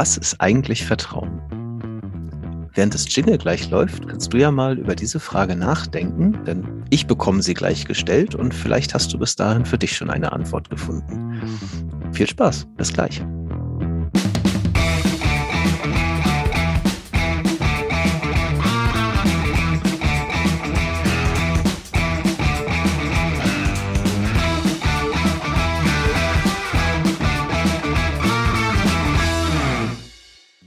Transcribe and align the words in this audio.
Was 0.00 0.16
ist 0.16 0.40
eigentlich 0.40 0.86
Vertrauen? 0.86 1.42
Während 2.72 2.94
das 2.94 3.14
Jingle 3.14 3.36
gleich 3.36 3.68
läuft, 3.68 4.08
kannst 4.08 4.32
du 4.32 4.38
ja 4.38 4.50
mal 4.50 4.78
über 4.78 4.96
diese 4.96 5.20
Frage 5.20 5.54
nachdenken, 5.54 6.42
denn 6.46 6.84
ich 6.88 7.06
bekomme 7.06 7.42
sie 7.42 7.52
gleich 7.52 7.84
gestellt 7.84 8.34
und 8.34 8.54
vielleicht 8.54 8.94
hast 8.94 9.12
du 9.12 9.18
bis 9.18 9.36
dahin 9.36 9.66
für 9.66 9.76
dich 9.76 9.94
schon 9.94 10.08
eine 10.08 10.32
Antwort 10.32 10.70
gefunden. 10.70 11.42
Viel 12.12 12.26
Spaß, 12.26 12.66
bis 12.78 12.94
gleich. 12.94 13.20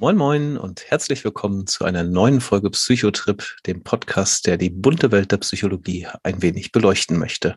Moin 0.04 0.18
Moin 0.18 0.58
und 0.58 0.84
herzlich 0.92 1.24
willkommen 1.24 1.66
zu 1.66 1.86
einer 1.86 2.04
neuen 2.04 2.42
Folge 2.42 2.70
Psychotrip, 2.70 3.56
dem 3.66 3.84
Podcast, 3.84 4.46
der 4.46 4.58
die 4.58 4.70
bunte 4.70 5.14
Welt 5.14 5.32
der 5.32 5.38
Psychologie 5.38 6.08
ein 6.24 6.42
wenig 6.42 6.74
beleuchten 6.74 7.18
möchte. 7.18 7.56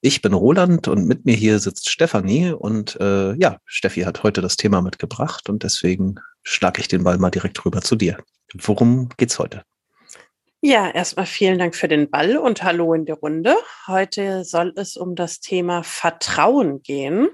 Ich 0.00 0.22
bin 0.22 0.32
Roland 0.32 0.88
und 0.88 1.06
mit 1.06 1.26
mir 1.26 1.34
hier 1.34 1.58
sitzt 1.58 1.90
Stefanie 1.90 2.52
und 2.52 2.98
äh, 3.02 3.34
ja, 3.34 3.58
Steffi 3.66 4.00
hat 4.00 4.22
heute 4.22 4.40
das 4.40 4.56
Thema 4.56 4.80
mitgebracht 4.80 5.50
und 5.50 5.62
deswegen 5.62 6.14
schlage 6.42 6.80
ich 6.80 6.88
den 6.88 7.04
Ball 7.04 7.18
mal 7.18 7.28
direkt 7.28 7.62
rüber 7.66 7.82
zu 7.82 7.96
dir. 7.96 8.16
Worum 8.54 9.10
geht's 9.18 9.38
heute? 9.38 9.62
Ja, 10.62 10.88
erstmal 10.88 11.26
vielen 11.26 11.58
Dank 11.58 11.76
für 11.76 11.88
den 11.88 12.08
Ball 12.08 12.38
und 12.38 12.62
hallo 12.62 12.94
in 12.94 13.04
die 13.04 13.12
Runde. 13.12 13.56
Heute 13.86 14.44
soll 14.44 14.72
es 14.76 14.96
um 14.96 15.16
das 15.16 15.40
Thema 15.40 15.82
Vertrauen 15.82 16.82
gehen. 16.82 17.28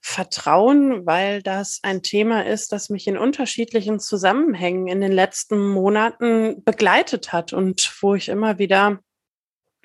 Vertrauen, 0.00 1.06
weil 1.06 1.42
das 1.42 1.80
ein 1.82 2.02
Thema 2.02 2.46
ist, 2.46 2.72
das 2.72 2.88
mich 2.88 3.06
in 3.06 3.18
unterschiedlichen 3.18 4.00
Zusammenhängen 4.00 4.86
in 4.86 5.00
den 5.00 5.12
letzten 5.12 5.58
Monaten 5.58 6.62
begleitet 6.64 7.32
hat 7.32 7.52
und 7.52 7.92
wo 8.00 8.14
ich 8.14 8.28
immer 8.28 8.58
wieder 8.58 9.00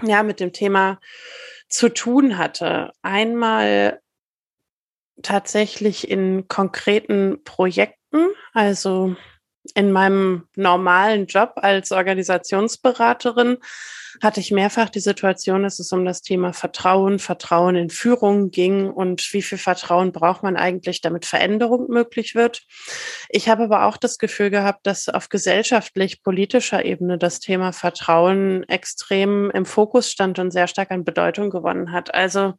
ja 0.02 0.24
mit 0.24 0.40
dem 0.40 0.54
Thema 0.54 1.00
zu 1.68 1.90
tun 1.90 2.38
hatte. 2.38 2.92
Einmal 3.02 4.00
tatsächlich 5.22 6.10
in 6.10 6.48
konkreten 6.48 7.44
Projekten, 7.44 8.28
also 8.54 9.16
in 9.76 9.92
meinem 9.92 10.48
normalen 10.56 11.26
Job 11.28 11.54
als 11.56 11.92
Organisationsberaterin 11.92 13.58
hatte 14.22 14.40
ich 14.40 14.52
mehrfach 14.52 14.90
die 14.90 15.00
Situation, 15.00 15.64
dass 15.64 15.80
es 15.80 15.92
um 15.92 16.06
das 16.06 16.22
Thema 16.22 16.54
Vertrauen, 16.54 17.20
Vertrauen 17.20 17.76
in 17.76 17.90
Führung 17.90 18.52
ging 18.52 18.90
und 18.90 19.34
wie 19.34 19.42
viel 19.42 19.58
Vertrauen 19.58 20.12
braucht 20.12 20.44
man 20.44 20.56
eigentlich, 20.56 21.02
damit 21.02 21.26
Veränderung 21.26 21.88
möglich 21.90 22.36
wird. 22.36 22.64
Ich 23.30 23.50
habe 23.50 23.64
aber 23.64 23.86
auch 23.86 23.98
das 23.98 24.18
Gefühl 24.18 24.50
gehabt, 24.50 24.86
dass 24.86 25.10
auf 25.10 25.30
gesellschaftlich 25.30 26.22
politischer 26.24 26.86
Ebene 26.86 27.18
das 27.18 27.40
Thema 27.40 27.72
Vertrauen 27.72 28.64
extrem 28.70 29.50
im 29.52 29.66
Fokus 29.66 30.12
stand 30.12 30.40
und 30.40 30.52
sehr 30.52 30.68
stark 30.68 30.92
an 30.92 31.04
Bedeutung 31.04 31.50
gewonnen 31.50 31.92
hat. 31.92 32.14
Also 32.14 32.54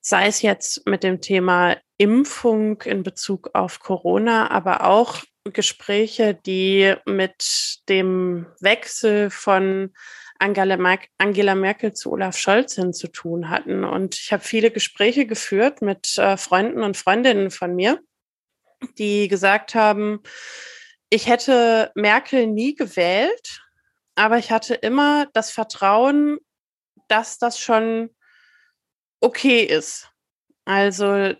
sei 0.00 0.26
es 0.26 0.42
jetzt 0.42 0.86
mit 0.86 1.02
dem 1.02 1.20
Thema 1.20 1.76
Impfung 1.98 2.80
in 2.82 3.02
Bezug 3.02 3.50
auf 3.54 3.80
Corona, 3.80 4.50
aber 4.50 4.86
auch 4.86 5.22
Gespräche, 5.52 6.34
die 6.34 6.94
mit 7.06 7.80
dem 7.88 8.46
Wechsel 8.60 9.30
von 9.30 9.92
Angela, 10.38 10.76
Merkel, 10.76 11.08
Angela 11.18 11.54
Merkel 11.54 11.92
zu 11.92 12.12
Olaf 12.12 12.36
Scholz 12.36 12.74
hin 12.74 12.92
zu 12.92 13.08
tun 13.08 13.50
hatten. 13.50 13.84
Und 13.84 14.16
ich 14.16 14.32
habe 14.32 14.42
viele 14.42 14.70
Gespräche 14.70 15.26
geführt 15.26 15.82
mit 15.82 16.18
äh, 16.18 16.36
Freunden 16.36 16.82
und 16.82 16.96
Freundinnen 16.96 17.50
von 17.50 17.74
mir, 17.74 18.00
die 18.98 19.28
gesagt 19.28 19.74
haben, 19.74 20.22
ich 21.08 21.28
hätte 21.28 21.92
Merkel 21.94 22.46
nie 22.46 22.74
gewählt, 22.74 23.62
aber 24.14 24.38
ich 24.38 24.50
hatte 24.50 24.74
immer 24.74 25.26
das 25.32 25.50
Vertrauen, 25.50 26.38
dass 27.08 27.38
das 27.38 27.60
schon 27.60 28.10
okay 29.20 29.62
ist. 29.62 30.10
Also 30.64 31.34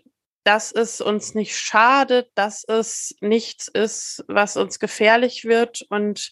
dass 0.47 0.71
es 0.71 1.01
uns 1.01 1.35
nicht 1.35 1.57
schadet, 1.57 2.29
dass 2.33 2.63
es 2.63 3.13
nichts 3.19 3.67
ist, 3.67 4.23
was 4.29 4.55
uns 4.55 4.79
gefährlich 4.79 5.43
wird. 5.43 5.81
Und 5.89 6.31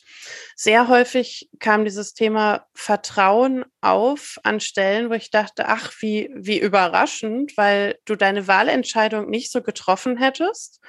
sehr 0.55 0.87
häufig 0.87 1.49
kam 1.59 1.83
dieses 1.83 2.13
Thema 2.13 2.65
Vertrauen 2.73 3.65
auf 3.81 4.37
an 4.43 4.61
Stellen, 4.61 5.09
wo 5.09 5.15
ich 5.15 5.31
dachte, 5.31 5.67
ach, 5.67 5.91
wie, 5.99 6.29
wie 6.33 6.57
überraschend, 6.57 7.57
weil 7.57 7.99
du 8.05 8.15
deine 8.15 8.47
Wahlentscheidung 8.47 9.29
nicht 9.29 9.51
so 9.51 9.61
getroffen 9.61 10.15
hättest, 10.15 10.79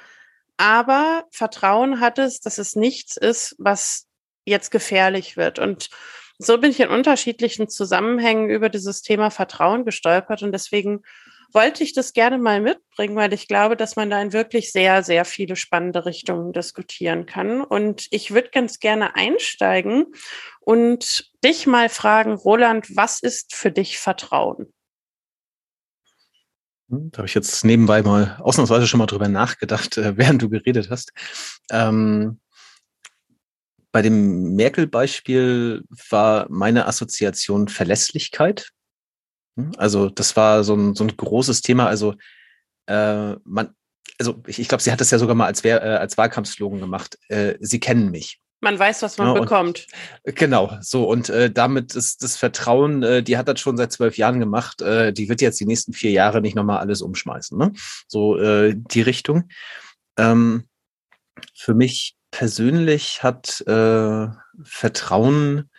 aber 0.55 1.25
Vertrauen 1.31 1.99
hattest, 1.99 2.45
dass 2.45 2.57
es 2.59 2.77
nichts 2.77 3.17
ist, 3.17 3.57
was 3.57 4.07
jetzt 4.45 4.71
gefährlich 4.71 5.35
wird. 5.35 5.59
Und 5.59 5.89
so 6.39 6.57
bin 6.59 6.71
ich 6.71 6.79
in 6.79 6.87
unterschiedlichen 6.87 7.67
Zusammenhängen 7.67 8.49
über 8.49 8.69
dieses 8.69 9.01
Thema 9.01 9.31
Vertrauen 9.31 9.83
gestolpert 9.83 10.43
und 10.43 10.53
deswegen 10.53 11.01
wollte 11.53 11.83
ich 11.83 11.93
das 11.93 12.13
gerne 12.13 12.37
mal 12.37 12.61
mitbringen, 12.61 13.15
weil 13.15 13.33
ich 13.33 13.47
glaube, 13.47 13.75
dass 13.75 13.95
man 13.95 14.09
da 14.09 14.21
in 14.21 14.33
wirklich 14.33 14.71
sehr, 14.71 15.03
sehr 15.03 15.25
viele 15.25 15.55
spannende 15.55 16.05
Richtungen 16.05 16.53
diskutieren 16.53 17.25
kann. 17.25 17.61
Und 17.61 18.07
ich 18.11 18.33
würde 18.33 18.49
ganz 18.51 18.79
gerne 18.79 19.15
einsteigen 19.15 20.05
und 20.59 21.31
dich 21.43 21.67
mal 21.67 21.89
fragen, 21.89 22.33
Roland, 22.33 22.95
was 22.95 23.21
ist 23.21 23.55
für 23.55 23.71
dich 23.71 23.99
Vertrauen? 23.99 24.73
Hm, 26.89 27.11
da 27.11 27.19
habe 27.19 27.27
ich 27.27 27.33
jetzt 27.33 27.65
nebenbei 27.65 28.01
mal 28.01 28.37
ausnahmsweise 28.39 28.87
schon 28.87 28.99
mal 28.99 29.05
drüber 29.05 29.27
nachgedacht, 29.27 29.97
äh, 29.97 30.17
während 30.17 30.41
du 30.41 30.49
geredet 30.49 30.89
hast. 30.89 31.11
Ähm, 31.71 32.39
bei 33.91 34.01
dem 34.01 34.55
Merkel-Beispiel 34.55 35.83
war 36.09 36.47
meine 36.49 36.85
Assoziation 36.85 37.67
Verlässlichkeit. 37.67 38.69
Hm? 39.57 39.71
Also 39.77 40.09
das 40.09 40.35
war 40.35 40.63
so 40.63 40.75
ein, 40.75 40.95
so 40.95 41.03
ein 41.03 41.15
großes 41.15 41.61
Thema. 41.61 41.87
Also 41.87 42.15
äh, 42.85 43.33
man, 43.43 43.69
also 44.19 44.41
ich, 44.47 44.59
ich 44.59 44.67
glaube, 44.67 44.81
sie 44.81 44.91
hat 44.91 45.01
das 45.01 45.11
ja 45.11 45.19
sogar 45.19 45.35
mal 45.35 45.45
als, 45.45 45.63
äh, 45.65 45.71
als 45.71 46.17
Wahlkampfslogan 46.17 46.79
gemacht. 46.79 47.17
Äh, 47.27 47.55
sie 47.59 47.79
kennen 47.79 48.09
mich. 48.09 48.39
Man 48.59 48.79
weiß, 48.79 49.03
was 49.03 49.19
man 49.19 49.35
ja, 49.35 49.39
bekommt. 49.39 49.85
Und, 50.23 50.35
genau, 50.35 50.77
so. 50.81 51.07
Und 51.07 51.29
äh, 51.29 51.51
damit 51.51 51.93
ist 51.95 52.23
das 52.23 52.37
Vertrauen, 52.37 53.03
äh, 53.03 53.21
die 53.21 53.37
hat 53.37 53.47
das 53.47 53.59
schon 53.59 53.77
seit 53.77 53.91
zwölf 53.91 54.17
Jahren 54.17 54.39
gemacht. 54.39 54.81
Äh, 54.81 55.13
die 55.13 55.29
wird 55.29 55.41
jetzt 55.41 55.59
die 55.59 55.67
nächsten 55.67 55.93
vier 55.93 56.09
Jahre 56.09 56.41
nicht 56.41 56.55
nochmal 56.55 56.79
alles 56.79 57.03
umschmeißen. 57.03 57.57
Ne? 57.57 57.73
So 58.07 58.37
äh, 58.37 58.73
die 58.75 59.01
Richtung. 59.01 59.49
Ähm, 60.17 60.67
für 61.53 61.75
mich 61.75 62.15
persönlich 62.31 63.21
hat 63.21 63.61
äh, 63.67 64.27
Vertrauen 64.63 65.69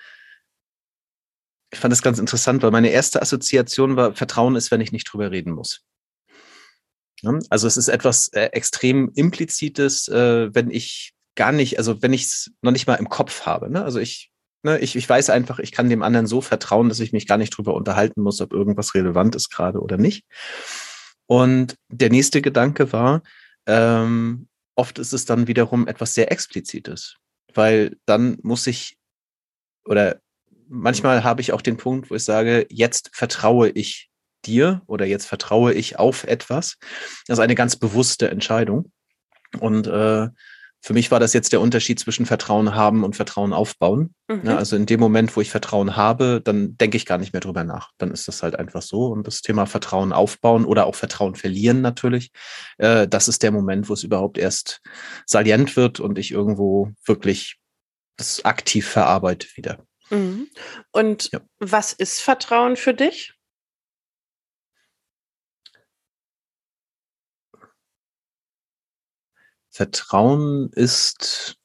ich 1.70 1.78
fand 1.78 1.92
das 1.92 2.02
ganz 2.02 2.18
interessant, 2.18 2.62
weil 2.62 2.70
meine 2.70 2.88
erste 2.90 3.20
Assoziation 3.20 3.96
war, 3.96 4.14
Vertrauen 4.14 4.56
ist, 4.56 4.70
wenn 4.70 4.80
ich 4.80 4.92
nicht 4.92 5.04
drüber 5.04 5.30
reden 5.30 5.52
muss. 5.52 5.82
Also 7.50 7.66
es 7.66 7.76
ist 7.76 7.88
etwas 7.88 8.28
äh, 8.28 8.46
extrem 8.52 9.10
implizites, 9.14 10.08
äh, 10.08 10.54
wenn 10.54 10.70
ich 10.70 11.12
gar 11.34 11.52
nicht, 11.52 11.78
also 11.78 12.00
wenn 12.02 12.12
ich 12.12 12.24
es 12.24 12.50
noch 12.62 12.72
nicht 12.72 12.86
mal 12.86 12.94
im 12.94 13.08
Kopf 13.08 13.44
habe. 13.44 13.70
Ne? 13.70 13.82
Also 13.84 13.98
ich, 13.98 14.30
ne, 14.62 14.78
ich, 14.78 14.96
ich 14.96 15.08
weiß 15.08 15.30
einfach, 15.30 15.58
ich 15.58 15.72
kann 15.72 15.88
dem 15.88 16.02
anderen 16.02 16.26
so 16.26 16.40
vertrauen, 16.40 16.88
dass 16.88 17.00
ich 17.00 17.12
mich 17.12 17.26
gar 17.26 17.38
nicht 17.38 17.50
drüber 17.50 17.74
unterhalten 17.74 18.22
muss, 18.22 18.40
ob 18.40 18.52
irgendwas 18.52 18.94
relevant 18.94 19.34
ist 19.34 19.50
gerade 19.50 19.80
oder 19.80 19.96
nicht. 19.96 20.24
Und 21.26 21.76
der 21.88 22.10
nächste 22.10 22.40
Gedanke 22.40 22.92
war, 22.92 23.22
ähm, 23.66 24.48
oft 24.76 24.98
ist 24.98 25.12
es 25.12 25.24
dann 25.24 25.48
wiederum 25.48 25.88
etwas 25.88 26.14
sehr 26.14 26.30
Explizites, 26.32 27.16
weil 27.52 27.96
dann 28.06 28.38
muss 28.42 28.66
ich 28.66 28.96
oder 29.84 30.20
manchmal 30.68 31.24
habe 31.24 31.40
ich 31.40 31.52
auch 31.52 31.62
den 31.62 31.76
Punkt, 31.76 32.10
wo 32.10 32.14
ich 32.14 32.24
sage, 32.24 32.66
jetzt 32.70 33.10
vertraue 33.12 33.70
ich 33.70 34.10
dir 34.44 34.82
oder 34.86 35.06
jetzt 35.06 35.26
vertraue 35.26 35.72
ich 35.72 35.98
auf 35.98 36.24
etwas. 36.24 36.76
Das 37.26 37.38
ist 37.38 37.42
eine 37.42 37.54
ganz 37.54 37.76
bewusste 37.76 38.30
Entscheidung. 38.30 38.92
Und 39.60 39.86
äh, 39.86 40.28
für 40.80 40.92
mich 40.92 41.10
war 41.10 41.18
das 41.18 41.32
jetzt 41.32 41.52
der 41.52 41.60
Unterschied 41.60 41.98
zwischen 41.98 42.24
Vertrauen 42.24 42.74
haben 42.74 43.02
und 43.02 43.16
Vertrauen 43.16 43.52
aufbauen. 43.52 44.14
Mhm. 44.28 44.42
Ja, 44.44 44.56
also 44.56 44.76
in 44.76 44.86
dem 44.86 45.00
Moment, 45.00 45.36
wo 45.36 45.40
ich 45.40 45.50
Vertrauen 45.50 45.96
habe, 45.96 46.40
dann 46.42 46.76
denke 46.76 46.96
ich 46.96 47.04
gar 47.04 47.18
nicht 47.18 47.32
mehr 47.32 47.40
drüber 47.40 47.64
nach. 47.64 47.90
Dann 47.98 48.12
ist 48.12 48.28
das 48.28 48.42
halt 48.42 48.56
einfach 48.56 48.82
so. 48.82 49.06
Und 49.06 49.26
das 49.26 49.42
Thema 49.42 49.66
Vertrauen 49.66 50.12
aufbauen 50.12 50.64
oder 50.64 50.86
auch 50.86 50.94
Vertrauen 50.94 51.34
verlieren 51.34 51.80
natürlich, 51.80 52.30
äh, 52.78 53.08
das 53.08 53.26
ist 53.26 53.42
der 53.42 53.50
Moment, 53.50 53.88
wo 53.88 53.94
es 53.94 54.04
überhaupt 54.04 54.38
erst 54.38 54.80
salient 55.26 55.76
wird 55.76 55.98
und 55.98 56.16
ich 56.16 56.30
irgendwo 56.30 56.92
wirklich 57.04 57.58
das 58.16 58.44
aktiv 58.44 58.86
verarbeite 58.86 59.48
wieder. 59.56 59.84
Mhm. 60.10 60.48
Und 60.92 61.30
ja. 61.32 61.40
was 61.58 61.92
ist 61.92 62.20
Vertrauen 62.20 62.76
für 62.76 62.94
dich? 62.94 63.34
Vertrauen 69.70 70.70
ist, 70.72 71.56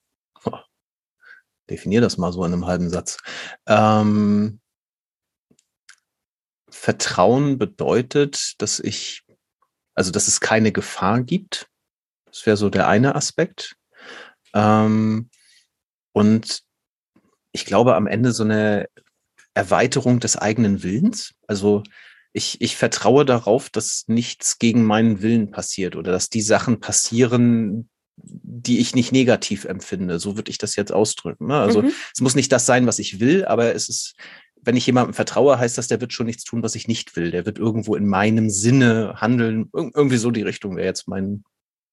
oh, 0.46 0.60
definier 1.70 2.02
das 2.02 2.18
mal 2.18 2.32
so 2.32 2.46
in 2.46 2.54
einem 2.54 2.68
halben 2.68 2.90
Satz. 2.90 3.18
Ähm, 3.66 4.60
Vertrauen 6.70 7.58
bedeutet, 7.58 8.62
dass 8.62 8.80
ich, 8.80 9.24
also 9.96 10.12
dass 10.12 10.28
es 10.28 10.42
keine 10.42 10.72
Gefahr 10.72 11.22
gibt. 11.22 11.70
Das 12.26 12.46
wäre 12.46 12.58
so 12.58 12.70
der 12.70 12.88
eine 12.88 13.16
Aspekt. 13.16 13.76
Ähm, 14.54 15.30
und 16.12 16.63
ich 17.54 17.66
glaube 17.66 17.96
am 17.96 18.08
Ende 18.08 18.34
so 18.34 18.44
eine 18.44 18.88
Erweiterung 19.54 20.20
des 20.20 20.36
eigenen 20.36 20.84
Willens. 20.84 21.34
Also 21.48 21.84
ich, 22.34 22.60
ich 22.60 22.76
vertraue 22.76 23.26
darauf, 23.26 23.70
dass 23.70 24.06
nichts 24.08 24.58
gegen 24.60 24.84
meinen 24.84 25.22
Willen 25.22 25.52
passiert 25.52 25.96
oder 25.96 26.12
dass 26.12 26.30
die 26.30 26.42
Sachen 26.42 26.80
passieren, 26.80 27.90
die 28.18 28.80
ich 28.80 28.96
nicht 28.96 29.12
negativ 29.12 29.66
empfinde. 29.66 30.20
So 30.20 30.36
würde 30.36 30.50
ich 30.50 30.58
das 30.58 30.76
jetzt 30.76 30.92
ausdrücken. 30.92 31.48
Ne? 31.48 31.56
Also 31.56 31.84
mhm. 31.84 31.92
es 32.14 32.22
muss 32.22 32.36
nicht 32.36 32.52
das 32.52 32.66
sein, 32.66 32.88
was 32.88 33.00
ich 33.00 33.20
will, 33.20 33.46
aber 33.46 33.76
es 33.76 33.88
ist, 33.88 34.16
wenn 34.62 34.76
ich 34.76 34.86
jemandem 34.86 35.14
vertraue, 35.14 35.60
heißt 35.60 35.78
das, 35.78 35.88
der 35.88 36.02
wird 36.02 36.14
schon 36.14 36.26
nichts 36.26 36.44
tun, 36.44 36.64
was 36.64 36.76
ich 36.76 36.88
nicht 36.88 37.16
will. 37.16 37.30
Der 37.30 37.46
wird 37.46 37.60
irgendwo 37.60 37.96
in 37.96 38.08
meinem 38.08 38.50
Sinne 38.50 39.16
handeln. 39.18 39.70
Ir 39.76 39.92
irgendwie 39.94 40.18
so 40.18 40.32
die 40.32 40.44
Richtung 40.44 40.76
wäre 40.76 40.88
jetzt 40.88 41.08
mein, 41.08 41.44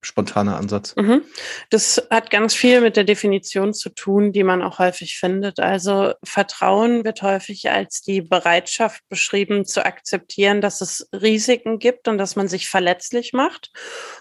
spontaner 0.02 0.56
Ansatz. 0.56 0.94
Mhm. 0.96 1.22
Das 1.68 2.06
hat 2.10 2.30
ganz 2.30 2.54
viel 2.54 2.80
mit 2.80 2.96
der 2.96 3.04
Definition 3.04 3.74
zu 3.74 3.90
tun, 3.90 4.32
die 4.32 4.44
man 4.44 4.62
auch 4.62 4.78
häufig 4.78 5.18
findet. 5.18 5.60
Also 5.60 6.14
Vertrauen 6.24 7.04
wird 7.04 7.22
häufig 7.22 7.70
als 7.70 8.00
die 8.00 8.22
Bereitschaft 8.22 9.02
beschrieben, 9.08 9.64
zu 9.64 9.84
akzeptieren, 9.84 10.60
dass 10.60 10.80
es 10.80 11.08
Risiken 11.12 11.78
gibt 11.78 12.08
und 12.08 12.18
dass 12.18 12.36
man 12.36 12.48
sich 12.48 12.68
verletzlich 12.68 13.32
macht. 13.32 13.70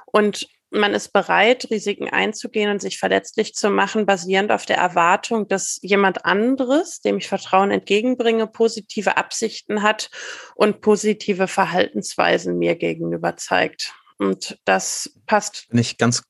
Und 0.06 0.48
man 0.72 0.94
ist 0.94 1.14
bereit, 1.14 1.68
Risiken 1.72 2.10
einzugehen 2.10 2.70
und 2.70 2.82
sich 2.82 3.00
verletzlich 3.00 3.56
zu 3.56 3.70
machen, 3.70 4.06
basierend 4.06 4.52
auf 4.52 4.66
der 4.66 4.78
Erwartung, 4.78 5.48
dass 5.48 5.80
jemand 5.82 6.26
anderes, 6.26 7.02
dem 7.02 7.18
ich 7.18 7.28
Vertrauen 7.28 7.72
entgegenbringe, 7.72 8.46
positive 8.48 9.18
Absichten 9.18 9.82
hat 9.82 10.12
und 10.56 10.82
positive 10.82 11.48
Verhaltensweisen 11.48 12.58
mir 12.58 12.76
gegenüber 12.76 13.36
zeigt. 13.36 13.94
Und 14.20 14.60
das 14.66 15.12
passt. 15.26 15.68
Nicht 15.72 15.98
ganz 15.98 16.24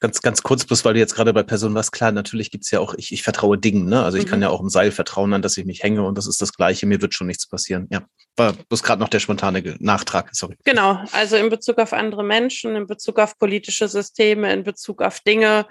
ganz, 0.00 0.22
ganz 0.22 0.42
kurz, 0.42 0.64
bloß 0.64 0.84
weil 0.84 0.94
du 0.94 1.00
jetzt 1.00 1.14
gerade 1.14 1.32
bei 1.32 1.42
Personen 1.42 1.74
warst, 1.74 1.92
klar, 1.92 2.10
natürlich 2.10 2.50
gibt's 2.50 2.70
ja 2.70 2.80
auch, 2.80 2.94
ich, 2.94 3.12
ich 3.12 3.22
vertraue 3.22 3.58
Dingen, 3.58 3.86
ne? 3.86 4.02
Also 4.02 4.18
ich 4.18 4.24
mhm. 4.24 4.30
kann 4.30 4.42
ja 4.42 4.48
auch 4.48 4.60
im 4.60 4.70
Seil 4.70 4.90
vertrauen, 4.90 5.32
an 5.34 5.42
dass 5.42 5.56
ich 5.56 5.66
mich 5.66 5.82
hänge 5.82 6.02
und 6.02 6.16
das 6.16 6.26
ist 6.26 6.40
das 6.42 6.54
Gleiche, 6.54 6.86
mir 6.86 7.00
wird 7.02 7.14
schon 7.14 7.26
nichts 7.26 7.46
passieren. 7.46 7.86
Ja. 7.90 8.02
War 8.36 8.54
bloß 8.54 8.82
gerade 8.82 9.00
noch 9.00 9.08
der 9.08 9.20
spontane 9.20 9.76
Nachtrag, 9.78 10.30
sorry. 10.32 10.56
Genau, 10.64 11.04
also 11.12 11.36
in 11.36 11.50
Bezug 11.50 11.78
auf 11.78 11.92
andere 11.92 12.24
Menschen, 12.24 12.74
in 12.76 12.86
Bezug 12.86 13.18
auf 13.18 13.38
politische 13.38 13.88
Systeme, 13.88 14.52
in 14.52 14.64
Bezug 14.64 15.02
auf 15.02 15.20
Dinge, 15.20 15.66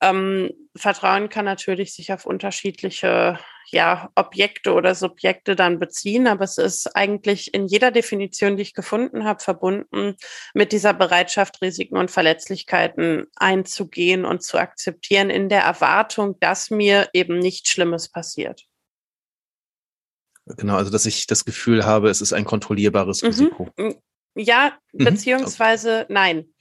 ähm, 0.00 0.50
Vertrauen 0.76 1.28
kann 1.28 1.44
natürlich 1.44 1.94
sich 1.94 2.12
auf 2.12 2.26
unterschiedliche 2.26 3.38
ja, 3.70 4.10
Objekte 4.14 4.72
oder 4.72 4.94
Subjekte 4.94 5.56
dann 5.56 5.78
beziehen, 5.78 6.26
aber 6.26 6.44
es 6.44 6.56
ist 6.58 6.94
eigentlich 6.94 7.52
in 7.52 7.66
jeder 7.66 7.90
Definition, 7.90 8.56
die 8.56 8.62
ich 8.62 8.74
gefunden 8.74 9.24
habe, 9.24 9.42
verbunden 9.42 10.14
mit 10.54 10.72
dieser 10.72 10.94
Bereitschaft, 10.94 11.60
Risiken 11.62 11.96
und 11.96 12.10
Verletzlichkeiten 12.10 13.26
einzugehen 13.34 14.24
und 14.24 14.42
zu 14.42 14.58
akzeptieren 14.58 15.30
in 15.30 15.48
der 15.48 15.62
Erwartung, 15.62 16.38
dass 16.38 16.70
mir 16.70 17.08
eben 17.12 17.38
nichts 17.38 17.70
Schlimmes 17.70 18.08
passiert. 18.08 18.66
Genau, 20.56 20.76
also 20.76 20.92
dass 20.92 21.06
ich 21.06 21.26
das 21.26 21.44
Gefühl 21.44 21.84
habe, 21.84 22.08
es 22.08 22.20
ist 22.20 22.32
ein 22.32 22.44
kontrollierbares 22.44 23.22
mhm. 23.22 23.28
Risiko. 23.28 23.70
Ja, 24.36 24.78
mhm. 24.92 25.04
beziehungsweise 25.04 26.06
mhm. 26.08 26.14
nein. 26.14 26.54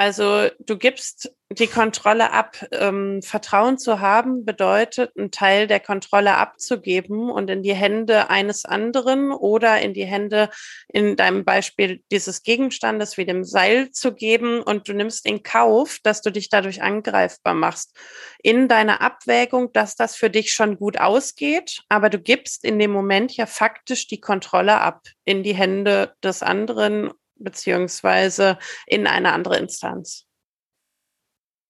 Also 0.00 0.48
du 0.60 0.78
gibst 0.78 1.30
die 1.50 1.66
Kontrolle 1.66 2.32
ab. 2.32 2.56
Ähm, 2.72 3.20
Vertrauen 3.20 3.76
zu 3.76 4.00
haben 4.00 4.46
bedeutet, 4.46 5.12
einen 5.14 5.30
Teil 5.30 5.66
der 5.66 5.80
Kontrolle 5.80 6.38
abzugeben 6.38 7.28
und 7.28 7.50
in 7.50 7.62
die 7.62 7.74
Hände 7.74 8.30
eines 8.30 8.64
anderen 8.64 9.30
oder 9.30 9.78
in 9.82 9.92
die 9.92 10.06
Hände 10.06 10.48
in 10.88 11.16
deinem 11.16 11.44
Beispiel 11.44 12.02
dieses 12.10 12.44
Gegenstandes 12.44 13.18
wie 13.18 13.26
dem 13.26 13.44
Seil 13.44 13.90
zu 13.90 14.14
geben 14.14 14.62
und 14.62 14.88
du 14.88 14.94
nimmst 14.94 15.26
in 15.26 15.42
Kauf, 15.42 15.98
dass 16.02 16.22
du 16.22 16.30
dich 16.32 16.48
dadurch 16.48 16.80
angreifbar 16.80 17.52
machst. 17.52 17.94
In 18.42 18.68
deiner 18.68 19.02
Abwägung, 19.02 19.70
dass 19.74 19.96
das 19.96 20.16
für 20.16 20.30
dich 20.30 20.54
schon 20.54 20.78
gut 20.78 20.98
ausgeht, 20.98 21.82
aber 21.90 22.08
du 22.08 22.18
gibst 22.18 22.64
in 22.64 22.78
dem 22.78 22.90
Moment 22.90 23.36
ja 23.36 23.44
faktisch 23.44 24.06
die 24.06 24.20
Kontrolle 24.22 24.80
ab 24.80 25.02
in 25.26 25.42
die 25.42 25.54
Hände 25.54 26.14
des 26.22 26.42
anderen 26.42 27.10
beziehungsweise 27.40 28.58
in 28.86 29.06
eine 29.06 29.32
andere 29.32 29.58
Instanz. 29.58 30.26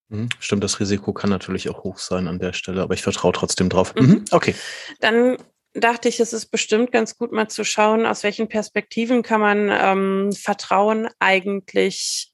Mhm. 0.08 0.28
Stimmt, 0.38 0.64
das 0.64 0.80
Risiko 0.80 1.12
kann 1.12 1.30
natürlich 1.30 1.68
auch 1.68 1.84
hoch 1.84 1.98
sein 1.98 2.28
an 2.28 2.38
der 2.38 2.52
Stelle, 2.52 2.82
aber 2.82 2.94
ich 2.94 3.02
vertraue 3.02 3.32
trotzdem 3.32 3.68
drauf. 3.68 3.94
Mhm. 3.94 4.06
mhm. 4.06 4.24
Okay. 4.30 4.54
Dann 5.00 5.36
dachte 5.72 6.08
ich, 6.08 6.20
es 6.20 6.32
ist 6.32 6.46
bestimmt 6.46 6.92
ganz 6.92 7.16
gut 7.16 7.32
mal 7.32 7.48
zu 7.48 7.64
schauen, 7.64 8.06
aus 8.06 8.24
welchen 8.24 8.48
Perspektiven 8.48 9.22
kann 9.22 9.40
man 9.40 9.68
ähm, 9.70 10.32
Vertrauen 10.32 11.08
eigentlich 11.20 12.32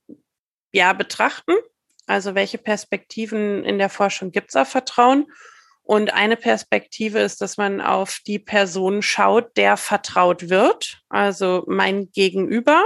ja 0.73 0.93
betrachten. 0.95 1.53
Also 2.07 2.35
welche 2.35 2.59
Perspektiven 2.59 3.65
in 3.65 3.79
der 3.79 3.91
Forschung 3.91 4.31
gibt 4.31 4.51
es 4.51 4.57
auf 4.57 4.69
Vertrauen? 4.69 5.27
Und 5.87 6.13
eine 6.13 6.37
Perspektive 6.37 7.21
ist, 7.21 7.41
dass 7.41 7.57
man 7.57 7.81
auf 7.81 8.19
die 8.27 8.41
Person 8.41 9.03
schaut, 9.03 9.57
der 9.57 9.77
vertraut 9.77 10.51
wird, 10.51 11.01
also 11.09 11.63
mein 11.69 12.11
Gegenüber. 12.11 12.85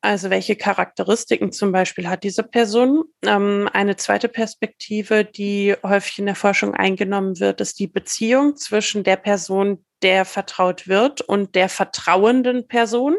Also 0.00 0.30
welche 0.30 0.56
Charakteristiken 0.56 1.52
zum 1.52 1.70
Beispiel 1.70 2.08
hat 2.08 2.22
diese 2.22 2.44
Person? 2.44 3.04
Ähm, 3.22 3.68
eine 3.74 3.96
zweite 3.96 4.28
Perspektive, 4.28 5.24
die 5.24 5.74
häufig 5.82 6.18
in 6.18 6.26
der 6.26 6.34
Forschung 6.34 6.74
eingenommen 6.74 7.40
wird, 7.40 7.60
ist 7.60 7.78
die 7.78 7.88
Beziehung 7.88 8.56
zwischen 8.56 9.04
der 9.04 9.16
Person, 9.16 9.84
der 10.02 10.24
vertraut 10.24 10.88
wird 10.88 11.20
und 11.20 11.56
der 11.56 11.68
vertrauenden 11.68 12.68
Person. 12.68 13.16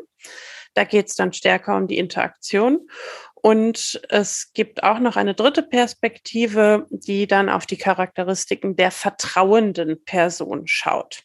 Da 0.74 0.84
geht 0.84 1.10
es 1.10 1.16
dann 1.16 1.34
stärker 1.34 1.76
um 1.76 1.88
die 1.88 1.98
Interaktion. 1.98 2.88
Und 3.42 4.02
es 4.10 4.52
gibt 4.54 4.84
auch 4.84 5.00
noch 5.00 5.16
eine 5.16 5.34
dritte 5.34 5.64
Perspektive, 5.64 6.86
die 6.90 7.28
dann 7.28 7.50
auf 7.50 7.66
die 7.66 7.78
Charakteristiken 7.78 8.76
der 8.76 8.92
vertrauenden 8.92 10.04
Person 10.04 10.68
schaut. 10.68 11.24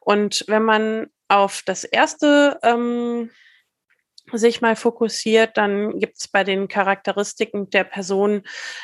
Und 0.00 0.44
wenn 0.48 0.64
man 0.64 1.06
auf 1.28 1.62
das 1.64 1.84
erste 1.84 2.58
ähm, 2.62 3.30
sich 4.32 4.60
mal 4.60 4.76
fokussiert, 4.76 5.56
dann 5.56 5.98
gibt 5.98 6.18
es 6.18 6.28
bei 6.28 6.44
den 6.44 6.68
Charakteristiken 6.68 7.70
der 7.70 7.84
Person, 7.84 8.42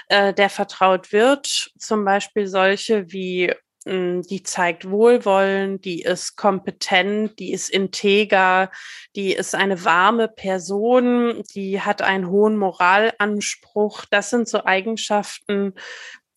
äh, 0.09 0.33
der 0.35 0.51
vertraut 0.51 1.13
wird, 1.13 1.71
zum 1.79 2.05
Beispiel 2.05 2.47
solche 2.47 3.11
wie 3.13 3.53
die 3.87 4.43
zeigt 4.43 4.91
Wohlwollen, 4.91 5.81
die 5.81 6.03
ist 6.03 6.37
kompetent, 6.37 7.39
die 7.39 7.53
ist 7.53 7.71
integer, 7.71 8.73
die 9.15 9.33
ist 9.33 9.55
eine 9.55 9.85
warme 9.85 10.27
Person, 10.27 11.45
die 11.55 11.81
hat 11.81 12.03
einen 12.03 12.29
hohen 12.29 12.57
Moralanspruch. 12.57 14.05
Das 14.11 14.31
sind 14.31 14.49
so 14.49 14.65
Eigenschaften, 14.65 15.75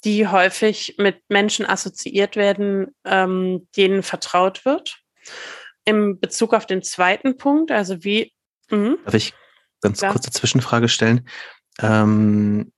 die 0.03 0.27
häufig 0.27 0.95
mit 0.99 1.23
Menschen 1.27 1.65
assoziiert 1.65 2.35
werden, 2.35 2.95
ähm, 3.03 3.67
denen 3.75 4.03
vertraut 4.03 4.63
wird. 4.63 4.99
Im 5.85 6.19
Bezug 6.19 6.53
auf 6.53 6.67
den 6.67 6.83
zweiten 6.83 7.37
Punkt, 7.37 7.71
also 7.71 8.03
wie. 8.03 8.31
Mh, 8.69 8.97
Darf 9.05 9.15
ich 9.15 9.33
ganz 9.81 10.01
ja. 10.01 10.11
kurze 10.11 10.29
Zwischenfrage 10.29 10.87
stellen? 10.87 11.27
Ähm, 11.81 12.71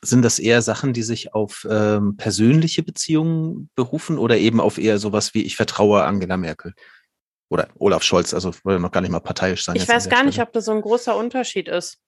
sind 0.00 0.22
das 0.22 0.38
eher 0.38 0.62
Sachen, 0.62 0.92
die 0.92 1.02
sich 1.02 1.34
auf 1.34 1.66
ähm, 1.68 2.16
persönliche 2.16 2.82
Beziehungen 2.82 3.70
berufen 3.74 4.18
oder 4.18 4.38
eben 4.38 4.60
auf 4.60 4.78
eher 4.78 4.98
sowas 4.98 5.34
wie 5.34 5.42
ich 5.42 5.56
vertraue 5.56 6.04
Angela 6.04 6.36
Merkel? 6.36 6.74
Oder 7.50 7.68
Olaf 7.78 8.02
Scholz, 8.02 8.32
also 8.32 8.52
wollte 8.64 8.80
noch 8.80 8.92
gar 8.92 9.02
nicht 9.02 9.10
mal 9.10 9.20
parteiisch 9.20 9.64
sein. 9.64 9.76
Ich 9.76 9.86
weiß 9.86 10.08
gar 10.08 10.18
Stelle. 10.18 10.26
nicht, 10.26 10.40
ob 10.40 10.52
das 10.52 10.64
so 10.64 10.72
ein 10.72 10.80
großer 10.80 11.14
Unterschied 11.14 11.68
ist. 11.68 11.98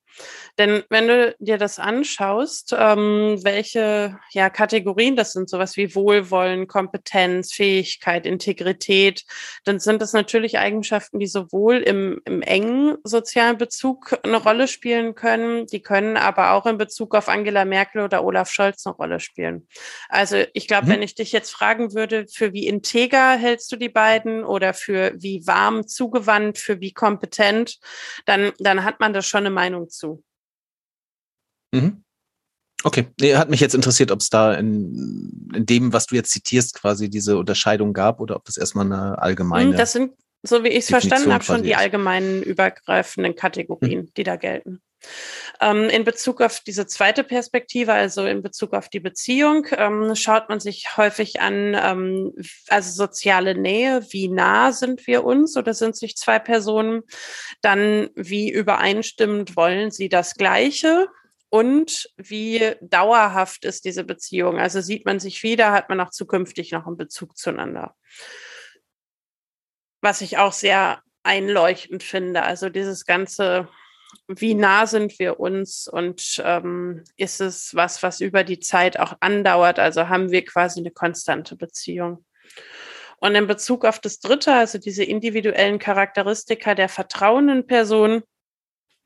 Denn 0.58 0.84
wenn 0.88 1.08
du 1.08 1.34
dir 1.38 1.58
das 1.58 1.78
anschaust, 1.78 2.74
ähm, 2.78 3.38
welche 3.42 4.18
ja, 4.30 4.50
Kategorien 4.50 5.16
das 5.16 5.32
sind, 5.32 5.50
sowas 5.50 5.76
wie 5.76 5.94
Wohlwollen, 5.94 6.68
Kompetenz, 6.68 7.52
Fähigkeit, 7.52 8.26
Integrität, 8.26 9.24
dann 9.64 9.80
sind 9.80 10.00
das 10.00 10.12
natürlich 10.12 10.58
Eigenschaften, 10.58 11.18
die 11.18 11.26
sowohl 11.26 11.78
im, 11.78 12.20
im 12.24 12.42
engen 12.42 12.96
sozialen 13.02 13.58
Bezug 13.58 14.16
eine 14.22 14.36
Rolle 14.36 14.68
spielen 14.68 15.14
können, 15.14 15.66
die 15.66 15.82
können 15.82 16.16
aber 16.16 16.52
auch 16.52 16.66
in 16.66 16.78
Bezug 16.78 17.14
auf 17.14 17.28
Angela 17.28 17.64
Merkel 17.64 18.02
oder 18.02 18.24
Olaf 18.24 18.50
Scholz 18.50 18.86
eine 18.86 18.94
Rolle 18.94 19.20
spielen. 19.20 19.66
Also 20.08 20.44
ich 20.52 20.68
glaube, 20.68 20.86
mhm. 20.86 20.90
wenn 20.90 21.02
ich 21.02 21.14
dich 21.14 21.32
jetzt 21.32 21.50
fragen 21.50 21.94
würde, 21.94 22.26
für 22.32 22.52
wie 22.52 22.66
integer 22.66 23.36
hältst 23.36 23.72
du 23.72 23.76
die 23.76 23.88
beiden 23.88 24.44
oder 24.44 24.74
für 24.74 25.12
wie 25.16 25.46
warm 25.46 25.86
zugewandt, 25.86 26.58
für 26.58 26.80
wie 26.80 26.92
kompetent, 26.92 27.78
dann, 28.26 28.52
dann 28.58 28.84
hat 28.84 29.00
man 29.00 29.12
da 29.12 29.22
schon 29.22 29.40
eine 29.40 29.50
Meinung 29.50 29.88
zu. 29.88 30.03
Mhm. 31.72 32.04
Okay, 32.82 33.06
nee, 33.18 33.34
hat 33.34 33.48
mich 33.48 33.60
jetzt 33.60 33.74
interessiert, 33.74 34.10
ob 34.10 34.20
es 34.20 34.28
da 34.28 34.52
in, 34.54 35.48
in 35.54 35.64
dem, 35.64 35.92
was 35.94 36.06
du 36.06 36.16
jetzt 36.16 36.30
zitierst, 36.30 36.74
quasi 36.74 37.08
diese 37.08 37.38
Unterscheidung 37.38 37.94
gab 37.94 38.20
oder 38.20 38.36
ob 38.36 38.44
das 38.44 38.58
erstmal 38.58 38.84
eine 38.84 39.18
allgemeine. 39.18 39.74
Das 39.74 39.92
sind, 39.92 40.12
so 40.42 40.62
wie 40.64 40.68
ich 40.68 40.84
es 40.84 40.88
verstanden 40.88 41.32
habe, 41.32 41.42
schon 41.42 41.62
die 41.62 41.76
allgemeinen 41.76 42.42
übergreifenden 42.42 43.36
Kategorien, 43.36 44.00
hm. 44.00 44.10
die 44.16 44.22
da 44.22 44.36
gelten. 44.36 44.82
Ähm, 45.60 45.88
in 45.88 46.04
Bezug 46.04 46.40
auf 46.40 46.60
diese 46.60 46.86
zweite 46.86 47.24
Perspektive, 47.24 47.92
also 47.92 48.26
in 48.26 48.42
Bezug 48.42 48.72
auf 48.74 48.88
die 48.88 49.00
Beziehung, 49.00 49.66
ähm, 49.72 50.14
schaut 50.16 50.48
man 50.48 50.60
sich 50.60 50.96
häufig 50.96 51.40
an, 51.40 51.74
ähm, 51.74 52.32
also 52.68 52.90
soziale 52.90 53.54
Nähe, 53.54 54.04
wie 54.10 54.28
nah 54.28 54.72
sind 54.72 55.06
wir 55.06 55.24
uns 55.24 55.56
oder 55.56 55.74
sind 55.74 55.96
sich 55.96 56.16
zwei 56.16 56.38
Personen, 56.38 57.02
dann 57.62 58.10
wie 58.14 58.50
übereinstimmend 58.50 59.56
wollen 59.56 59.90
sie 59.90 60.08
das 60.08 60.34
Gleiche 60.34 61.08
und 61.50 62.10
wie 62.16 62.74
dauerhaft 62.80 63.64
ist 63.64 63.84
diese 63.84 64.02
Beziehung. 64.02 64.58
Also 64.58 64.80
sieht 64.80 65.06
man 65.06 65.20
sich 65.20 65.42
wieder, 65.44 65.70
hat 65.70 65.88
man 65.88 66.00
auch 66.00 66.10
zukünftig 66.10 66.72
noch 66.72 66.86
einen 66.86 66.96
Bezug 66.96 67.36
zueinander. 67.36 67.94
Was 70.00 70.20
ich 70.20 70.36
auch 70.38 70.52
sehr 70.52 71.00
einleuchtend 71.24 72.02
finde. 72.02 72.42
Also 72.42 72.68
dieses 72.68 73.06
ganze, 73.06 73.68
wie 74.28 74.54
nah 74.54 74.86
sind 74.86 75.18
wir 75.18 75.40
uns 75.40 75.88
und 75.88 76.42
ähm, 76.44 77.04
ist 77.16 77.40
es 77.40 77.74
was, 77.74 78.02
was 78.02 78.20
über 78.20 78.44
die 78.44 78.60
Zeit 78.60 78.98
auch 78.98 79.14
andauert? 79.20 79.78
Also 79.78 80.08
haben 80.08 80.30
wir 80.30 80.44
quasi 80.44 80.80
eine 80.80 80.90
konstante 80.90 81.56
Beziehung. 81.56 82.24
Und 83.18 83.34
in 83.34 83.46
Bezug 83.46 83.84
auf 83.84 84.00
das 84.00 84.20
Dritte, 84.20 84.52
also 84.52 84.78
diese 84.78 85.04
individuellen 85.04 85.78
Charakteristika 85.78 86.74
der 86.74 86.88
vertrauenden 86.88 87.66
Person, 87.66 88.22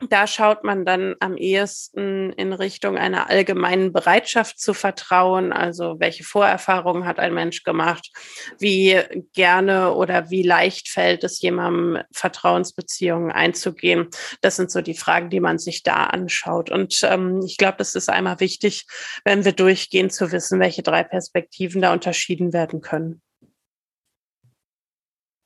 da 0.01 0.29
schaut 0.29 0.63
man 0.63 0.85
dann 0.85 1.17
am 1.19 1.37
ehesten 1.37 2.33
in 2.35 2.53
Richtung 2.53 2.97
einer 2.97 3.29
allgemeinen 3.29 3.93
Bereitschaft 3.93 4.61
zu 4.61 4.73
vertrauen. 4.73 5.53
Also 5.53 5.99
welche 5.99 6.23
Vorerfahrungen 6.23 7.05
hat 7.05 7.19
ein 7.19 7.35
Mensch 7.35 7.65
gemacht? 7.65 8.11
Wie 8.59 9.01
gerne 9.33 9.93
oder 9.95 10.31
wie 10.31 10.45
leicht 10.45 10.89
fällt 10.89 11.25
es 11.25 11.41
jemandem, 11.41 12.05
Vertrauensbeziehungen 12.13 13.33
einzugehen? 13.33 14.09
Das 14.41 14.55
sind 14.55 14.71
so 14.71 14.83
die 14.83 14.95
Fragen, 14.95 15.31
die 15.31 15.41
man 15.41 15.59
sich 15.59 15.83
da 15.83 16.05
anschaut. 16.05 16.71
Und 16.71 17.01
ähm, 17.03 17.43
ich 17.45 17.57
glaube, 17.57 17.79
das 17.79 17.97
ist 17.97 18.09
einmal 18.09 18.39
wichtig, 18.39 18.87
wenn 19.25 19.45
wir 19.45 19.53
durchgehen, 19.53 20.11
zu 20.11 20.31
wissen, 20.31 20.61
welche 20.61 20.85
drei 20.85 21.03
Perspektiven 21.03 21.83
da 21.83 21.93
unterschieden 21.93 22.53
werden 22.53 22.81
können. 22.83 23.21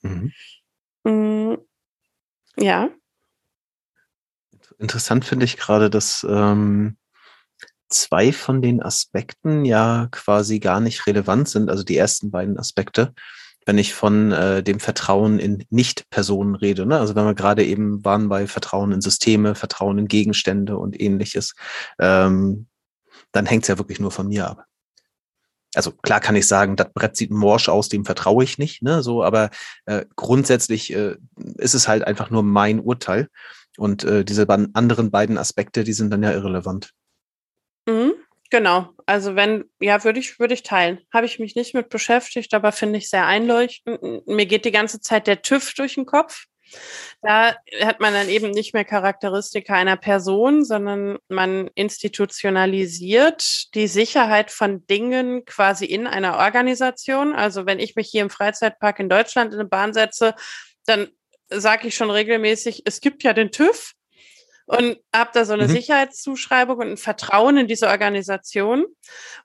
Mhm. 0.02 0.32
Mm, 1.04 1.56
ja. 2.58 2.90
Interessant 4.82 5.24
finde 5.24 5.44
ich 5.44 5.56
gerade, 5.56 5.88
dass 5.90 6.26
ähm, 6.28 6.96
zwei 7.88 8.32
von 8.32 8.60
den 8.60 8.82
Aspekten 8.82 9.64
ja 9.64 10.08
quasi 10.10 10.58
gar 10.58 10.80
nicht 10.80 11.06
relevant 11.06 11.48
sind, 11.48 11.70
also 11.70 11.84
die 11.84 11.96
ersten 11.96 12.32
beiden 12.32 12.58
Aspekte, 12.58 13.14
wenn 13.64 13.78
ich 13.78 13.94
von 13.94 14.32
äh, 14.32 14.60
dem 14.62 14.80
Vertrauen 14.80 15.38
in 15.38 15.64
Nicht-Personen 15.70 16.56
rede. 16.56 16.84
Ne? 16.84 16.98
Also 16.98 17.14
wenn 17.14 17.24
wir 17.24 17.34
gerade 17.34 17.64
eben 17.64 18.04
waren 18.04 18.28
bei 18.28 18.48
Vertrauen 18.48 18.90
in 18.90 19.00
Systeme, 19.00 19.54
Vertrauen 19.54 19.98
in 19.98 20.08
Gegenstände 20.08 20.76
und 20.76 21.00
ähnliches, 21.00 21.54
ähm, 22.00 22.66
dann 23.30 23.46
hängt 23.46 23.62
es 23.62 23.68
ja 23.68 23.78
wirklich 23.78 24.00
nur 24.00 24.10
von 24.10 24.26
mir 24.26 24.48
ab 24.50 24.66
also 25.74 25.92
klar 25.92 26.20
kann 26.20 26.36
ich 26.36 26.46
sagen, 26.46 26.76
das 26.76 26.92
Brett 26.92 27.16
sieht 27.16 27.30
morsch 27.30 27.68
aus, 27.68 27.88
dem 27.88 28.04
vertraue 28.04 28.44
ich 28.44 28.58
nicht, 28.58 28.82
ne, 28.82 29.02
so, 29.02 29.24
aber 29.24 29.50
äh, 29.86 30.04
grundsätzlich 30.16 30.92
äh, 30.92 31.16
ist 31.56 31.74
es 31.74 31.88
halt 31.88 32.06
einfach 32.06 32.30
nur 32.30 32.42
mein 32.42 32.80
Urteil 32.80 33.28
und 33.76 34.04
äh, 34.04 34.24
diese 34.24 34.48
anderen 34.48 35.10
beiden 35.10 35.38
Aspekte, 35.38 35.84
die 35.84 35.92
sind 35.92 36.10
dann 36.10 36.22
ja 36.22 36.32
irrelevant. 36.32 36.92
Mhm, 37.86 38.14
genau, 38.50 38.90
also 39.06 39.34
wenn, 39.34 39.64
ja, 39.80 40.04
würde 40.04 40.20
ich, 40.20 40.38
würde 40.38 40.54
ich 40.54 40.62
teilen. 40.62 41.00
Habe 41.12 41.26
ich 41.26 41.38
mich 41.38 41.56
nicht 41.56 41.74
mit 41.74 41.88
beschäftigt, 41.88 42.54
aber 42.54 42.72
finde 42.72 42.98
ich 42.98 43.10
sehr 43.10 43.26
einleuchtend. 43.26 44.26
Mir 44.26 44.46
geht 44.46 44.64
die 44.64 44.72
ganze 44.72 45.00
Zeit 45.00 45.26
der 45.26 45.42
TÜV 45.42 45.74
durch 45.74 45.94
den 45.94 46.06
Kopf. 46.06 46.46
Da 47.20 47.54
hat 47.82 48.00
man 48.00 48.14
dann 48.14 48.28
eben 48.28 48.50
nicht 48.50 48.74
mehr 48.74 48.84
Charakteristika 48.84 49.74
einer 49.74 49.96
Person, 49.96 50.64
sondern 50.64 51.18
man 51.28 51.68
institutionalisiert 51.74 53.74
die 53.74 53.86
Sicherheit 53.86 54.50
von 54.50 54.86
Dingen 54.86 55.44
quasi 55.44 55.84
in 55.84 56.06
einer 56.06 56.38
Organisation. 56.38 57.34
Also 57.34 57.66
wenn 57.66 57.78
ich 57.78 57.96
mich 57.96 58.08
hier 58.08 58.22
im 58.22 58.30
Freizeitpark 58.30 59.00
in 59.00 59.08
Deutschland 59.08 59.52
in 59.52 59.60
eine 59.60 59.68
Bahn 59.68 59.92
setze, 59.92 60.34
dann 60.86 61.08
sage 61.56 61.88
ich 61.88 61.94
schon 61.94 62.10
regelmäßig, 62.10 62.82
es 62.84 63.00
gibt 63.00 63.22
ja 63.22 63.32
den 63.32 63.50
TÜV 63.50 63.94
und 64.66 64.98
habe 65.14 65.30
da 65.34 65.44
so 65.44 65.52
eine 65.52 65.68
mhm. 65.68 65.72
Sicherheitszuschreibung 65.72 66.78
und 66.78 66.88
ein 66.92 66.96
Vertrauen 66.96 67.56
in 67.56 67.66
diese 67.66 67.88
Organisation 67.88 68.86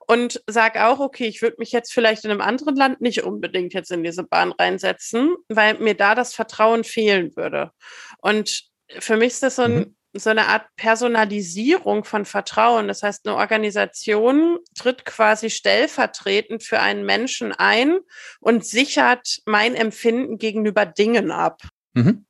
und 0.06 0.42
sage 0.46 0.86
auch, 0.86 1.00
okay, 1.00 1.26
ich 1.26 1.42
würde 1.42 1.56
mich 1.58 1.72
jetzt 1.72 1.92
vielleicht 1.92 2.24
in 2.24 2.30
einem 2.30 2.40
anderen 2.40 2.76
Land 2.76 3.00
nicht 3.00 3.24
unbedingt 3.24 3.74
jetzt 3.74 3.90
in 3.90 4.02
diese 4.02 4.22
Bahn 4.22 4.52
reinsetzen, 4.52 5.34
weil 5.48 5.78
mir 5.78 5.94
da 5.94 6.14
das 6.14 6.34
Vertrauen 6.34 6.84
fehlen 6.84 7.36
würde. 7.36 7.72
Und 8.18 8.64
für 8.98 9.16
mich 9.16 9.32
ist 9.32 9.42
das 9.42 9.56
so, 9.56 9.62
ein, 9.62 9.74
mhm. 9.74 9.96
so 10.14 10.30
eine 10.30 10.46
Art 10.46 10.66
Personalisierung 10.76 12.04
von 12.04 12.24
Vertrauen. 12.24 12.88
Das 12.88 13.02
heißt, 13.02 13.26
eine 13.26 13.36
Organisation 13.36 14.58
tritt 14.78 15.04
quasi 15.04 15.50
stellvertretend 15.50 16.62
für 16.62 16.80
einen 16.80 17.04
Menschen 17.04 17.52
ein 17.52 17.98
und 18.40 18.64
sichert 18.64 19.40
mein 19.44 19.74
Empfinden 19.74 20.38
gegenüber 20.38 20.86
Dingen 20.86 21.30
ab. 21.30 21.60
Mhm. 21.98 22.26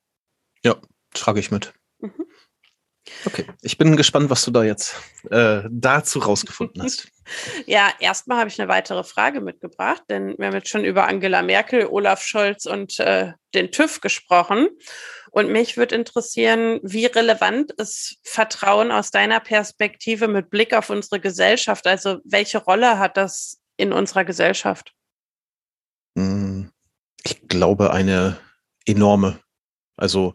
Ja, 0.64 0.76
trage 1.12 1.40
ich 1.40 1.50
mit. 1.50 1.74
Mhm. 1.98 2.26
Okay, 3.24 3.46
ich 3.62 3.78
bin 3.78 3.96
gespannt, 3.96 4.28
was 4.30 4.44
du 4.44 4.50
da 4.50 4.64
jetzt 4.64 4.94
äh, 5.30 5.62
dazu 5.70 6.18
rausgefunden 6.18 6.82
hast. 6.82 7.08
ja, 7.66 7.90
erstmal 8.00 8.38
habe 8.38 8.48
ich 8.48 8.60
eine 8.60 8.68
weitere 8.68 9.02
Frage 9.02 9.40
mitgebracht, 9.40 10.02
denn 10.08 10.36
wir 10.38 10.46
haben 10.46 10.54
jetzt 10.54 10.68
schon 10.68 10.84
über 10.84 11.06
Angela 11.06 11.42
Merkel, 11.42 11.86
Olaf 11.86 12.22
Scholz 12.22 12.66
und 12.66 12.98
äh, 13.00 13.32
den 13.54 13.70
TÜV 13.70 14.00
gesprochen. 14.00 14.68
Und 15.30 15.50
mich 15.50 15.76
würde 15.76 15.94
interessieren, 15.94 16.80
wie 16.82 17.06
relevant 17.06 17.72
ist 17.72 18.16
Vertrauen 18.22 18.90
aus 18.90 19.10
deiner 19.10 19.40
Perspektive 19.40 20.28
mit 20.28 20.50
Blick 20.50 20.74
auf 20.74 20.90
unsere 20.90 21.20
Gesellschaft? 21.20 21.86
Also 21.86 22.18
welche 22.24 22.58
Rolle 22.58 22.98
hat 22.98 23.16
das 23.16 23.58
in 23.76 23.92
unserer 23.92 24.24
Gesellschaft? 24.24 24.92
Hm, 26.16 26.70
ich 27.24 27.48
glaube, 27.48 27.90
eine 27.92 28.38
enorme. 28.86 29.40
Also 29.98 30.34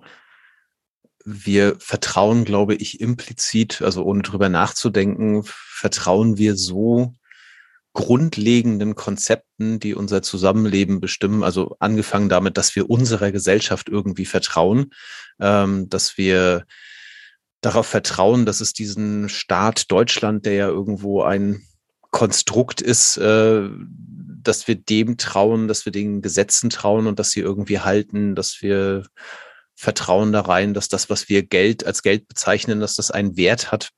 wir 1.26 1.76
vertrauen, 1.80 2.44
glaube 2.44 2.76
ich, 2.76 3.00
implizit, 3.00 3.82
also 3.82 4.04
ohne 4.04 4.22
drüber 4.22 4.50
nachzudenken, 4.50 5.44
vertrauen 5.46 6.38
wir 6.38 6.56
so 6.56 7.14
grundlegenden 7.94 8.96
Konzepten, 8.96 9.80
die 9.80 9.94
unser 9.94 10.22
Zusammenleben 10.22 11.00
bestimmen. 11.00 11.44
Also 11.44 11.76
angefangen 11.80 12.28
damit, 12.28 12.58
dass 12.58 12.76
wir 12.76 12.90
unserer 12.90 13.32
Gesellschaft 13.32 13.88
irgendwie 13.88 14.26
vertrauen, 14.26 14.92
ähm, 15.40 15.90
dass 15.90 16.18
wir 16.18 16.66
darauf 17.62 17.88
vertrauen, 17.88 18.46
dass 18.46 18.62
es 18.62 18.74
diesen 18.74 19.30
Staat 19.30 19.92
Deutschland, 19.92 20.46
der 20.46 20.54
ja 20.54 20.68
irgendwo 20.68 21.22
ein 21.22 21.64
Konstrukt 22.10 22.82
ist, 22.82 23.18
äh, 23.18 23.70
dass 24.44 24.68
wir 24.68 24.76
dem 24.76 25.18
trauen, 25.18 25.68
dass 25.68 25.86
wir 25.86 25.92
den 25.92 26.22
Gesetzen 26.22 26.70
trauen 26.70 27.08
und 27.08 27.20
dass 27.20 27.32
sie 27.32 27.40
irgendwie 27.40 27.80
halten, 27.80 28.36
dass 28.36 28.62
wir 28.62 29.04
Vertrauen 29.76 30.32
da 30.32 30.42
rein, 30.42 30.74
dass 30.74 30.88
das, 30.88 31.10
was 31.10 31.30
wir 31.30 31.44
Geld 31.44 31.86
als 31.86 32.04
Geld 32.04 32.28
bezeichnen, 32.28 32.80
dass 32.80 32.96
das 32.96 33.12
einen 33.12 33.38
Wert 33.38 33.72
hat. 33.72 33.90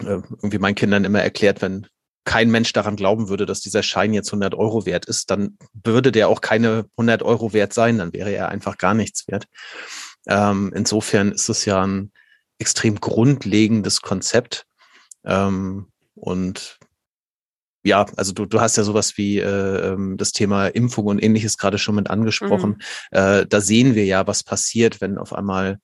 Äh, 0.00 0.22
irgendwie 0.42 0.58
meinen 0.58 0.74
Kindern 0.74 1.04
immer 1.04 1.20
erklärt, 1.20 1.62
wenn 1.62 1.86
kein 2.24 2.50
Mensch 2.50 2.72
daran 2.72 2.96
glauben 2.96 3.28
würde, 3.28 3.46
dass 3.46 3.60
dieser 3.60 3.82
Schein 3.82 4.14
jetzt 4.14 4.28
100 4.28 4.54
Euro 4.54 4.86
wert 4.86 5.06
ist, 5.06 5.30
dann 5.30 5.58
würde 5.84 6.12
der 6.12 6.28
auch 6.28 6.40
keine 6.40 6.86
100 6.96 7.22
Euro 7.22 7.52
wert 7.52 7.72
sein, 7.72 7.98
dann 7.98 8.12
wäre 8.12 8.30
er 8.30 8.48
einfach 8.48 8.78
gar 8.78 8.94
nichts 8.94 9.26
wert. 9.26 9.46
Ähm, 10.28 10.72
insofern 10.74 11.32
ist 11.32 11.48
es 11.48 11.64
ja 11.64 11.84
ein 11.84 12.12
extrem 12.58 13.00
grundlegendes 13.00 14.02
Konzept. 14.02 14.66
Ähm, 15.24 15.88
und 16.14 16.78
ja, 17.84 18.06
also 18.16 18.32
du, 18.32 18.46
du 18.46 18.60
hast 18.60 18.76
ja 18.76 18.84
sowas 18.84 19.16
wie 19.16 19.38
äh, 19.38 19.92
ähm, 19.92 20.16
das 20.16 20.32
Thema 20.32 20.68
Impfung 20.68 21.06
und 21.06 21.22
ähnliches 21.22 21.58
gerade 21.58 21.78
schon 21.78 21.96
mit 21.96 22.10
angesprochen. 22.10 22.80
Mhm. 23.10 23.18
Äh, 23.18 23.46
da 23.46 23.60
sehen 23.60 23.94
wir 23.94 24.04
ja, 24.04 24.26
was 24.26 24.44
passiert, 24.44 25.00
wenn 25.00 25.18
auf 25.18 25.32
einmal 25.32 25.78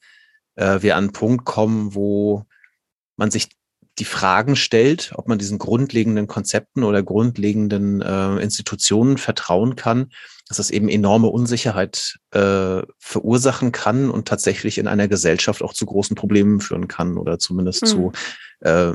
äh, 0.54 0.80
wir 0.82 0.96
an 0.96 1.04
einen 1.04 1.12
Punkt 1.12 1.44
kommen, 1.44 1.94
wo 1.94 2.44
man 3.16 3.30
sich 3.30 3.48
die 3.98 4.04
Fragen 4.04 4.54
stellt, 4.54 5.12
ob 5.16 5.26
man 5.26 5.38
diesen 5.38 5.58
grundlegenden 5.58 6.28
Konzepten 6.28 6.84
oder 6.84 7.02
grundlegenden 7.02 8.00
äh, 8.00 8.36
Institutionen 8.36 9.18
vertrauen 9.18 9.74
kann, 9.74 10.10
dass 10.46 10.58
das 10.58 10.70
eben 10.70 10.88
enorme 10.88 11.26
Unsicherheit 11.28 12.16
äh, 12.30 12.82
verursachen 12.98 13.72
kann 13.72 14.10
und 14.10 14.28
tatsächlich 14.28 14.78
in 14.78 14.86
einer 14.86 15.08
Gesellschaft 15.08 15.62
auch 15.62 15.72
zu 15.72 15.84
großen 15.84 16.14
Problemen 16.14 16.60
führen 16.60 16.86
kann 16.86 17.18
oder 17.18 17.40
zumindest 17.40 17.82
mhm. 17.82 17.86
zu 17.86 18.12
äh, 18.60 18.92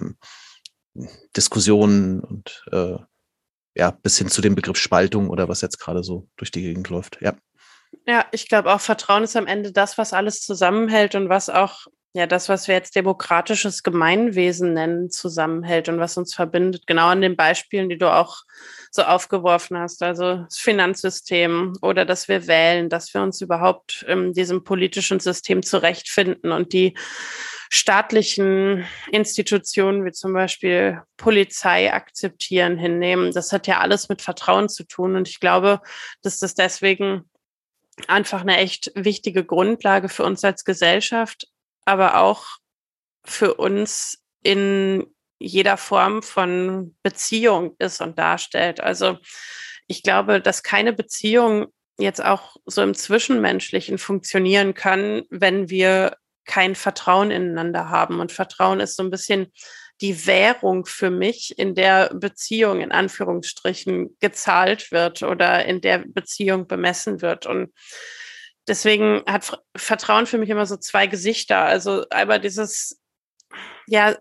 Diskussionen 1.36 2.20
und 2.20 2.66
äh, 2.72 2.98
ja, 3.76 3.92
bis 3.92 4.18
hin 4.18 4.28
zu 4.28 4.42
dem 4.42 4.56
Begriff 4.56 4.78
Spaltung 4.78 5.30
oder 5.30 5.50
was 5.50 5.62
jetzt 5.62 5.80
gerade 5.80 6.04
so 6.04 6.28
durch 6.38 6.52
die 6.52 6.62
Gegend 6.62 6.90
läuft. 6.90 7.18
Ja. 7.22 7.36
Ja, 8.06 8.26
ich 8.32 8.50
glaube 8.50 8.74
auch 8.74 8.82
Vertrauen 8.82 9.24
ist 9.24 9.36
am 9.36 9.48
Ende 9.48 9.72
das, 9.72 9.98
was 9.98 10.14
alles 10.14 10.42
zusammenhält 10.42 11.16
und 11.16 11.30
was 11.30 11.50
auch 11.50 11.88
ja 12.14 12.28
das, 12.28 12.48
was 12.48 12.68
wir 12.68 12.76
jetzt 12.76 12.96
demokratisches 12.96 13.84
Gemeinwesen 13.84 14.74
nennen, 14.74 15.10
zusammenhält 15.10 15.90
und 15.90 16.00
was 16.00 16.16
uns 16.18 16.34
verbindet. 16.34 16.86
Genau 16.86 17.08
an 17.08 17.22
den 17.22 17.36
Beispielen, 17.36 17.90
die 17.90 17.98
du 17.98 18.14
auch 18.14 18.44
so 18.92 19.02
aufgeworfen 19.02 19.78
hast, 19.78 20.04
also 20.04 20.38
das 20.38 20.58
Finanzsystem 20.58 21.74
oder 21.82 22.06
dass 22.06 22.28
wir 22.28 22.48
wählen, 22.48 22.90
dass 22.90 23.14
wir 23.14 23.24
uns 23.24 23.42
überhaupt 23.42 24.06
in 24.08 24.34
diesem 24.34 24.64
politischen 24.64 25.20
System 25.20 25.64
zurechtfinden 25.64 26.52
und 26.52 26.74
die 26.74 26.96
staatlichen 27.72 28.86
Institutionen 29.12 30.06
wie 30.06 30.12
zum 30.12 30.32
Beispiel 30.34 31.02
Polizei 31.18 31.92
akzeptieren, 31.92 32.78
hinnehmen. 32.78 33.32
Das 33.32 33.52
hat 33.52 33.66
ja 33.66 33.80
alles 33.80 34.10
mit 34.10 34.22
Vertrauen 34.22 34.70
zu 34.70 34.84
tun. 34.84 35.16
Und 35.16 35.28
ich 35.28 35.40
glaube, 35.40 35.82
dass 36.22 36.38
das 36.38 36.54
deswegen 36.54 37.28
einfach 38.08 38.42
eine 38.42 38.58
echt 38.58 38.92
wichtige 38.94 39.44
Grundlage 39.44 40.08
für 40.08 40.24
uns 40.24 40.44
als 40.44 40.66
Gesellschaft, 40.66 41.48
aber 41.86 42.18
auch 42.18 42.46
für 43.26 43.56
uns 43.56 44.24
in 44.42 45.06
jeder 45.40 45.78
Form 45.78 46.24
von 46.24 46.96
Beziehung 47.04 47.76
ist 47.80 48.02
und 48.02 48.18
darstellt. 48.18 48.80
Also 48.80 49.18
ich 49.88 50.04
glaube, 50.04 50.42
dass 50.42 50.64
keine 50.64 50.94
Beziehung 50.94 51.68
jetzt 51.98 52.24
auch 52.24 52.56
so 52.66 52.82
im 52.82 52.94
Zwischenmenschlichen 52.94 53.98
funktionieren 53.98 54.74
kann, 54.74 55.24
wenn 55.30 55.70
wir 55.70 56.18
kein 56.46 56.76
Vertrauen 56.76 57.32
ineinander 57.32 57.90
haben. 57.90 58.20
Und 58.20 58.32
Vertrauen 58.32 58.80
ist 58.80 58.96
so 58.96 59.04
ein 59.04 59.12
bisschen 59.12 59.52
die 60.02 60.26
Währung 60.26 60.86
für 60.86 61.10
mich, 61.10 61.58
in 61.58 61.76
der 61.76 62.14
Beziehung 62.14 62.82
in 62.82 62.92
Anführungsstrichen 62.92 64.18
gezahlt 64.20 64.92
wird 64.92 65.24
oder 65.24 65.66
in 65.66 65.82
der 65.82 66.04
Beziehung 66.06 66.68
bemessen 66.68 67.22
wird. 67.22 67.46
Und 67.46 67.72
deswegen 68.68 69.24
hat 69.28 69.62
Vertrauen 69.76 70.26
für 70.26 70.38
mich 70.38 70.50
immer 70.50 70.66
so 70.66 70.78
zwei 70.78 71.08
Gesichter. 71.08 71.60
Also 71.60 72.06
einmal 72.10 72.40
dieses, 72.40 73.02
ja, 73.88 74.16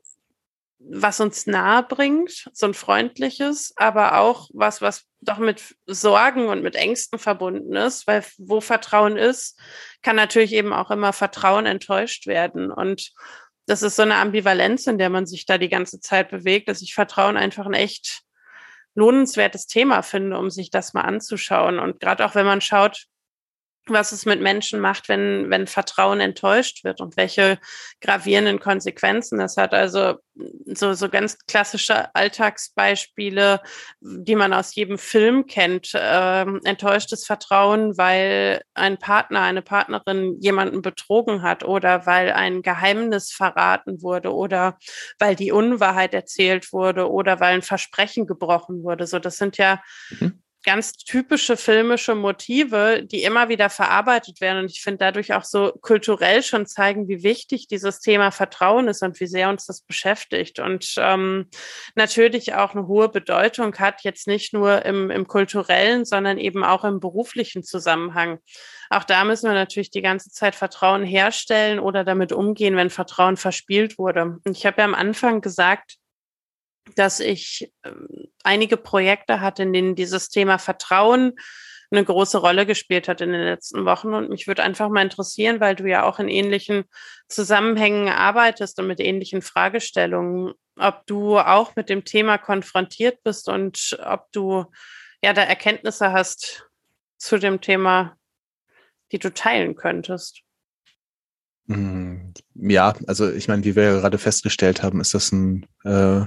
was 0.78 1.20
uns 1.20 1.46
nahe 1.46 1.84
bringt, 1.84 2.48
so 2.52 2.66
ein 2.66 2.74
freundliches, 2.74 3.72
aber 3.76 4.18
auch 4.18 4.50
was, 4.52 4.82
was 4.82 5.04
doch 5.20 5.38
mit 5.38 5.76
Sorgen 5.86 6.48
und 6.48 6.62
mit 6.62 6.74
Ängsten 6.74 7.18
verbunden 7.18 7.76
ist, 7.76 8.06
weil 8.06 8.24
wo 8.38 8.60
Vertrauen 8.60 9.16
ist, 9.16 9.58
kann 10.02 10.16
natürlich 10.16 10.52
eben 10.52 10.72
auch 10.72 10.90
immer 10.90 11.12
Vertrauen 11.12 11.66
enttäuscht 11.66 12.26
werden. 12.26 12.72
Und 12.72 13.12
das 13.66 13.82
ist 13.82 13.96
so 13.96 14.02
eine 14.02 14.16
Ambivalenz, 14.16 14.86
in 14.88 14.98
der 14.98 15.10
man 15.10 15.26
sich 15.26 15.46
da 15.46 15.56
die 15.58 15.68
ganze 15.68 16.00
Zeit 16.00 16.30
bewegt, 16.30 16.68
dass 16.68 16.82
ich 16.82 16.94
Vertrauen 16.94 17.36
einfach 17.36 17.66
ein 17.66 17.74
echt 17.74 18.22
lohnenswertes 18.94 19.66
Thema 19.66 20.02
finde, 20.02 20.36
um 20.36 20.50
sich 20.50 20.70
das 20.70 20.92
mal 20.92 21.02
anzuschauen. 21.02 21.78
Und 21.78 22.00
gerade 22.00 22.24
auch 22.26 22.34
wenn 22.34 22.46
man 22.46 22.60
schaut, 22.60 23.06
was 23.86 24.12
es 24.12 24.26
mit 24.26 24.40
Menschen 24.40 24.80
macht, 24.80 25.08
wenn, 25.08 25.50
wenn 25.50 25.66
Vertrauen 25.66 26.20
enttäuscht 26.20 26.84
wird 26.84 27.00
und 27.00 27.16
welche 27.16 27.58
gravierenden 28.00 28.60
Konsequenzen 28.60 29.38
das 29.38 29.56
hat. 29.56 29.74
Also 29.74 30.18
so, 30.66 30.94
so 30.94 31.08
ganz 31.08 31.38
klassische 31.46 32.14
Alltagsbeispiele, 32.14 33.60
die 34.00 34.36
man 34.36 34.52
aus 34.52 34.74
jedem 34.74 34.98
Film 34.98 35.46
kennt. 35.46 35.92
Ähm, 35.94 36.60
enttäuschtes 36.64 37.26
Vertrauen, 37.26 37.98
weil 37.98 38.62
ein 38.74 38.98
Partner, 38.98 39.42
eine 39.42 39.62
Partnerin 39.62 40.36
jemanden 40.40 40.80
betrogen 40.80 41.42
hat 41.42 41.64
oder 41.64 42.06
weil 42.06 42.32
ein 42.32 42.62
Geheimnis 42.62 43.32
verraten 43.32 44.00
wurde 44.02 44.32
oder 44.32 44.78
weil 45.18 45.34
die 45.34 45.52
Unwahrheit 45.52 46.14
erzählt 46.14 46.72
wurde 46.72 47.10
oder 47.10 47.40
weil 47.40 47.54
ein 47.54 47.62
Versprechen 47.62 48.26
gebrochen 48.26 48.84
wurde. 48.84 49.06
So, 49.06 49.18
das 49.18 49.36
sind 49.36 49.58
ja 49.58 49.82
mhm 50.10 50.41
ganz 50.62 50.92
typische 50.92 51.56
filmische 51.56 52.14
Motive, 52.14 53.02
die 53.04 53.22
immer 53.22 53.48
wieder 53.48 53.70
verarbeitet 53.70 54.40
werden. 54.40 54.64
Und 54.64 54.70
ich 54.70 54.82
finde 54.82 54.98
dadurch 54.98 55.34
auch 55.34 55.44
so 55.44 55.72
kulturell 55.80 56.42
schon 56.42 56.66
zeigen, 56.66 57.08
wie 57.08 57.22
wichtig 57.22 57.66
dieses 57.68 58.00
Thema 58.00 58.30
Vertrauen 58.30 58.88
ist 58.88 59.02
und 59.02 59.18
wie 59.20 59.26
sehr 59.26 59.48
uns 59.48 59.66
das 59.66 59.82
beschäftigt. 59.82 60.58
Und 60.58 60.94
ähm, 60.98 61.48
natürlich 61.94 62.54
auch 62.54 62.74
eine 62.74 62.86
hohe 62.86 63.08
Bedeutung 63.08 63.76
hat, 63.78 64.02
jetzt 64.02 64.26
nicht 64.26 64.52
nur 64.52 64.84
im, 64.84 65.10
im 65.10 65.26
kulturellen, 65.26 66.04
sondern 66.04 66.38
eben 66.38 66.64
auch 66.64 66.84
im 66.84 67.00
beruflichen 67.00 67.62
Zusammenhang. 67.62 68.38
Auch 68.90 69.04
da 69.04 69.24
müssen 69.24 69.48
wir 69.48 69.54
natürlich 69.54 69.90
die 69.90 70.02
ganze 70.02 70.30
Zeit 70.30 70.54
Vertrauen 70.54 71.02
herstellen 71.02 71.80
oder 71.80 72.04
damit 72.04 72.32
umgehen, 72.32 72.76
wenn 72.76 72.90
Vertrauen 72.90 73.36
verspielt 73.36 73.98
wurde. 73.98 74.38
Und 74.44 74.56
ich 74.56 74.66
habe 74.66 74.78
ja 74.78 74.84
am 74.84 74.94
Anfang 74.94 75.40
gesagt, 75.40 75.96
dass 76.96 77.20
ich 77.20 77.72
ähm, 77.84 78.08
einige 78.42 78.76
Projekte 78.76 79.40
hatte, 79.40 79.62
in 79.62 79.72
denen 79.72 79.94
dieses 79.94 80.28
Thema 80.28 80.58
Vertrauen 80.58 81.34
eine 81.90 82.04
große 82.04 82.38
Rolle 82.38 82.64
gespielt 82.64 83.06
hat 83.06 83.20
in 83.20 83.32
den 83.32 83.44
letzten 83.44 83.84
Wochen. 83.84 84.14
Und 84.14 84.30
mich 84.30 84.46
würde 84.46 84.62
einfach 84.62 84.88
mal 84.88 85.02
interessieren, 85.02 85.60
weil 85.60 85.76
du 85.76 85.84
ja 85.84 86.04
auch 86.04 86.18
in 86.18 86.28
ähnlichen 86.28 86.84
Zusammenhängen 87.28 88.08
arbeitest 88.08 88.78
und 88.80 88.86
mit 88.86 88.98
ähnlichen 88.98 89.42
Fragestellungen, 89.42 90.54
ob 90.78 91.06
du 91.06 91.38
auch 91.38 91.76
mit 91.76 91.90
dem 91.90 92.04
Thema 92.04 92.38
konfrontiert 92.38 93.22
bist 93.22 93.48
und 93.48 93.98
ob 94.04 94.32
du 94.32 94.64
ja 95.22 95.34
da 95.34 95.42
Erkenntnisse 95.42 96.12
hast 96.12 96.68
zu 97.18 97.38
dem 97.38 97.60
Thema, 97.60 98.16
die 99.12 99.18
du 99.18 99.32
teilen 99.32 99.76
könntest. 99.76 100.42
Hm, 101.68 102.32
ja, 102.54 102.94
also 103.06 103.30
ich 103.30 103.48
meine, 103.48 103.64
wie 103.64 103.76
wir 103.76 103.84
ja 103.84 104.00
gerade 104.00 104.18
festgestellt 104.18 104.82
haben, 104.82 105.00
ist 105.00 105.14
das 105.14 105.30
ein 105.30 105.66
äh, 105.84 106.24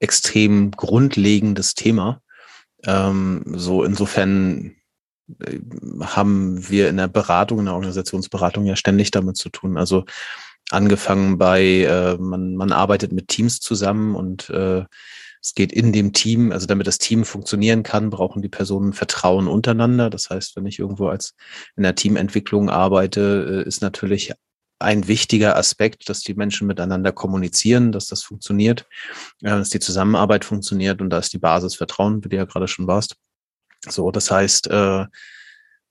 extrem 0.00 0.70
grundlegendes 0.70 1.74
Thema. 1.74 2.20
Ähm, 2.84 3.42
so 3.46 3.82
insofern 3.82 4.76
äh, 5.40 5.58
haben 6.00 6.68
wir 6.68 6.88
in 6.88 6.96
der 6.96 7.08
Beratung, 7.08 7.60
in 7.60 7.64
der 7.66 7.74
Organisationsberatung 7.74 8.64
ja 8.66 8.76
ständig 8.76 9.10
damit 9.10 9.36
zu 9.36 9.48
tun. 9.48 9.76
Also 9.76 10.04
angefangen 10.70 11.38
bei, 11.38 11.62
äh, 11.82 12.16
man, 12.18 12.54
man 12.56 12.72
arbeitet 12.72 13.12
mit 13.12 13.28
Teams 13.28 13.60
zusammen 13.60 14.14
und 14.14 14.50
äh, 14.50 14.84
es 15.40 15.54
geht 15.54 15.72
in 15.72 15.92
dem 15.92 16.12
Team, 16.12 16.52
also 16.52 16.66
damit 16.66 16.86
das 16.86 16.98
Team 16.98 17.24
funktionieren 17.24 17.82
kann, 17.82 18.10
brauchen 18.10 18.42
die 18.42 18.48
Personen 18.48 18.92
Vertrauen 18.92 19.46
untereinander. 19.46 20.10
Das 20.10 20.30
heißt, 20.30 20.56
wenn 20.56 20.66
ich 20.66 20.78
irgendwo 20.78 21.08
als 21.08 21.34
in 21.76 21.84
der 21.84 21.94
Teamentwicklung 21.94 22.70
arbeite, 22.70 23.62
äh, 23.64 23.68
ist 23.68 23.80
natürlich 23.80 24.32
ein 24.78 25.08
wichtiger 25.08 25.56
Aspekt, 25.56 26.08
dass 26.08 26.20
die 26.20 26.34
Menschen 26.34 26.66
miteinander 26.66 27.12
kommunizieren, 27.12 27.92
dass 27.92 28.06
das 28.06 28.22
funktioniert, 28.22 28.86
äh, 29.42 29.50
dass 29.50 29.70
die 29.70 29.80
Zusammenarbeit 29.80 30.44
funktioniert 30.44 31.00
und 31.00 31.10
da 31.10 31.18
ist 31.18 31.32
die 31.32 31.38
Basis 31.38 31.74
Vertrauen, 31.74 32.24
wie 32.24 32.28
du 32.28 32.36
ja 32.36 32.44
gerade 32.44 32.68
schon 32.68 32.86
warst. 32.86 33.16
So, 33.88 34.10
das 34.10 34.30
heißt, 34.30 34.68
äh, 34.68 35.06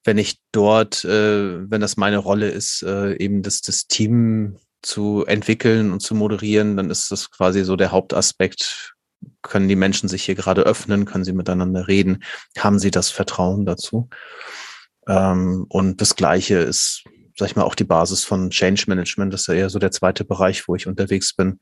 wenn 0.03 0.17
ich 0.17 0.39
dort, 0.51 1.03
äh, 1.03 1.69
wenn 1.69 1.81
das 1.81 1.97
meine 1.97 2.17
Rolle 2.17 2.49
ist, 2.49 2.81
eben 2.81 3.41
das, 3.41 3.61
das 3.61 3.87
Team 3.87 4.57
zu 4.81 5.25
entwickeln 5.25 5.91
und 5.91 6.01
zu 6.01 6.15
moderieren, 6.15 6.77
dann 6.77 6.89
ist 6.89 7.11
das 7.11 7.29
quasi 7.29 7.63
so 7.63 7.75
der 7.75 7.91
Hauptaspekt. 7.91 8.93
Können 9.41 9.67
die 9.67 9.75
Menschen 9.75 10.07
sich 10.07 10.23
hier 10.23 10.35
gerade 10.35 10.61
öffnen? 10.61 11.05
Können 11.05 11.25
sie 11.25 11.33
miteinander 11.33 11.87
reden? 11.87 12.23
Haben 12.57 12.79
sie 12.79 12.91
das 12.91 13.09
Vertrauen 13.09 13.65
dazu? 13.65 14.09
Ähm, 15.07 15.65
und 15.67 15.99
das 15.99 16.15
Gleiche 16.15 16.57
ist 16.57 17.03
sag 17.37 17.49
ich 17.49 17.55
mal, 17.55 17.63
auch 17.63 17.75
die 17.75 17.83
Basis 17.83 18.23
von 18.23 18.49
Change 18.49 18.85
Management. 18.87 19.33
Das 19.33 19.41
ist 19.41 19.47
ja 19.47 19.53
eher 19.53 19.69
so 19.69 19.79
der 19.79 19.91
zweite 19.91 20.25
Bereich, 20.25 20.67
wo 20.67 20.75
ich 20.75 20.87
unterwegs 20.87 21.35
bin, 21.35 21.59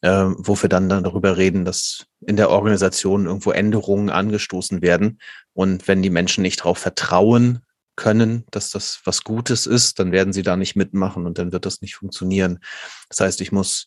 äh, 0.00 0.26
wo 0.36 0.60
wir 0.60 0.68
dann, 0.68 0.88
dann 0.88 1.04
darüber 1.04 1.36
reden, 1.36 1.64
dass 1.64 2.06
in 2.26 2.36
der 2.36 2.50
Organisation 2.50 3.26
irgendwo 3.26 3.50
Änderungen 3.50 4.10
angestoßen 4.10 4.80
werden. 4.80 5.18
Und 5.52 5.86
wenn 5.86 6.02
die 6.02 6.10
Menschen 6.10 6.42
nicht 6.42 6.60
darauf 6.60 6.78
vertrauen 6.78 7.60
können, 7.96 8.44
dass 8.50 8.70
das 8.70 9.00
was 9.04 9.24
Gutes 9.24 9.66
ist, 9.66 9.98
dann 9.98 10.12
werden 10.12 10.32
sie 10.32 10.42
da 10.42 10.56
nicht 10.56 10.76
mitmachen 10.76 11.26
und 11.26 11.38
dann 11.38 11.52
wird 11.52 11.66
das 11.66 11.82
nicht 11.82 11.96
funktionieren. 11.96 12.60
Das 13.08 13.20
heißt, 13.20 13.40
ich 13.40 13.52
muss 13.52 13.86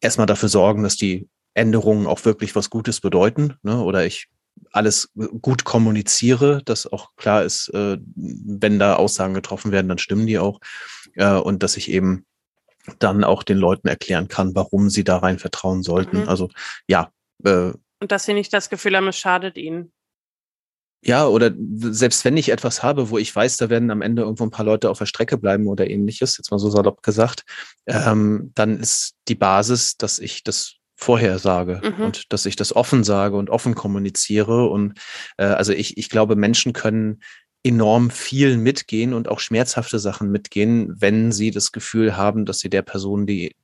erstmal 0.00 0.26
dafür 0.26 0.48
sorgen, 0.48 0.82
dass 0.82 0.96
die 0.96 1.28
Änderungen 1.54 2.06
auch 2.06 2.24
wirklich 2.24 2.54
was 2.54 2.70
Gutes 2.70 3.00
bedeuten. 3.00 3.54
Ne? 3.62 3.80
Oder 3.82 4.04
ich 4.04 4.28
alles 4.72 5.10
gut 5.40 5.64
kommuniziere, 5.64 6.62
dass 6.64 6.86
auch 6.90 7.16
klar 7.16 7.44
ist, 7.44 7.68
äh, 7.68 7.98
wenn 8.14 8.78
da 8.78 8.96
Aussagen 8.96 9.34
getroffen 9.34 9.72
werden, 9.72 9.88
dann 9.88 9.98
stimmen 9.98 10.26
die 10.26 10.38
auch. 10.38 10.60
Äh, 11.14 11.34
und 11.34 11.62
dass 11.62 11.76
ich 11.76 11.90
eben 11.90 12.26
dann 12.98 13.24
auch 13.24 13.42
den 13.42 13.58
Leuten 13.58 13.88
erklären 13.88 14.28
kann, 14.28 14.54
warum 14.54 14.90
sie 14.90 15.04
da 15.04 15.18
rein 15.18 15.38
vertrauen 15.38 15.82
sollten. 15.82 16.22
Mhm. 16.22 16.28
Also 16.28 16.50
ja. 16.86 17.10
Äh, 17.44 17.72
und 17.98 18.12
dass 18.12 18.24
sie 18.24 18.34
nicht 18.34 18.52
das 18.52 18.68
Gefühl 18.68 18.96
haben, 18.96 19.08
es 19.08 19.18
schadet 19.18 19.56
ihnen. 19.56 19.92
Ja, 21.02 21.26
oder 21.26 21.52
selbst 21.78 22.24
wenn 22.24 22.36
ich 22.36 22.48
etwas 22.48 22.82
habe, 22.82 23.10
wo 23.10 23.18
ich 23.18 23.34
weiß, 23.34 23.58
da 23.58 23.70
werden 23.70 23.90
am 23.90 24.02
Ende 24.02 24.22
irgendwo 24.22 24.44
ein 24.44 24.50
paar 24.50 24.64
Leute 24.64 24.90
auf 24.90 24.98
der 24.98 25.06
Strecke 25.06 25.38
bleiben 25.38 25.68
oder 25.68 25.88
ähnliches, 25.88 26.36
jetzt 26.36 26.50
mal 26.50 26.58
so 26.58 26.68
salopp 26.68 27.02
gesagt, 27.02 27.44
ähm, 27.86 28.50
dann 28.54 28.80
ist 28.80 29.14
die 29.28 29.36
Basis, 29.36 29.96
dass 29.96 30.18
ich 30.18 30.42
das 30.42 30.75
vorher 30.96 31.38
sage 31.38 31.80
mhm. 31.84 32.04
und 32.04 32.32
dass 32.32 32.46
ich 32.46 32.56
das 32.56 32.74
offen 32.74 33.04
sage 33.04 33.36
und 33.36 33.50
offen 33.50 33.74
kommuniziere. 33.74 34.68
Und 34.68 34.98
äh, 35.36 35.44
also 35.44 35.72
ich, 35.72 35.98
ich 35.98 36.08
glaube, 36.08 36.36
Menschen 36.36 36.72
können 36.72 37.20
enorm 37.62 38.10
viel 38.10 38.56
mitgehen 38.56 39.12
und 39.12 39.28
auch 39.28 39.40
schmerzhafte 39.40 39.98
Sachen 39.98 40.30
mitgehen, 40.30 40.94
wenn 41.00 41.32
sie 41.32 41.50
das 41.50 41.72
Gefühl 41.72 42.16
haben, 42.16 42.46
dass 42.46 42.60
sie 42.60 42.70
der 42.70 42.82
Person, 42.82 43.26
die, 43.26 43.54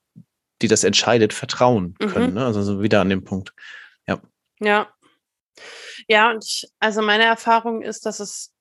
die 0.61 0.69
das 0.69 0.85
entscheidet, 0.85 1.33
vertrauen 1.33 1.95
können. 1.95 2.31
Mhm. 2.31 2.35
Ne? 2.35 2.45
Also 2.45 2.63
so 2.63 2.83
wieder 2.83 3.01
an 3.01 3.09
dem 3.09 3.25
Punkt. 3.25 3.55
Ja. 4.07 4.21
Ja. 4.61 4.89
Ja, 6.09 6.31
und 6.31 6.45
ich, 6.45 6.69
also 6.81 7.01
meine 7.01 7.25
Erfahrung 7.25 7.83
ist, 7.83 8.05
dass 8.07 8.21
es 8.21 8.53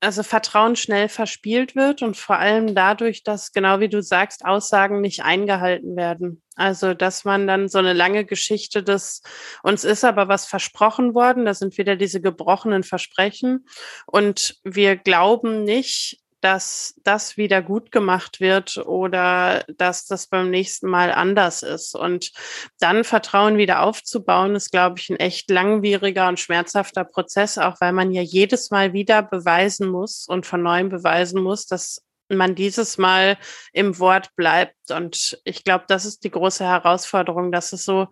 also 0.00 0.22
Vertrauen 0.22 0.76
schnell 0.76 1.08
verspielt 1.08 1.74
wird 1.74 2.02
und 2.02 2.16
vor 2.16 2.38
allem 2.38 2.74
dadurch, 2.74 3.22
dass, 3.22 3.52
genau 3.52 3.80
wie 3.80 3.88
du 3.88 4.02
sagst, 4.02 4.44
Aussagen 4.44 5.00
nicht 5.00 5.22
eingehalten 5.22 5.96
werden. 5.96 6.42
Also, 6.54 6.94
dass 6.94 7.24
man 7.24 7.46
dann 7.46 7.68
so 7.68 7.78
eine 7.78 7.92
lange 7.92 8.24
Geschichte 8.24 8.82
des, 8.82 9.22
uns 9.62 9.84
ist 9.84 10.04
aber 10.04 10.28
was 10.28 10.46
versprochen 10.46 11.14
worden, 11.14 11.44
da 11.44 11.54
sind 11.54 11.76
wieder 11.78 11.96
diese 11.96 12.20
gebrochenen 12.20 12.82
Versprechen 12.82 13.66
und 14.06 14.58
wir 14.64 14.96
glauben 14.96 15.64
nicht, 15.64 16.18
dass 16.46 16.94
das 17.02 17.36
wieder 17.36 17.60
gut 17.60 17.90
gemacht 17.90 18.38
wird 18.38 18.76
oder 18.76 19.64
dass 19.78 20.06
das 20.06 20.28
beim 20.28 20.48
nächsten 20.48 20.88
Mal 20.88 21.10
anders 21.10 21.64
ist. 21.64 21.96
Und 21.96 22.30
dann 22.78 23.02
Vertrauen 23.02 23.58
wieder 23.58 23.82
aufzubauen, 23.82 24.54
ist, 24.54 24.70
glaube 24.70 25.00
ich, 25.00 25.10
ein 25.10 25.16
echt 25.16 25.50
langwieriger 25.50 26.28
und 26.28 26.38
schmerzhafter 26.38 27.02
Prozess, 27.02 27.58
auch 27.58 27.80
weil 27.80 27.92
man 27.92 28.12
ja 28.12 28.22
jedes 28.22 28.70
Mal 28.70 28.92
wieder 28.92 29.24
beweisen 29.24 29.88
muss 29.88 30.28
und 30.28 30.46
von 30.46 30.62
neuem 30.62 30.88
beweisen 30.88 31.42
muss, 31.42 31.66
dass 31.66 32.05
man 32.28 32.54
dieses 32.54 32.98
Mal 32.98 33.38
im 33.72 33.98
Wort 33.98 34.34
bleibt. 34.36 34.90
Und 34.90 35.38
ich 35.44 35.64
glaube, 35.64 35.84
das 35.88 36.04
ist 36.04 36.24
die 36.24 36.30
große 36.30 36.64
Herausforderung, 36.64 37.52
dass 37.52 37.72
es 37.72 37.84
so 37.84 38.08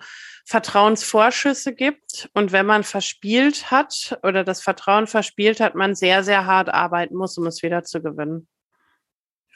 Vertrauensvorschüsse 0.47 1.75
gibt. 1.75 2.29
Und 2.35 2.53
wenn 2.53 2.67
man 2.67 2.85
verspielt 2.85 3.71
hat 3.71 4.19
oder 4.23 4.45
das 4.45 4.61
Vertrauen 4.61 5.07
verspielt 5.07 5.61
hat, 5.61 5.75
man 5.75 5.95
sehr, 5.95 6.23
sehr 6.23 6.47
hart 6.47 6.69
arbeiten 6.69 7.17
muss, 7.17 7.39
um 7.39 7.47
es 7.47 7.63
wieder 7.63 7.83
zu 7.85 8.03
gewinnen. 8.03 8.47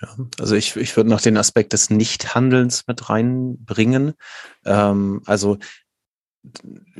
Ja, 0.00 0.16
also 0.38 0.54
ich, 0.54 0.76
ich 0.76 0.96
würde 0.96 1.10
noch 1.10 1.20
den 1.20 1.36
Aspekt 1.36 1.72
des 1.72 1.90
Nichthandelns 1.90 2.86
mit 2.86 3.10
reinbringen. 3.10 4.14
Ähm, 4.64 5.22
also 5.26 5.58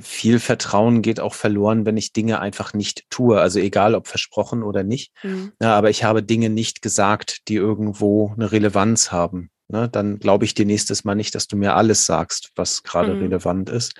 viel 0.00 0.38
Vertrauen 0.38 1.02
geht 1.02 1.20
auch 1.20 1.34
verloren, 1.34 1.87
wenn 1.87 1.96
ich 1.96 2.12
Dinge 2.12 2.40
einfach 2.40 2.74
nicht 2.74 3.04
tue. 3.11 3.40
Also 3.40 3.58
egal, 3.58 3.94
ob 3.94 4.06
versprochen 4.06 4.62
oder 4.62 4.82
nicht. 4.82 5.12
Mhm. 5.22 5.52
Ja, 5.61 5.76
aber 5.76 5.90
ich 5.90 6.04
habe 6.04 6.22
Dinge 6.22 6.50
nicht 6.50 6.82
gesagt, 6.82 7.48
die 7.48 7.56
irgendwo 7.56 8.32
eine 8.37 8.52
Relevanz 8.52 9.12
haben. 9.12 9.50
Ne, 9.70 9.87
dann 9.87 10.18
glaube 10.18 10.46
ich 10.46 10.54
dir 10.54 10.64
nächstes 10.64 11.04
Mal 11.04 11.14
nicht, 11.14 11.34
dass 11.34 11.46
du 11.46 11.54
mir 11.54 11.74
alles 11.74 12.06
sagst, 12.06 12.52
was 12.56 12.82
gerade 12.82 13.12
mhm. 13.12 13.24
relevant 13.24 13.68
ist. 13.68 13.92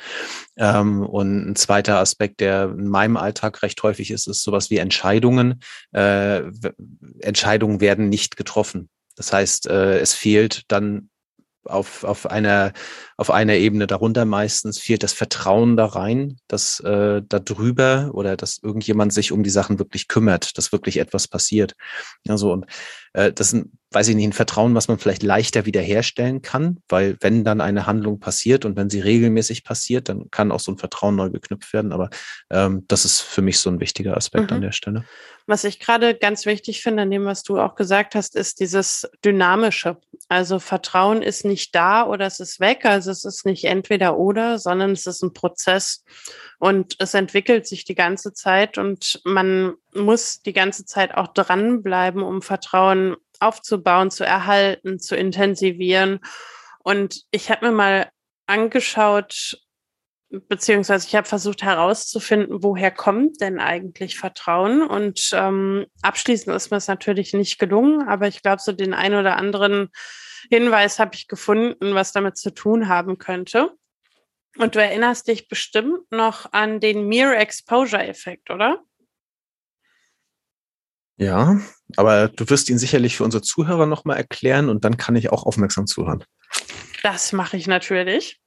Ähm, 0.57 1.05
und 1.05 1.51
ein 1.51 1.57
zweiter 1.57 1.99
Aspekt, 1.99 2.41
der 2.41 2.71
in 2.71 2.89
meinem 2.89 3.19
Alltag 3.19 3.63
recht 3.63 3.83
häufig 3.83 4.11
ist, 4.11 4.29
ist 4.29 4.43
sowas 4.43 4.71
wie 4.71 4.79
Entscheidungen. 4.79 5.61
Äh, 5.93 6.45
Entscheidungen 7.21 7.83
werden 7.83 8.09
nicht 8.09 8.39
getroffen. 8.39 8.89
Das 9.15 9.31
heißt, 9.31 9.67
äh, 9.67 9.99
es 9.99 10.15
fehlt 10.15 10.63
dann 10.69 11.11
auf, 11.65 12.03
auf, 12.05 12.25
einer, 12.25 12.73
auf 13.19 13.33
einer 13.33 13.55
Ebene 13.55 13.89
darunter 13.89 14.25
meistens 14.25 14.79
fehlt 14.79 15.03
das 15.03 15.13
Vertrauen 15.13 15.77
da 15.77 15.87
rein, 15.87 16.39
dass 16.47 16.79
äh, 16.81 17.21
da 17.29 17.41
drüber 17.41 18.11
oder 18.15 18.37
dass 18.37 18.61
irgendjemand 18.63 19.13
sich 19.13 19.33
um 19.33 19.43
die 19.43 19.51
Sachen 19.51 19.81
wirklich 19.81 20.07
kümmert, 20.07 20.57
dass 20.57 20.71
wirklich 20.71 20.99
etwas 20.99 21.27
passiert. 21.27 21.75
Also 22.29 22.53
und 22.53 22.67
äh, 23.15 23.33
das 23.33 23.49
ist, 23.49 23.53
ein, 23.55 23.73
weiß 23.91 24.09
ich 24.09 24.15
nicht, 24.15 24.29
ein 24.29 24.33
Vertrauen, 24.33 24.75
was 24.77 24.87
man 24.87 24.99
vielleicht 24.99 25.25
leichter 25.25 25.67
wiederherstellen 25.67 26.43
kann, 26.43 26.79
weil 26.89 27.17
wenn 27.21 27.43
dann 27.43 27.61
eine 27.61 27.87
Handlung 27.87 28.21
passiert 28.21 28.65
und 28.65 28.77
wenn 28.77 28.89
sie 28.89 29.01
regelmäßig 29.01 29.65
passiert, 29.65 30.09
dann 30.09 30.31
kann 30.31 30.53
auch 30.53 30.61
so 30.61 30.71
ein 30.71 30.79
Vertrauen 30.79 31.17
neu 31.17 31.31
geknüpft 31.31 31.73
werden. 31.73 31.93
Aber 31.93 32.11
ähm, 32.51 32.85
das 32.87 33.05
ist 33.05 33.21
für 33.21 33.43
mich 33.43 33.59
so 33.59 33.69
ein 33.69 33.81
wichtiger 33.81 34.17
Aspekt 34.17 34.51
mhm. 34.51 34.57
an 34.57 34.63
der 34.63 34.73
Stelle. 34.73 35.05
Was 35.47 35.65
ich 35.65 35.81
gerade 35.81 36.15
ganz 36.15 36.45
wichtig 36.45 36.83
finde, 36.83 37.05
an 37.05 37.11
dem, 37.11 37.25
was 37.25 37.43
du 37.43 37.59
auch 37.59 37.75
gesagt 37.75 38.15
hast, 38.15 38.37
ist 38.37 38.61
dieses 38.61 39.09
Dynamische. 39.25 39.97
Also 40.29 40.59
Vertrauen 40.59 41.23
ist 41.23 41.47
nicht 41.47 41.75
da 41.75 42.07
oder 42.07 42.27
es 42.27 42.39
ist 42.39 42.61
weg. 42.61 42.85
Also 43.09 43.29
es 43.29 43.37
ist 43.37 43.47
nicht 43.47 43.65
entweder 43.65 44.19
oder, 44.19 44.59
sondern 44.59 44.93
es 44.93 45.07
ist 45.07 45.23
ein 45.23 45.33
Prozess 45.33 46.05
und 46.59 46.97
es 46.99 47.15
entwickelt 47.15 47.67
sich 47.67 47.85
die 47.85 47.95
ganze 47.95 48.33
Zeit 48.33 48.79
und 48.79 49.21
man 49.25 49.75
muss 49.95 50.41
die 50.43 50.53
ganze 50.53 50.85
Zeit 50.85 51.15
auch 51.15 51.29
dranbleiben, 51.29 52.23
um 52.23 52.43
Vertrauen 52.43 53.17
aufzubauen, 53.41 54.11
zu 54.11 54.25
erhalten, 54.25 54.99
zu 54.99 55.17
intensivieren. 55.17 56.21
Und 56.83 57.23
ich 57.31 57.51
habe 57.51 57.67
mir 57.67 57.73
mal 57.73 58.11
angeschaut, 58.47 59.59
beziehungsweise 60.31 61.07
ich 61.07 61.17
habe 61.17 61.27
versucht 61.27 61.63
herauszufinden, 61.63 62.63
woher 62.63 62.91
kommt 62.91 63.41
denn 63.41 63.61
eigentlich 63.61 64.19
Vertrauen. 64.19 64.83
Und 64.83 65.31
ähm, 65.33 65.87
abschließend 66.03 66.55
ist 66.55 66.71
mir 66.71 66.77
es 66.77 66.89
natürlich 66.89 67.33
nicht 67.33 67.59
gelungen, 67.59 68.07
aber 68.07 68.29
ich 68.29 68.43
glaube, 68.43 68.61
so 68.61 68.73
den 68.73 68.95
ein 68.95 69.15
oder 69.15 69.37
anderen 69.37 69.91
Hinweis 70.51 70.99
habe 70.99 71.15
ich 71.15 71.29
gefunden, 71.29 71.95
was 71.95 72.13
damit 72.13 72.37
zu 72.37 72.51
tun 72.53 72.89
haben 72.89 73.19
könnte. 73.19 73.77
Und 74.57 74.75
du 74.75 74.83
erinnerst 74.83 75.29
dich 75.29 75.49
bestimmt 75.49 76.11
noch 76.11 76.53
an 76.53 76.81
den 76.81 77.07
Mere 77.07 77.37
Exposure 77.37 78.05
Effekt, 78.05 78.51
oder? 78.51 78.83
Ja, 81.17 81.61
aber 81.97 82.29
du 82.29 82.49
wirst 82.49 82.71
ihn 82.71 82.79
sicherlich 82.79 83.17
für 83.17 83.25
unsere 83.25 83.43
Zuhörer 83.43 83.87
nochmal 83.87 84.17
erklären 84.17 84.69
und 84.69 84.85
dann 84.85 84.97
kann 84.97 85.17
ich 85.17 85.31
auch 85.31 85.45
aufmerksam 85.45 85.87
zuhören. 85.87 86.25
Das 87.03 87.33
mache 87.33 87.57
ich 87.57 87.67
natürlich. 87.67 88.41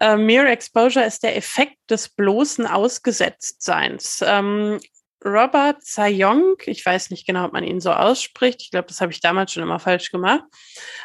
Äh, 0.00 0.16
Mere 0.16 0.48
Exposure 0.48 1.04
ist 1.04 1.24
der 1.24 1.36
Effekt 1.36 1.78
des 1.90 2.08
bloßen 2.08 2.66
Ausgesetztseins. 2.66 4.22
Ähm, 4.24 4.78
Robert 5.24 5.82
Sayong, 5.82 6.56
ich 6.66 6.84
weiß 6.84 7.10
nicht 7.10 7.26
genau, 7.26 7.46
ob 7.46 7.52
man 7.52 7.64
ihn 7.64 7.80
so 7.80 7.90
ausspricht, 7.90 8.62
ich 8.62 8.70
glaube, 8.70 8.86
das 8.86 9.00
habe 9.00 9.10
ich 9.10 9.20
damals 9.20 9.52
schon 9.52 9.62
immer 9.62 9.80
falsch 9.80 10.10
gemacht, 10.12 10.44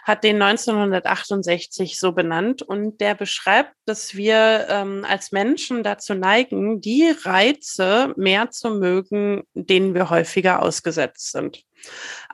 hat 0.04 0.24
den 0.24 0.42
1968 0.42 2.00
so 2.00 2.12
benannt 2.12 2.62
und 2.62 3.02
der 3.02 3.16
beschreibt, 3.16 3.74
dass 3.86 4.16
wir 4.16 4.68
ähm, 4.70 5.06
als 5.08 5.32
Menschen 5.32 5.84
dazu 5.84 6.14
neigen, 6.14 6.80
die 6.80 7.14
Reize 7.24 8.14
mehr 8.16 8.52
zu 8.52 8.70
mögen, 8.70 9.44
denen 9.56 9.96
wir 9.96 10.10
häufiger 10.10 10.62
ausgesetzt 10.62 11.32
sind. 11.32 11.64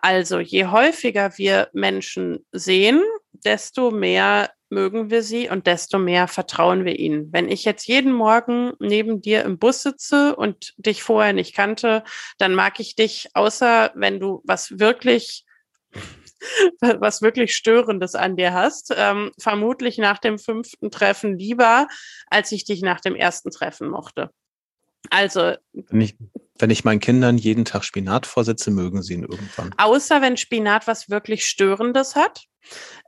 Also 0.02 0.40
je 0.40 0.66
häufiger 0.66 1.38
wir 1.38 1.70
Menschen 1.74 2.46
sehen, 2.52 3.02
desto 3.32 3.92
mehr 3.92 4.52
mögen 4.70 5.10
wir 5.10 5.24
sie 5.24 5.50
und 5.50 5.68
desto 5.68 6.00
mehr 6.00 6.28
vertrauen 6.28 6.86
wir 6.86 6.98
ihnen. 7.00 7.32
Wenn 7.32 7.50
ich 7.50 7.66
jetzt 7.66 7.88
jeden 7.88 8.14
Morgen 8.14 8.74
neben 8.80 9.22
dir 9.22 9.44
im 9.44 9.58
Bus 9.58 9.84
sitze 9.84 10.36
und 10.36 10.74
dich 10.78 11.04
vorher 11.04 11.34
nicht 11.34 11.56
kannte, 11.56 12.04
dann 12.38 12.56
mag 12.56 12.80
ich 12.80 12.96
dich, 12.96 13.30
außer 13.34 13.92
wenn 13.96 14.20
du 14.20 14.42
was 14.46 14.80
wirklich 14.80 15.46
was 16.82 17.22
wirklich 17.22 17.56
Störendes 17.56 18.16
an 18.16 18.36
dir 18.36 18.54
hast, 18.54 18.94
ähm, 18.96 19.32
vermutlich 19.38 19.98
nach 19.98 20.20
dem 20.20 20.40
fünften 20.40 20.92
Treffen 20.92 21.38
lieber, 21.38 21.88
als 22.28 22.52
ich 22.52 22.66
dich 22.66 22.82
nach 22.82 23.02
dem 23.02 23.16
ersten 23.16 23.52
Treffen 23.52 23.90
mochte. 23.90 24.30
Also. 25.10 25.56
Ich, 25.92 26.16
wenn 26.60 26.70
ich 26.70 26.84
meinen 26.84 27.00
Kindern 27.00 27.38
jeden 27.38 27.66
Tag 27.66 27.84
Spinat 27.84 28.26
vorsetze, 28.26 28.70
mögen 28.70 29.02
sie 29.02 29.14
ihn 29.14 29.24
irgendwann. 29.24 29.74
Außer 29.78 30.22
wenn 30.22 30.38
Spinat 30.38 30.88
was 30.88 31.10
wirklich 31.10 31.46
Störendes 31.46 32.16
hat. 32.16 32.46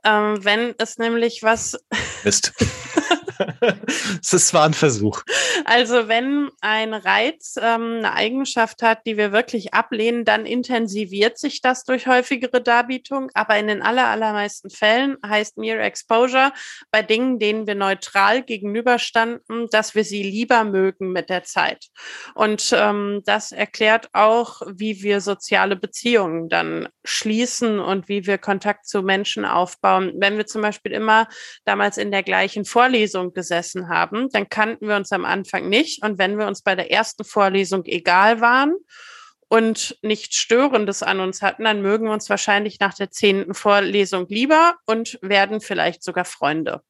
Ähm, 0.04 0.42
wenn 0.42 0.74
es 0.78 0.98
nämlich 0.98 1.42
was. 1.42 1.78
Mist. 2.24 2.52
Es 4.22 4.46
zwar 4.46 4.64
ein 4.64 4.74
Versuch. 4.74 5.22
Also 5.64 6.08
wenn 6.08 6.50
ein 6.60 6.94
Reiz 6.94 7.56
ähm, 7.60 7.98
eine 7.98 8.14
Eigenschaft 8.14 8.82
hat, 8.82 9.06
die 9.06 9.16
wir 9.16 9.32
wirklich 9.32 9.74
ablehnen, 9.74 10.24
dann 10.24 10.46
intensiviert 10.46 11.38
sich 11.38 11.60
das 11.60 11.84
durch 11.84 12.06
häufigere 12.06 12.60
Darbietung. 12.60 13.30
Aber 13.34 13.56
in 13.58 13.68
den 13.68 13.82
aller, 13.82 14.06
allermeisten 14.06 14.70
Fällen 14.70 15.16
heißt 15.24 15.58
Mere 15.58 15.80
Exposure 15.80 16.52
bei 16.90 17.02
Dingen, 17.02 17.38
denen 17.38 17.66
wir 17.66 17.74
neutral 17.74 18.42
gegenüberstanden, 18.42 19.68
dass 19.70 19.94
wir 19.94 20.04
sie 20.04 20.22
lieber 20.22 20.64
mögen 20.64 21.12
mit 21.12 21.30
der 21.30 21.44
Zeit. 21.44 21.88
Und 22.34 22.74
ähm, 22.76 23.22
das 23.24 23.52
erklärt 23.52 24.08
auch, 24.12 24.62
wie 24.66 25.02
wir 25.02 25.20
soziale 25.20 25.76
Beziehungen 25.76 26.48
dann 26.48 26.88
schließen 27.04 27.78
und 27.78 28.08
wie 28.08 28.26
wir 28.26 28.38
Kontakt 28.38 28.86
zu 28.86 29.02
Menschen 29.02 29.44
aufbauen. 29.44 30.12
Wenn 30.16 30.36
wir 30.36 30.46
zum 30.46 30.62
Beispiel 30.62 30.92
immer 30.92 31.28
damals 31.64 31.98
in 31.98 32.10
der 32.10 32.22
gleichen 32.22 32.64
Vorlesung 32.64 33.31
gesessen 33.32 33.88
haben, 33.88 34.28
dann 34.30 34.48
kannten 34.48 34.88
wir 34.88 34.96
uns 34.96 35.12
am 35.12 35.24
Anfang 35.24 35.68
nicht. 35.68 36.04
Und 36.04 36.18
wenn 36.18 36.38
wir 36.38 36.46
uns 36.46 36.62
bei 36.62 36.74
der 36.74 36.90
ersten 36.90 37.24
Vorlesung 37.24 37.84
egal 37.84 38.40
waren 38.40 38.74
und 39.48 39.98
nichts 40.02 40.36
Störendes 40.36 41.02
an 41.02 41.20
uns 41.20 41.42
hatten, 41.42 41.64
dann 41.64 41.82
mögen 41.82 42.06
wir 42.06 42.12
uns 42.12 42.30
wahrscheinlich 42.30 42.80
nach 42.80 42.94
der 42.94 43.10
zehnten 43.10 43.54
Vorlesung 43.54 44.26
lieber 44.28 44.76
und 44.86 45.18
werden 45.22 45.60
vielleicht 45.60 46.02
sogar 46.02 46.24
Freunde. 46.24 46.82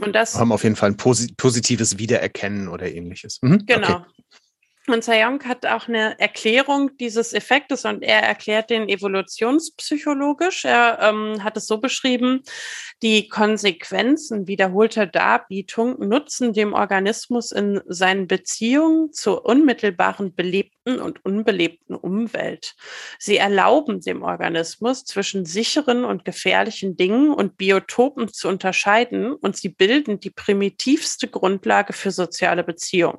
Und 0.00 0.14
das 0.14 0.34
haben 0.36 0.52
auf 0.52 0.62
jeden 0.62 0.76
Fall 0.76 0.90
ein 0.90 0.96
posi 0.96 1.32
positives 1.36 1.98
Wiedererkennen 1.98 2.68
oder 2.68 2.90
ähnliches. 2.90 3.40
Mhm. 3.42 3.66
Genau. 3.66 3.96
Okay. 3.96 4.04
Und 4.88 5.04
Sayong 5.04 5.44
hat 5.44 5.66
auch 5.66 5.88
eine 5.88 6.18
Erklärung 6.18 6.96
dieses 6.96 7.32
Effektes 7.32 7.84
und 7.84 8.02
er 8.02 8.22
erklärt 8.22 8.70
den 8.70 8.88
evolutionspsychologisch. 8.88 10.64
Er 10.64 10.98
ähm, 11.00 11.44
hat 11.44 11.56
es 11.56 11.66
so 11.66 11.78
beschrieben, 11.78 12.42
die 13.02 13.28
Konsequenzen 13.28 14.46
wiederholter 14.46 15.06
Darbietung 15.06 15.98
nutzen 15.98 16.52
dem 16.52 16.72
Organismus 16.72 17.52
in 17.52 17.80
seinen 17.86 18.26
Beziehungen 18.26 19.12
zur 19.12 19.44
unmittelbaren 19.44 20.34
belebten 20.34 21.00
und 21.00 21.24
unbelebten 21.24 21.94
Umwelt. 21.94 22.74
Sie 23.18 23.36
erlauben 23.36 24.00
dem 24.00 24.22
Organismus 24.22 25.04
zwischen 25.04 25.44
sicheren 25.44 26.04
und 26.04 26.24
gefährlichen 26.24 26.96
Dingen 26.96 27.32
und 27.32 27.56
Biotopen 27.56 28.32
zu 28.32 28.48
unterscheiden 28.48 29.34
und 29.34 29.56
sie 29.56 29.68
bilden 29.68 30.20
die 30.20 30.30
primitivste 30.30 31.28
Grundlage 31.28 31.92
für 31.92 32.10
soziale 32.10 32.64
Beziehungen. 32.64 33.18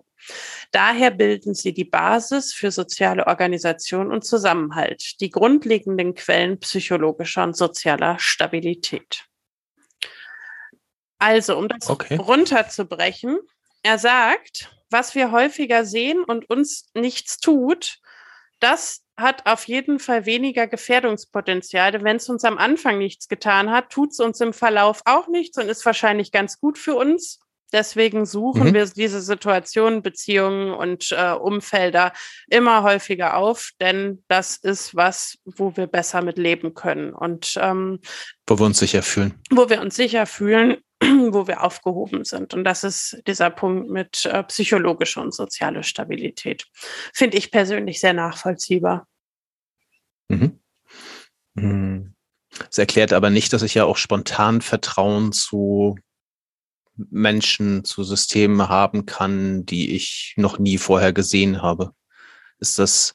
Daher 0.71 1.11
bilden 1.11 1.53
sie 1.53 1.73
die 1.73 1.85
Basis 1.85 2.53
für 2.53 2.71
soziale 2.71 3.27
Organisation 3.27 4.11
und 4.11 4.23
Zusammenhalt, 4.23 5.19
die 5.21 5.29
grundlegenden 5.29 6.15
Quellen 6.15 6.59
psychologischer 6.59 7.43
und 7.43 7.55
sozialer 7.55 8.17
Stabilität. 8.19 9.25
Also, 11.17 11.57
um 11.57 11.67
das 11.67 11.89
okay. 11.89 12.15
runterzubrechen, 12.15 13.39
er 13.83 13.97
sagt, 13.97 14.71
was 14.89 15.15
wir 15.15 15.31
häufiger 15.31 15.85
sehen 15.85 16.23
und 16.23 16.49
uns 16.49 16.89
nichts 16.93 17.37
tut, 17.37 17.99
das 18.59 19.03
hat 19.17 19.45
auf 19.45 19.67
jeden 19.67 19.99
Fall 19.99 20.25
weniger 20.25 20.67
Gefährdungspotenzial. 20.67 22.03
Wenn 22.03 22.17
es 22.17 22.29
uns 22.29 22.43
am 22.45 22.57
Anfang 22.57 22.97
nichts 22.97 23.27
getan 23.27 23.69
hat, 23.69 23.89
tut 23.89 24.11
es 24.11 24.19
uns 24.19 24.39
im 24.39 24.53
Verlauf 24.53 25.01
auch 25.05 25.27
nichts 25.27 25.57
und 25.57 25.67
ist 25.67 25.85
wahrscheinlich 25.85 26.31
ganz 26.31 26.59
gut 26.59 26.77
für 26.77 26.95
uns. 26.95 27.39
Deswegen 27.71 28.25
suchen 28.25 28.69
mhm. 28.69 28.73
wir 28.73 28.85
diese 28.85 29.21
Situationen, 29.21 30.01
Beziehungen 30.01 30.73
und 30.73 31.11
äh, 31.11 31.31
Umfelder 31.31 32.13
immer 32.47 32.83
häufiger 32.83 33.37
auf, 33.37 33.71
denn 33.79 34.23
das 34.27 34.57
ist 34.57 34.95
was, 34.95 35.37
wo 35.45 35.75
wir 35.77 35.87
besser 35.87 36.21
mit 36.21 36.37
leben 36.37 36.73
können 36.73 37.13
und 37.13 37.57
ähm, 37.61 37.99
wo 38.47 38.57
wir 38.57 38.65
uns 38.65 38.79
sicher 38.79 39.03
fühlen. 39.03 39.35
Wo 39.51 39.69
wir 39.69 39.81
uns 39.81 39.95
sicher 39.95 40.25
fühlen, 40.25 40.77
wo 41.01 41.47
wir 41.47 41.63
aufgehoben 41.63 42.25
sind. 42.25 42.53
Und 42.53 42.63
das 42.63 42.83
ist 42.83 43.21
dieser 43.27 43.49
Punkt 43.49 43.89
mit 43.89 44.25
äh, 44.25 44.43
psychologischer 44.43 45.21
und 45.21 45.33
sozialer 45.33 45.83
Stabilität. 45.83 46.65
Finde 47.13 47.37
ich 47.37 47.51
persönlich 47.51 47.99
sehr 47.99 48.13
nachvollziehbar. 48.13 49.07
Mhm. 50.27 50.59
Mhm. 51.53 52.15
Das 52.57 52.77
erklärt 52.77 53.13
aber 53.13 53.29
nicht, 53.29 53.53
dass 53.53 53.61
ich 53.61 53.75
ja 53.75 53.85
auch 53.85 53.97
spontan 53.97 54.61
Vertrauen 54.61 55.31
zu 55.31 55.97
Menschen, 57.09 57.83
zu 57.83 58.03
Systemen 58.03 58.69
haben 58.69 59.05
kann, 59.05 59.65
die 59.65 59.95
ich 59.95 60.33
noch 60.37 60.59
nie 60.59 60.77
vorher 60.77 61.13
gesehen 61.13 61.61
habe. 61.61 61.93
Ist 62.59 62.79
das 62.79 63.13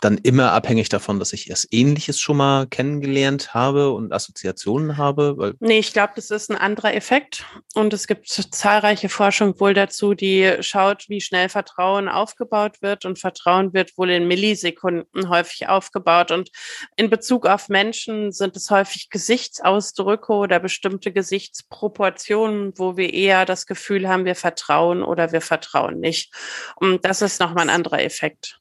dann 0.00 0.18
immer 0.18 0.52
abhängig 0.52 0.88
davon, 0.88 1.18
dass 1.18 1.32
ich 1.32 1.50
erst 1.50 1.68
Ähnliches 1.72 2.18
schon 2.18 2.38
mal 2.38 2.66
kennengelernt 2.66 3.54
habe 3.54 3.90
und 3.90 4.12
Assoziationen 4.12 4.96
habe? 4.96 5.36
Weil 5.36 5.54
nee, 5.60 5.78
ich 5.78 5.92
glaube, 5.92 6.14
das 6.16 6.30
ist 6.30 6.50
ein 6.50 6.56
anderer 6.56 6.94
Effekt. 6.94 7.44
Und 7.74 7.92
es 7.92 8.06
gibt 8.06 8.28
zahlreiche 8.28 9.08
Forschung 9.08 9.58
wohl 9.60 9.74
dazu, 9.74 10.14
die 10.14 10.56
schaut, 10.60 11.08
wie 11.08 11.20
schnell 11.20 11.48
Vertrauen 11.48 12.08
aufgebaut 12.08 12.82
wird. 12.82 13.04
Und 13.04 13.18
Vertrauen 13.18 13.72
wird 13.72 13.96
wohl 13.96 14.10
in 14.10 14.26
Millisekunden 14.26 15.28
häufig 15.28 15.68
aufgebaut. 15.68 16.30
Und 16.30 16.50
in 16.96 17.10
Bezug 17.10 17.46
auf 17.46 17.68
Menschen 17.68 18.32
sind 18.32 18.56
es 18.56 18.70
häufig 18.70 19.10
Gesichtsausdrücke 19.10 20.32
oder 20.32 20.60
bestimmte 20.60 21.12
Gesichtsproportionen, 21.12 22.72
wo 22.76 22.96
wir 22.96 23.12
eher 23.12 23.44
das 23.44 23.66
Gefühl 23.66 24.08
haben, 24.08 24.24
wir 24.24 24.34
vertrauen 24.34 25.02
oder 25.02 25.32
wir 25.32 25.40
vertrauen 25.40 26.00
nicht. 26.00 26.32
Und 26.76 27.04
das 27.04 27.22
ist 27.22 27.40
nochmal 27.40 27.64
ein 27.64 27.74
anderer 27.74 28.02
Effekt. 28.02 28.60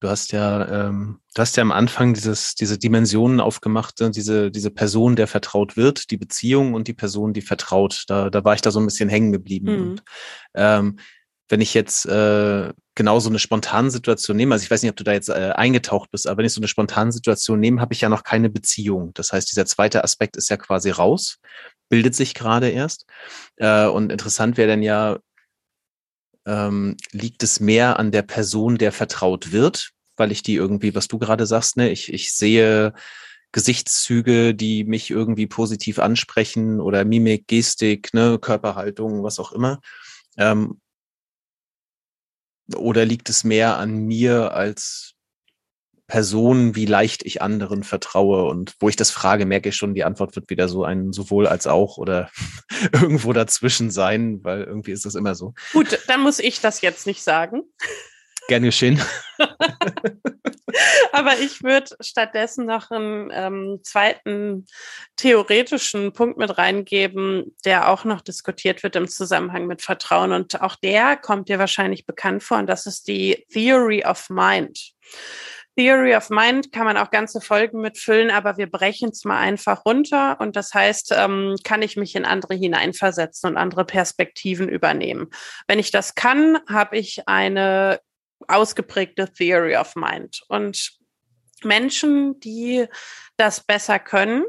Du 0.00 0.08
hast 0.08 0.32
ja, 0.32 0.86
ähm, 0.88 1.20
du 1.34 1.40
hast 1.40 1.56
ja 1.56 1.62
am 1.62 1.72
Anfang 1.72 2.14
dieses, 2.14 2.54
diese 2.54 2.78
Dimensionen 2.78 3.40
aufgemacht, 3.40 4.00
ne, 4.00 4.10
diese, 4.10 4.50
diese 4.50 4.70
Person, 4.70 5.16
der 5.16 5.26
vertraut 5.26 5.76
wird, 5.76 6.10
die 6.10 6.16
Beziehung 6.16 6.74
und 6.74 6.86
die 6.86 6.94
Person, 6.94 7.32
die 7.32 7.42
vertraut. 7.42 8.04
Da, 8.06 8.30
da 8.30 8.44
war 8.44 8.54
ich 8.54 8.60
da 8.60 8.70
so 8.70 8.78
ein 8.78 8.86
bisschen 8.86 9.08
hängen 9.08 9.32
geblieben. 9.32 9.66
Mhm. 9.66 9.90
Und, 9.90 10.02
ähm, 10.54 10.98
wenn 11.48 11.60
ich 11.60 11.74
jetzt 11.74 12.06
äh, 12.06 12.72
genau 12.94 13.20
so 13.20 13.30
eine 13.30 13.38
spontane 13.38 13.90
Situation 13.90 14.36
nehme, 14.36 14.54
also 14.54 14.64
ich 14.64 14.70
weiß 14.70 14.82
nicht, 14.82 14.90
ob 14.90 14.96
du 14.96 15.04
da 15.04 15.12
jetzt 15.12 15.30
äh, 15.30 15.52
eingetaucht 15.54 16.10
bist, 16.10 16.26
aber 16.26 16.38
wenn 16.38 16.44
ich 16.44 16.52
so 16.52 16.60
eine 16.60 16.68
spontane 16.68 17.10
Situation 17.10 17.58
nehme, 17.58 17.80
habe 17.80 17.94
ich 17.94 18.00
ja 18.00 18.08
noch 18.08 18.22
keine 18.22 18.50
Beziehung. 18.50 19.12
Das 19.14 19.32
heißt, 19.32 19.50
dieser 19.50 19.66
zweite 19.66 20.04
Aspekt 20.04 20.36
ist 20.36 20.50
ja 20.50 20.56
quasi 20.58 20.90
raus, 20.90 21.38
bildet 21.88 22.14
sich 22.14 22.34
gerade 22.34 22.68
erst. 22.68 23.06
Äh, 23.56 23.86
und 23.86 24.12
interessant 24.12 24.56
wäre 24.58 24.68
dann 24.68 24.82
ja, 24.82 25.18
ähm, 26.48 26.96
liegt 27.12 27.42
es 27.42 27.60
mehr 27.60 27.98
an 27.98 28.10
der 28.10 28.22
Person, 28.22 28.78
der 28.78 28.90
vertraut 28.90 29.52
wird, 29.52 29.90
weil 30.16 30.32
ich 30.32 30.42
die 30.42 30.54
irgendwie, 30.54 30.94
was 30.94 31.06
du 31.06 31.18
gerade 31.18 31.46
sagst, 31.46 31.76
ne, 31.76 31.90
ich, 31.90 32.12
ich 32.12 32.32
sehe 32.32 32.94
Gesichtszüge, 33.52 34.54
die 34.54 34.84
mich 34.84 35.10
irgendwie 35.10 35.46
positiv 35.46 35.98
ansprechen 35.98 36.80
oder 36.80 37.04
Mimik, 37.04 37.46
Gestik, 37.48 38.14
ne, 38.14 38.38
Körperhaltung, 38.40 39.22
was 39.22 39.38
auch 39.38 39.52
immer. 39.52 39.80
Ähm, 40.38 40.80
oder 42.74 43.04
liegt 43.04 43.28
es 43.28 43.44
mehr 43.44 43.76
an 43.76 44.06
mir 44.06 44.52
als 44.54 45.14
Person, 46.08 46.74
wie 46.74 46.86
leicht 46.86 47.24
ich 47.24 47.42
anderen 47.42 47.84
vertraue. 47.84 48.44
Und 48.44 48.74
wo 48.80 48.88
ich 48.88 48.96
das 48.96 49.10
frage, 49.10 49.46
merke 49.46 49.68
ich 49.68 49.76
schon, 49.76 49.94
die 49.94 50.04
Antwort 50.04 50.34
wird 50.34 50.50
wieder 50.50 50.66
so 50.66 50.82
ein 50.82 51.12
sowohl 51.12 51.46
als 51.46 51.66
auch 51.66 51.98
oder 51.98 52.30
irgendwo 52.92 53.32
dazwischen 53.32 53.90
sein, 53.90 54.40
weil 54.42 54.62
irgendwie 54.62 54.92
ist 54.92 55.04
das 55.04 55.14
immer 55.14 55.34
so. 55.34 55.54
Gut, 55.72 56.00
dann 56.08 56.22
muss 56.22 56.38
ich 56.38 56.60
das 56.60 56.80
jetzt 56.80 57.06
nicht 57.06 57.22
sagen. 57.22 57.62
Gern 58.48 58.62
geschehen. 58.62 59.00
Aber 61.12 61.38
ich 61.38 61.62
würde 61.62 61.96
stattdessen 62.00 62.64
noch 62.66 62.90
einen 62.90 63.30
ähm, 63.32 63.80
zweiten 63.82 64.66
theoretischen 65.16 66.12
Punkt 66.12 66.38
mit 66.38 66.56
reingeben, 66.56 67.54
der 67.64 67.90
auch 67.90 68.04
noch 68.04 68.22
diskutiert 68.22 68.82
wird 68.82 68.96
im 68.96 69.08
Zusammenhang 69.08 69.66
mit 69.66 69.82
Vertrauen. 69.82 70.32
Und 70.32 70.62
auch 70.62 70.76
der 70.76 71.16
kommt 71.16 71.48
dir 71.50 71.58
wahrscheinlich 71.58 72.06
bekannt 72.06 72.42
vor. 72.42 72.58
Und 72.58 72.66
das 72.66 72.86
ist 72.86 73.08
die 73.08 73.44
Theory 73.52 74.04
of 74.04 74.30
Mind. 74.30 74.92
Theory 75.78 76.16
of 76.16 76.28
Mind 76.28 76.72
kann 76.72 76.86
man 76.86 76.96
auch 76.96 77.12
ganze 77.12 77.40
Folgen 77.40 77.80
mitfüllen, 77.80 78.32
aber 78.32 78.56
wir 78.56 78.68
brechen 78.68 79.10
es 79.10 79.24
mal 79.24 79.38
einfach 79.38 79.84
runter. 79.86 80.40
Und 80.40 80.56
das 80.56 80.74
heißt, 80.74 81.14
ähm, 81.16 81.54
kann 81.62 81.82
ich 81.82 81.96
mich 81.96 82.16
in 82.16 82.24
andere 82.24 82.56
hineinversetzen 82.56 83.50
und 83.50 83.56
andere 83.56 83.84
Perspektiven 83.84 84.68
übernehmen. 84.68 85.30
Wenn 85.68 85.78
ich 85.78 85.92
das 85.92 86.16
kann, 86.16 86.58
habe 86.68 86.98
ich 86.98 87.28
eine 87.28 88.00
ausgeprägte 88.48 89.32
Theory 89.32 89.76
of 89.76 89.94
Mind. 89.94 90.42
Und 90.48 90.98
Menschen, 91.62 92.40
die 92.40 92.86
das 93.36 93.60
besser 93.60 94.00
können, 94.00 94.46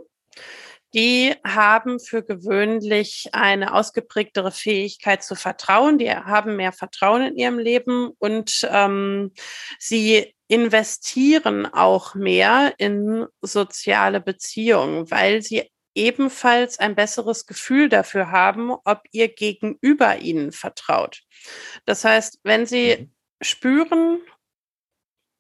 die 0.93 1.35
haben 1.45 1.99
für 1.99 2.23
gewöhnlich 2.23 3.29
eine 3.31 3.73
ausgeprägtere 3.73 4.51
Fähigkeit 4.51 5.23
zu 5.23 5.35
vertrauen. 5.35 5.97
Die 5.97 6.11
haben 6.11 6.55
mehr 6.55 6.71
Vertrauen 6.71 7.21
in 7.21 7.37
ihrem 7.37 7.59
Leben 7.59 8.09
und 8.17 8.67
ähm, 8.71 9.31
sie 9.77 10.33
investieren 10.47 11.67
auch 11.67 12.15
mehr 12.15 12.73
in 12.79 13.27
soziale 13.41 14.19
Beziehungen, 14.19 15.09
weil 15.11 15.43
sie 15.43 15.69
ebenfalls 15.93 16.79
ein 16.79 16.95
besseres 16.95 17.45
Gefühl 17.45 17.89
dafür 17.89 18.31
haben, 18.31 18.71
ob 18.71 19.01
ihr 19.11 19.27
Gegenüber 19.27 20.17
ihnen 20.17 20.51
vertraut. 20.51 21.21
Das 21.85 22.03
heißt, 22.03 22.39
wenn 22.43 22.65
sie 22.65 22.97
mhm. 22.97 23.11
spüren, 23.41 24.21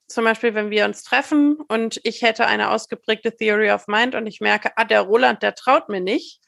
zum 0.09 0.25
Beispiel, 0.25 0.55
wenn 0.55 0.71
wir 0.71 0.85
uns 0.85 1.03
treffen 1.03 1.57
und 1.67 1.99
ich 2.03 2.21
hätte 2.21 2.47
eine 2.47 2.71
ausgeprägte 2.71 3.35
Theory 3.35 3.71
of 3.71 3.87
Mind 3.87 4.15
und 4.15 4.27
ich 4.27 4.41
merke, 4.41 4.71
ah, 4.75 4.83
der 4.83 5.01
Roland, 5.01 5.43
der 5.43 5.55
traut 5.55 5.89
mir 5.89 6.01
nicht, 6.01 6.41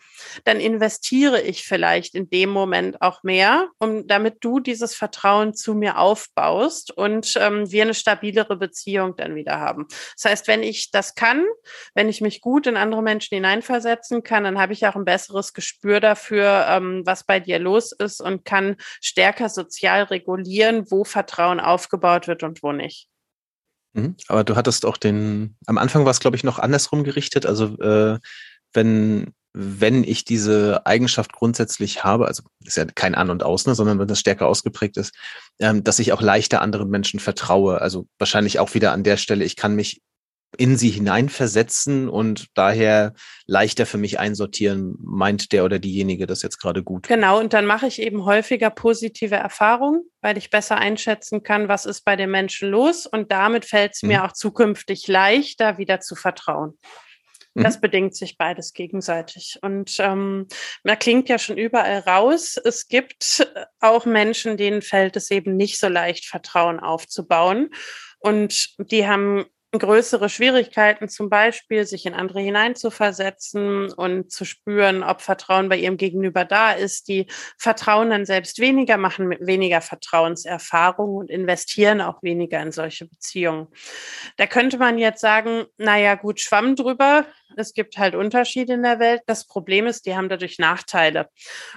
dann 0.43 0.59
investiere 0.59 1.41
ich 1.41 1.65
vielleicht 1.65 2.15
in 2.15 2.29
dem 2.29 2.49
Moment 2.49 3.01
auch 3.01 3.23
mehr, 3.23 3.69
um 3.79 4.07
damit 4.07 4.37
du 4.41 4.59
dieses 4.59 4.95
Vertrauen 4.95 5.53
zu 5.53 5.73
mir 5.73 5.97
aufbaust 5.97 6.91
und 6.91 7.33
ähm, 7.37 7.71
wir 7.71 7.83
eine 7.83 7.93
stabilere 7.93 8.55
Beziehung 8.55 9.15
dann 9.15 9.35
wieder 9.35 9.59
haben. 9.59 9.87
Das 10.15 10.31
heißt, 10.31 10.47
wenn 10.47 10.63
ich 10.63 10.91
das 10.91 11.15
kann, 11.15 11.45
wenn 11.93 12.09
ich 12.09 12.21
mich 12.21 12.41
gut 12.41 12.67
in 12.67 12.77
andere 12.77 13.01
Menschen 13.01 13.35
hineinversetzen 13.35 14.23
kann, 14.23 14.43
dann 14.43 14.59
habe 14.59 14.73
ich 14.73 14.85
auch 14.87 14.95
ein 14.95 15.05
besseres 15.05 15.53
Gespür 15.53 15.99
dafür, 15.99 16.65
ähm, 16.69 17.03
was 17.05 17.23
bei 17.25 17.39
dir 17.39 17.59
los 17.59 17.91
ist 17.91 18.21
und 18.21 18.45
kann 18.45 18.77
stärker 19.01 19.49
sozial 19.49 20.03
regulieren, 20.03 20.89
wo 20.89 21.03
Vertrauen 21.03 21.59
aufgebaut 21.59 22.27
wird 22.27 22.43
und 22.43 22.63
wo 22.63 22.71
nicht. 22.71 23.07
Mhm. 23.93 24.15
Aber 24.27 24.43
du 24.43 24.55
hattest 24.55 24.85
auch 24.85 24.97
den, 24.97 25.55
am 25.65 25.77
Anfang 25.77 26.05
war 26.05 26.11
es, 26.11 26.19
glaube 26.19 26.37
ich, 26.37 26.43
noch 26.43 26.59
andersrum 26.59 27.03
gerichtet. 27.03 27.45
Also 27.45 27.77
äh, 27.79 28.19
wenn 28.73 29.33
wenn 29.53 30.03
ich 30.03 30.23
diese 30.23 30.85
Eigenschaft 30.85 31.33
grundsätzlich 31.33 32.03
habe, 32.03 32.27
also 32.27 32.43
ist 32.63 32.77
ja 32.77 32.85
kein 32.85 33.15
An 33.15 33.29
und 33.29 33.43
Aus, 33.43 33.65
ne, 33.67 33.75
sondern 33.75 33.99
wenn 33.99 34.07
das 34.07 34.19
stärker 34.19 34.47
ausgeprägt 34.47 34.95
ist, 34.97 35.13
ähm, 35.59 35.83
dass 35.83 35.99
ich 35.99 36.13
auch 36.13 36.21
leichter 36.21 36.61
anderen 36.61 36.89
Menschen 36.89 37.19
vertraue. 37.19 37.81
Also 37.81 38.07
wahrscheinlich 38.17 38.59
auch 38.59 38.73
wieder 38.73 38.93
an 38.93 39.03
der 39.03 39.17
Stelle, 39.17 39.43
ich 39.43 39.57
kann 39.57 39.75
mich 39.75 40.01
in 40.57 40.77
sie 40.77 40.89
hineinversetzen 40.89 42.09
und 42.09 42.47
daher 42.55 43.13
leichter 43.45 43.85
für 43.85 43.97
mich 43.97 44.19
einsortieren, 44.19 44.95
meint 44.99 45.51
der 45.53 45.63
oder 45.63 45.79
diejenige 45.79 46.27
das 46.27 46.41
jetzt 46.41 46.59
gerade 46.59 46.83
gut. 46.83 47.07
Genau, 47.07 47.39
und 47.39 47.53
dann 47.53 47.65
mache 47.65 47.87
ich 47.87 48.01
eben 48.01 48.25
häufiger 48.25 48.69
positive 48.69 49.35
Erfahrungen, 49.35 50.03
weil 50.21 50.37
ich 50.37 50.49
besser 50.49 50.77
einschätzen 50.77 51.43
kann, 51.43 51.67
was 51.67 51.85
ist 51.85 52.03
bei 52.03 52.15
den 52.15 52.31
Menschen 52.31 52.69
los 52.69 53.05
und 53.05 53.31
damit 53.31 53.65
fällt 53.65 53.93
es 53.93 54.03
mir 54.03 54.19
mhm. 54.19 54.25
auch 54.25 54.33
zukünftig 54.33 55.07
leichter, 55.07 55.77
wieder 55.77 56.01
zu 56.01 56.15
vertrauen. 56.15 56.77
Das 57.53 57.77
mhm. 57.77 57.81
bedingt 57.81 58.15
sich 58.15 58.37
beides 58.37 58.73
gegenseitig. 58.73 59.59
Und 59.61 59.97
ähm, 59.99 60.47
man 60.83 60.99
klingt 60.99 61.27
ja 61.27 61.37
schon 61.37 61.57
überall 61.57 61.99
raus. 61.99 62.57
Es 62.63 62.87
gibt 62.87 63.51
auch 63.81 64.05
Menschen, 64.05 64.55
denen 64.55 64.81
fällt 64.81 65.17
es 65.17 65.31
eben 65.31 65.57
nicht 65.57 65.77
so 65.77 65.89
leicht, 65.89 66.25
Vertrauen 66.25 66.79
aufzubauen. 66.79 67.69
Und 68.19 68.69
die 68.89 69.05
haben 69.05 69.45
größere 69.79 70.27
Schwierigkeiten, 70.27 71.07
zum 71.07 71.29
Beispiel 71.29 71.85
sich 71.85 72.05
in 72.05 72.13
andere 72.13 72.41
hineinzuversetzen 72.41 73.91
und 73.93 74.31
zu 74.31 74.43
spüren, 74.43 75.01
ob 75.01 75.21
Vertrauen 75.21 75.69
bei 75.69 75.77
ihrem 75.77 75.97
Gegenüber 75.97 76.43
da 76.43 76.71
ist. 76.73 77.07
Die 77.07 77.27
vertrauen 77.57 78.09
dann 78.09 78.25
selbst 78.25 78.59
weniger, 78.59 78.97
machen 78.97 79.27
mit 79.27 79.45
weniger 79.47 79.79
Vertrauenserfahrung 79.81 81.15
und 81.15 81.29
investieren 81.29 82.01
auch 82.01 82.21
weniger 82.21 82.61
in 82.61 82.71
solche 82.71 83.05
Beziehungen. 83.05 83.67
Da 84.37 84.45
könnte 84.45 84.77
man 84.77 84.97
jetzt 84.97 85.21
sagen, 85.21 85.65
naja, 85.77 86.15
gut, 86.15 86.41
schwamm 86.41 86.75
drüber. 86.75 87.25
Es 87.55 87.73
gibt 87.73 87.97
halt 87.97 88.15
Unterschiede 88.15 88.73
in 88.73 88.83
der 88.83 88.99
Welt. 88.99 89.21
Das 89.25 89.47
Problem 89.47 89.87
ist, 89.87 90.05
die 90.05 90.15
haben 90.15 90.29
dadurch 90.29 90.59
Nachteile. 90.59 91.29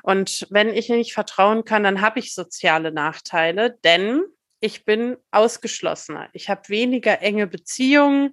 Und 0.02 0.46
wenn 0.50 0.68
ich 0.68 0.88
nicht 0.88 1.14
vertrauen 1.14 1.64
kann, 1.64 1.84
dann 1.84 2.00
habe 2.00 2.18
ich 2.18 2.34
soziale 2.34 2.92
Nachteile, 2.92 3.78
denn 3.84 4.24
ich 4.64 4.86
bin 4.86 5.18
ausgeschlossener. 5.30 6.30
Ich 6.32 6.48
habe 6.48 6.70
weniger 6.70 7.20
enge 7.20 7.46
Beziehungen 7.46 8.32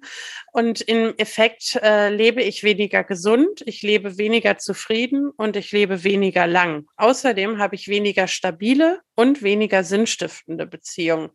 und 0.50 0.80
im 0.80 1.14
Effekt 1.18 1.76
äh, 1.82 2.08
lebe 2.08 2.42
ich 2.42 2.62
weniger 2.62 3.04
gesund, 3.04 3.62
ich 3.66 3.82
lebe 3.82 4.16
weniger 4.16 4.56
zufrieden 4.56 5.28
und 5.28 5.56
ich 5.56 5.72
lebe 5.72 6.04
weniger 6.04 6.46
lang. 6.46 6.86
Außerdem 6.96 7.58
habe 7.58 7.74
ich 7.74 7.88
weniger 7.88 8.28
stabile 8.28 9.02
und 9.14 9.42
weniger 9.42 9.84
sinnstiftende 9.84 10.64
Beziehungen. 10.64 11.28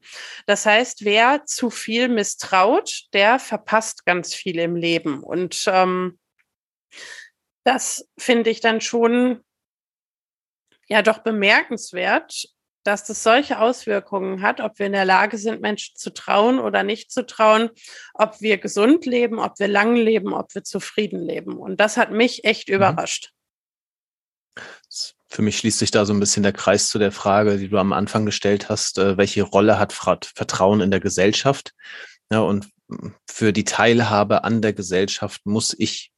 Das 0.47 0.65
heißt, 0.65 1.05
wer 1.05 1.45
zu 1.45 1.69
viel 1.69 2.07
misstraut, 2.07 3.03
der 3.13 3.37
verpasst 3.37 4.03
ganz 4.03 4.33
viel 4.33 4.57
im 4.57 4.75
Leben. 4.75 5.21
Und 5.21 5.65
ähm, 5.67 6.17
das 7.63 8.09
finde 8.17 8.49
ich 8.49 8.61
dann 8.61 8.81
schon 8.81 9.43
ja 10.87 11.03
doch 11.03 11.19
bemerkenswert, 11.19 12.47
dass 12.87 13.03
das 13.03 13.21
solche 13.21 13.59
Auswirkungen 13.59 14.41
hat, 14.41 14.61
ob 14.61 14.79
wir 14.79 14.85
in 14.85 14.93
der 14.93 15.03
Lage 15.03 15.37
sind, 15.37 15.61
Menschen 15.61 15.97
zu 15.97 16.13
trauen 16.13 16.57
oder 16.57 16.83
nicht 16.83 17.11
zu 17.11 17.25
trauen, 17.25 17.69
ob 18.13 18.39
wir 18.39 18.57
gesund 18.57 19.05
leben, 19.05 19.39
ob 19.39 19.59
wir 19.59 19.67
lang 19.67 19.97
leben, 19.97 20.33
ob 20.33 20.55
wir 20.55 20.63
zufrieden 20.63 21.19
leben. 21.19 21.57
Und 21.57 21.81
das 21.81 21.97
hat 21.97 22.11
mich 22.11 22.45
echt 22.45 22.69
mhm. 22.69 22.75
überrascht. 22.75 23.33
Für 25.29 25.41
mich 25.41 25.57
schließt 25.57 25.79
sich 25.79 25.91
da 25.91 26.05
so 26.05 26.13
ein 26.13 26.21
bisschen 26.21 26.43
der 26.43 26.53
Kreis 26.53 26.87
zu 26.87 26.97
der 26.97 27.11
Frage, 27.11 27.57
die 27.57 27.67
du 27.67 27.77
am 27.77 27.91
Anfang 27.91 28.25
gestellt 28.25 28.69
hast, 28.69 28.97
äh, 28.97 29.17
welche 29.17 29.43
Rolle 29.43 29.77
hat 29.77 29.91
Vertrauen 29.91 30.79
in 30.79 30.89
der 30.89 31.01
Gesellschaft? 31.01 31.73
Ja, 32.31 32.39
und 32.39 32.69
für 33.29 33.51
die 33.51 33.65
Teilhabe 33.65 34.45
an 34.45 34.61
der 34.61 34.71
Gesellschaft 34.71 35.45
muss 35.45 35.75
ich 35.77 36.13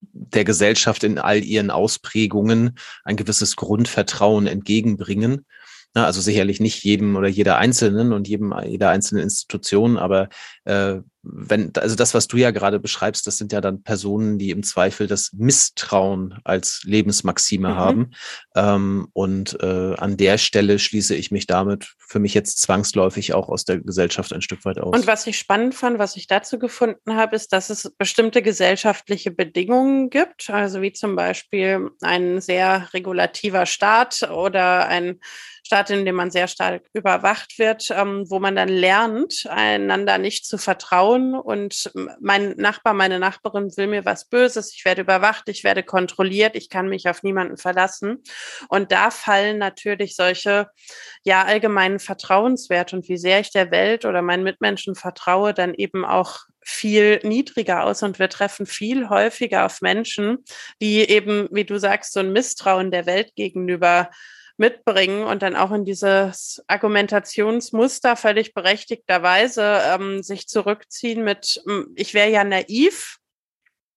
der 0.00 0.44
Gesellschaft 0.44 1.04
in 1.04 1.18
all 1.18 1.42
ihren 1.42 1.70
Ausprägungen 1.70 2.78
ein 3.04 3.16
gewisses 3.16 3.56
Grundvertrauen 3.56 4.46
entgegenbringen. 4.46 5.44
Also 5.94 6.20
sicherlich 6.20 6.60
nicht 6.60 6.84
jedem 6.84 7.16
oder 7.16 7.28
jeder 7.28 7.58
Einzelnen 7.58 8.12
und 8.12 8.28
jedem, 8.28 8.54
jeder 8.64 8.90
einzelnen 8.90 9.24
Institution, 9.24 9.96
aber 9.96 10.28
äh, 10.64 11.00
wenn, 11.22 11.72
also 11.76 11.96
das, 11.96 12.14
was 12.14 12.28
du 12.28 12.38
ja 12.38 12.50
gerade 12.50 12.80
beschreibst, 12.80 13.26
das 13.26 13.36
sind 13.36 13.52
ja 13.52 13.60
dann 13.60 13.82
Personen, 13.82 14.38
die 14.38 14.50
im 14.50 14.62
Zweifel 14.62 15.06
das 15.06 15.32
Misstrauen 15.34 16.38
als 16.44 16.82
Lebensmaxime 16.84 17.70
mhm. 17.70 17.74
haben. 17.74 18.10
Ähm, 18.54 19.08
und 19.12 19.58
äh, 19.62 19.94
an 19.96 20.16
der 20.16 20.38
Stelle 20.38 20.78
schließe 20.78 21.14
ich 21.14 21.30
mich 21.30 21.46
damit 21.46 21.94
für 21.98 22.20
mich 22.20 22.34
jetzt 22.34 22.60
zwangsläufig 22.60 23.34
auch 23.34 23.48
aus 23.48 23.64
der 23.64 23.80
Gesellschaft 23.80 24.32
ein 24.32 24.42
Stück 24.42 24.64
weit 24.64 24.78
aus. 24.78 24.96
Und 24.96 25.06
was 25.06 25.26
ich 25.26 25.38
spannend 25.38 25.74
fand, 25.74 25.98
was 25.98 26.16
ich 26.16 26.26
dazu 26.26 26.58
gefunden 26.58 27.16
habe, 27.16 27.36
ist, 27.36 27.52
dass 27.52 27.68
es 27.68 27.92
bestimmte 27.98 28.40
gesellschaftliche 28.40 29.30
Bedingungen 29.30 30.08
gibt, 30.08 30.48
also 30.48 30.80
wie 30.80 30.92
zum 30.92 31.16
Beispiel 31.16 31.90
ein 32.00 32.40
sehr 32.40 32.88
regulativer 32.94 33.66
Staat 33.66 34.22
oder 34.30 34.88
ein 34.88 35.20
Staat, 35.70 35.90
in 35.90 36.04
dem 36.04 36.16
man 36.16 36.32
sehr 36.32 36.48
stark 36.48 36.82
überwacht 36.94 37.60
wird, 37.60 37.92
ähm, 37.92 38.28
wo 38.28 38.40
man 38.40 38.56
dann 38.56 38.68
lernt, 38.68 39.46
einander 39.48 40.18
nicht 40.18 40.44
zu 40.44 40.58
vertrauen. 40.58 41.36
Und 41.36 41.92
mein 42.18 42.56
Nachbar, 42.56 42.92
meine 42.92 43.20
Nachbarin 43.20 43.70
will 43.76 43.86
mir 43.86 44.04
was 44.04 44.24
Böses. 44.24 44.74
Ich 44.74 44.84
werde 44.84 45.02
überwacht, 45.02 45.48
ich 45.48 45.62
werde 45.62 45.84
kontrolliert, 45.84 46.56
ich 46.56 46.70
kann 46.70 46.88
mich 46.88 47.08
auf 47.08 47.22
niemanden 47.22 47.56
verlassen. 47.56 48.20
Und 48.68 48.90
da 48.90 49.12
fallen 49.12 49.58
natürlich 49.58 50.16
solche, 50.16 50.66
ja, 51.22 51.44
allgemeinen 51.44 52.00
Vertrauenswerte 52.00 52.96
und 52.96 53.08
wie 53.08 53.16
sehr 53.16 53.38
ich 53.38 53.52
der 53.52 53.70
Welt 53.70 54.04
oder 54.04 54.22
meinen 54.22 54.42
Mitmenschen 54.42 54.96
vertraue, 54.96 55.54
dann 55.54 55.74
eben 55.74 56.04
auch 56.04 56.46
viel 56.64 57.20
niedriger 57.22 57.84
aus 57.84 58.02
und 58.02 58.18
wir 58.18 58.28
treffen 58.28 58.66
viel 58.66 59.08
häufiger 59.08 59.66
auf 59.66 59.82
Menschen, 59.82 60.38
die 60.82 61.08
eben, 61.08 61.48
wie 61.52 61.64
du 61.64 61.78
sagst, 61.78 62.12
so 62.12 62.18
ein 62.18 62.32
Misstrauen 62.32 62.90
der 62.90 63.06
Welt 63.06 63.36
gegenüber 63.36 64.10
mitbringen 64.60 65.24
und 65.24 65.42
dann 65.42 65.56
auch 65.56 65.72
in 65.72 65.86
dieses 65.86 66.62
Argumentationsmuster 66.68 68.14
völlig 68.14 68.52
berechtigterweise 68.52 69.80
ähm, 69.86 70.22
sich 70.22 70.48
zurückziehen 70.48 71.24
mit, 71.24 71.64
ich 71.96 72.12
wäre 72.12 72.28
ja 72.28 72.44
naiv, 72.44 73.16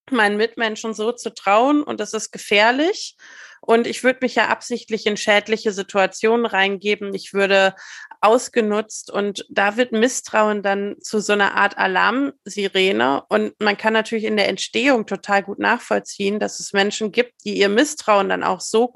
meinen 0.09 0.37
Mitmenschen 0.37 0.93
so 0.93 1.11
zu 1.11 1.33
trauen 1.33 1.83
und 1.83 1.99
das 1.99 2.13
ist 2.13 2.31
gefährlich. 2.31 3.17
Und 3.65 3.87
ich 3.87 4.03
würde 4.03 4.19
mich 4.21 4.35
ja 4.35 4.49
absichtlich 4.49 5.05
in 5.05 5.15
schädliche 5.15 5.71
Situationen 5.71 6.45
reingeben. 6.45 7.13
Ich 7.13 7.33
würde 7.33 7.75
ausgenutzt 8.19 9.09
und 9.09 9.45
da 9.49 9.77
wird 9.77 9.93
Misstrauen 9.93 10.63
dann 10.63 10.95
zu 11.01 11.21
so 11.21 11.31
einer 11.31 11.55
Art 11.55 11.77
Alarmsirene. 11.77 13.23
Und 13.29 13.53
man 13.61 13.77
kann 13.77 13.93
natürlich 13.93 14.25
in 14.25 14.35
der 14.35 14.49
Entstehung 14.49 15.05
total 15.05 15.43
gut 15.43 15.59
nachvollziehen, 15.59 16.39
dass 16.39 16.59
es 16.59 16.73
Menschen 16.73 17.13
gibt, 17.13 17.45
die 17.45 17.57
ihr 17.57 17.69
Misstrauen 17.69 18.27
dann 18.27 18.43
auch 18.43 18.59
so 18.59 18.93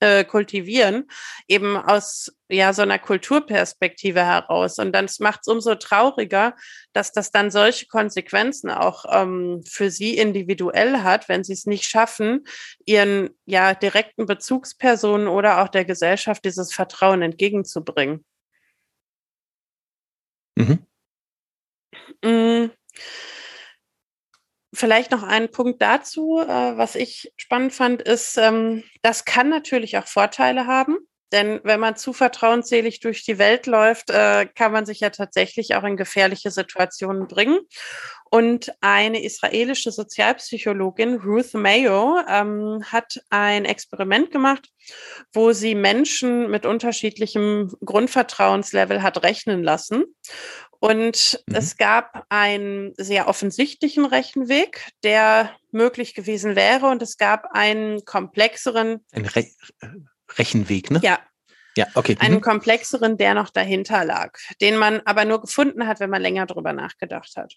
äh, 0.00 0.24
kultivieren, 0.24 1.06
eben 1.46 1.76
aus 1.76 2.32
ja 2.50 2.72
so 2.72 2.82
einer 2.82 2.98
Kulturperspektive 2.98 4.24
heraus. 4.24 4.78
Und 4.78 4.92
dann 4.92 5.08
macht 5.20 5.40
es 5.42 5.48
umso 5.48 5.74
trauriger, 5.74 6.54
dass 6.92 7.12
das 7.12 7.30
dann 7.30 7.50
solche 7.50 7.86
Konsequenzen 7.86 8.70
auch 8.70 9.04
ähm, 9.10 9.62
für 9.68 9.90
sie 9.90 10.16
individuell 10.16 11.02
hat, 11.02 11.28
wenn 11.28 11.44
sie 11.44 11.52
es 11.52 11.66
nicht 11.66 11.84
schaffen, 11.84 12.44
ihren 12.84 13.30
ja 13.46 13.74
direkten 13.74 14.26
Bezugspersonen 14.26 15.28
oder 15.28 15.62
auch 15.62 15.68
der 15.68 15.84
Gesellschaft 15.84 16.44
dieses 16.44 16.72
Vertrauen 16.72 17.22
entgegenzubringen. 17.22 18.24
Mhm. 20.56 20.86
Mm. 22.24 22.70
Vielleicht 24.72 25.10
noch 25.10 25.24
ein 25.24 25.50
Punkt 25.50 25.82
dazu, 25.82 26.38
äh, 26.38 26.76
was 26.76 26.94
ich 26.94 27.32
spannend 27.36 27.72
fand, 27.72 28.02
ist, 28.02 28.38
ähm, 28.38 28.84
das 29.02 29.24
kann 29.24 29.48
natürlich 29.48 29.98
auch 29.98 30.06
Vorteile 30.06 30.66
haben. 30.66 30.96
Denn 31.32 31.60
wenn 31.62 31.80
man 31.80 31.96
zu 31.96 32.12
vertrauensselig 32.12 33.00
durch 33.00 33.24
die 33.24 33.38
Welt 33.38 33.66
läuft, 33.66 34.10
äh, 34.10 34.46
kann 34.46 34.72
man 34.72 34.86
sich 34.86 35.00
ja 35.00 35.10
tatsächlich 35.10 35.74
auch 35.74 35.84
in 35.84 35.96
gefährliche 35.96 36.50
Situationen 36.50 37.28
bringen. 37.28 37.60
Und 38.32 38.72
eine 38.80 39.24
israelische 39.24 39.90
Sozialpsychologin, 39.90 41.16
Ruth 41.16 41.54
Mayo, 41.54 42.18
ähm, 42.28 42.84
hat 42.86 43.20
ein 43.28 43.64
Experiment 43.64 44.30
gemacht, 44.30 44.68
wo 45.32 45.52
sie 45.52 45.74
Menschen 45.74 46.48
mit 46.48 46.64
unterschiedlichem 46.64 47.72
Grundvertrauenslevel 47.84 49.02
hat 49.02 49.22
rechnen 49.24 49.64
lassen. 49.64 50.04
Und 50.80 51.42
mhm. 51.46 51.54
es 51.54 51.76
gab 51.76 52.24
einen 52.30 52.94
sehr 52.96 53.28
offensichtlichen 53.28 54.06
Rechenweg, 54.06 54.88
der 55.02 55.54
möglich 55.72 56.14
gewesen 56.14 56.56
wäre. 56.56 56.86
Und 56.86 57.02
es 57.02 57.18
gab 57.18 57.52
einen 57.52 58.04
komplexeren. 58.04 59.04
Ein 59.12 59.26
Re 59.26 59.46
Rechenweg, 60.38 60.90
ne? 60.90 61.00
Ja. 61.02 61.18
Ja, 61.76 61.86
okay. 61.94 62.16
Einen 62.18 62.36
mhm. 62.36 62.40
komplexeren, 62.40 63.16
der 63.16 63.34
noch 63.34 63.48
dahinter 63.48 64.04
lag, 64.04 64.36
den 64.60 64.76
man 64.76 65.00
aber 65.04 65.24
nur 65.24 65.40
gefunden 65.40 65.86
hat, 65.86 66.00
wenn 66.00 66.10
man 66.10 66.20
länger 66.20 66.46
drüber 66.46 66.72
nachgedacht 66.72 67.36
hat. 67.36 67.54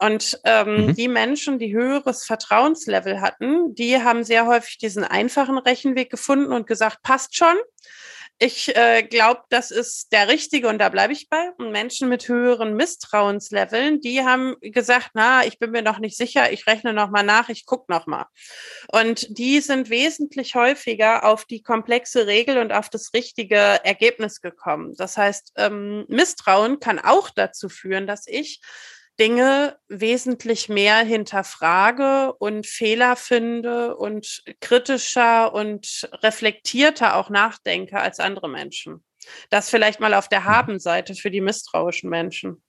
Und 0.00 0.40
ähm, 0.44 0.86
mhm. 0.86 0.94
die 0.94 1.08
Menschen, 1.08 1.58
die 1.58 1.74
höheres 1.74 2.24
Vertrauenslevel 2.24 3.20
hatten, 3.20 3.74
die 3.74 4.02
haben 4.02 4.24
sehr 4.24 4.46
häufig 4.46 4.78
diesen 4.78 5.04
einfachen 5.04 5.58
Rechenweg 5.58 6.10
gefunden 6.10 6.52
und 6.52 6.66
gesagt, 6.66 7.02
passt 7.02 7.36
schon 7.36 7.54
ich 8.42 8.74
äh, 8.74 9.02
glaube, 9.02 9.42
das 9.50 9.70
ist 9.70 10.12
der 10.12 10.28
richtige 10.28 10.68
und 10.68 10.78
da 10.78 10.88
bleibe 10.88 11.12
ich 11.12 11.28
bei. 11.28 11.50
Und 11.58 11.72
Menschen 11.72 12.08
mit 12.08 12.26
höheren 12.26 12.74
Misstrauensleveln, 12.74 14.00
die 14.00 14.22
haben 14.22 14.56
gesagt, 14.62 15.10
na, 15.12 15.44
ich 15.44 15.58
bin 15.58 15.72
mir 15.72 15.82
noch 15.82 15.98
nicht 15.98 16.16
sicher, 16.16 16.50
ich 16.50 16.66
rechne 16.66 16.94
noch 16.94 17.10
mal 17.10 17.22
nach, 17.22 17.50
ich 17.50 17.66
guck 17.66 17.90
noch 17.90 18.06
mal. 18.06 18.24
Und 18.88 19.26
die 19.38 19.60
sind 19.60 19.90
wesentlich 19.90 20.54
häufiger 20.54 21.24
auf 21.24 21.44
die 21.44 21.62
komplexe 21.62 22.26
Regel 22.26 22.56
und 22.56 22.72
auf 22.72 22.88
das 22.88 23.12
richtige 23.12 23.56
Ergebnis 23.84 24.40
gekommen. 24.40 24.94
Das 24.96 25.18
heißt, 25.18 25.52
ähm, 25.56 26.06
Misstrauen 26.08 26.80
kann 26.80 26.98
auch 26.98 27.28
dazu 27.28 27.68
führen, 27.68 28.06
dass 28.06 28.26
ich 28.26 28.62
Dinge 29.20 29.78
wesentlich 29.88 30.70
mehr 30.70 30.98
hinterfrage 31.00 32.32
und 32.32 32.66
Fehler 32.66 33.16
finde 33.16 33.96
und 33.96 34.42
kritischer 34.60 35.52
und 35.52 36.08
reflektierter 36.22 37.16
auch 37.16 37.28
nachdenke 37.28 38.00
als 38.00 38.18
andere 38.18 38.48
Menschen. 38.48 39.04
Das 39.50 39.68
vielleicht 39.68 40.00
mal 40.00 40.14
auf 40.14 40.28
der 40.28 40.40
mhm. 40.40 40.46
Habenseite 40.46 41.14
für 41.14 41.30
die 41.30 41.42
misstrauischen 41.42 42.08
Menschen. 42.08 42.62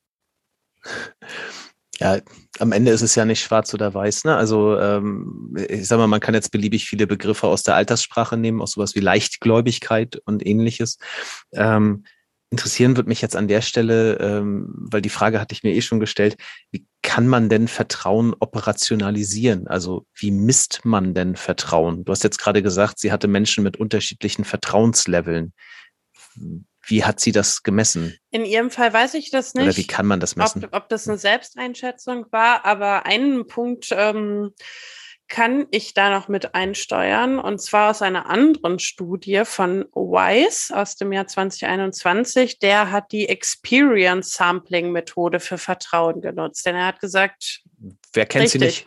Ja, 1.99 2.19
am 2.59 2.71
Ende 2.71 2.91
ist 2.91 3.03
es 3.03 3.15
ja 3.15 3.25
nicht 3.25 3.41
schwarz 3.41 3.73
oder 3.73 3.93
weiß. 3.93 4.25
Ne? 4.25 4.35
Also 4.35 4.77
ähm, 4.77 5.55
ich 5.69 5.87
sag 5.87 5.99
mal, 5.99 6.07
man 6.07 6.19
kann 6.19 6.33
jetzt 6.33 6.51
beliebig 6.51 6.85
viele 6.85 7.07
Begriffe 7.07 7.47
aus 7.47 7.63
der 7.63 7.75
Alterssprache 7.75 8.37
nehmen, 8.37 8.61
auch 8.61 8.67
sowas 8.67 8.95
wie 8.95 8.99
Leichtgläubigkeit 9.01 10.19
und 10.25 10.45
ähnliches. 10.45 10.97
Ähm, 11.53 12.03
interessieren 12.51 12.97
wird 12.97 13.07
mich 13.07 13.21
jetzt 13.21 13.35
an 13.35 13.47
der 13.47 13.61
Stelle, 13.61 14.17
ähm, 14.19 14.67
weil 14.75 15.01
die 15.01 15.09
Frage 15.09 15.39
hatte 15.39 15.53
ich 15.53 15.63
mir 15.63 15.73
eh 15.73 15.81
schon 15.81 16.01
gestellt, 16.01 16.35
wie 16.69 16.85
kann 17.01 17.27
man 17.27 17.49
denn 17.49 17.67
Vertrauen 17.67 18.35
operationalisieren? 18.39 19.67
Also 19.67 20.05
wie 20.13 20.31
misst 20.31 20.83
man 20.83 21.13
denn 21.13 21.37
Vertrauen? 21.37 22.03
Du 22.03 22.11
hast 22.11 22.23
jetzt 22.23 22.37
gerade 22.37 22.61
gesagt, 22.61 22.99
sie 22.99 23.11
hatte 23.11 23.29
Menschen 23.29 23.63
mit 23.63 23.77
unterschiedlichen 23.77 24.43
Vertrauensleveln. 24.43 25.53
Wie 26.83 27.03
hat 27.05 27.21
sie 27.21 27.31
das 27.31 27.63
gemessen? 27.63 28.17
In 28.31 28.43
ihrem 28.43 28.69
Fall 28.69 28.91
weiß 28.91 29.13
ich 29.13 29.31
das 29.31 29.53
nicht. 29.53 29.63
Oder 29.63 29.77
wie 29.77 29.87
kann 29.87 30.05
man 30.05 30.19
das 30.19 30.35
messen? 30.35 30.65
Ob, 30.65 30.73
ob 30.73 30.89
das 30.89 31.07
eine 31.07 31.17
Selbsteinschätzung 31.17 32.25
war, 32.31 32.65
aber 32.65 33.05
einen 33.05 33.47
Punkt 33.47 33.87
ähm, 33.91 34.51
kann 35.31 35.65
ich 35.71 35.93
da 35.93 36.09
noch 36.09 36.27
mit 36.27 36.55
einsteuern 36.55 37.39
und 37.39 37.61
zwar 37.61 37.89
aus 37.89 38.01
einer 38.01 38.29
anderen 38.29 38.79
Studie 38.79 39.43
von 39.45 39.85
Weiss 39.93 40.71
aus 40.75 40.97
dem 40.97 41.13
Jahr 41.13 41.25
2021. 41.25 42.59
Der 42.59 42.91
hat 42.91 43.13
die 43.13 43.29
Experience 43.29 44.33
Sampling 44.33 44.91
Methode 44.91 45.39
für 45.39 45.57
Vertrauen 45.57 46.19
genutzt, 46.21 46.65
denn 46.65 46.75
er 46.75 46.85
hat 46.85 46.99
gesagt, 46.99 47.63
Wer 48.13 48.25
kennt 48.25 48.43
Richtig. 48.43 48.61
sie 48.61 48.65
nicht? 48.65 48.85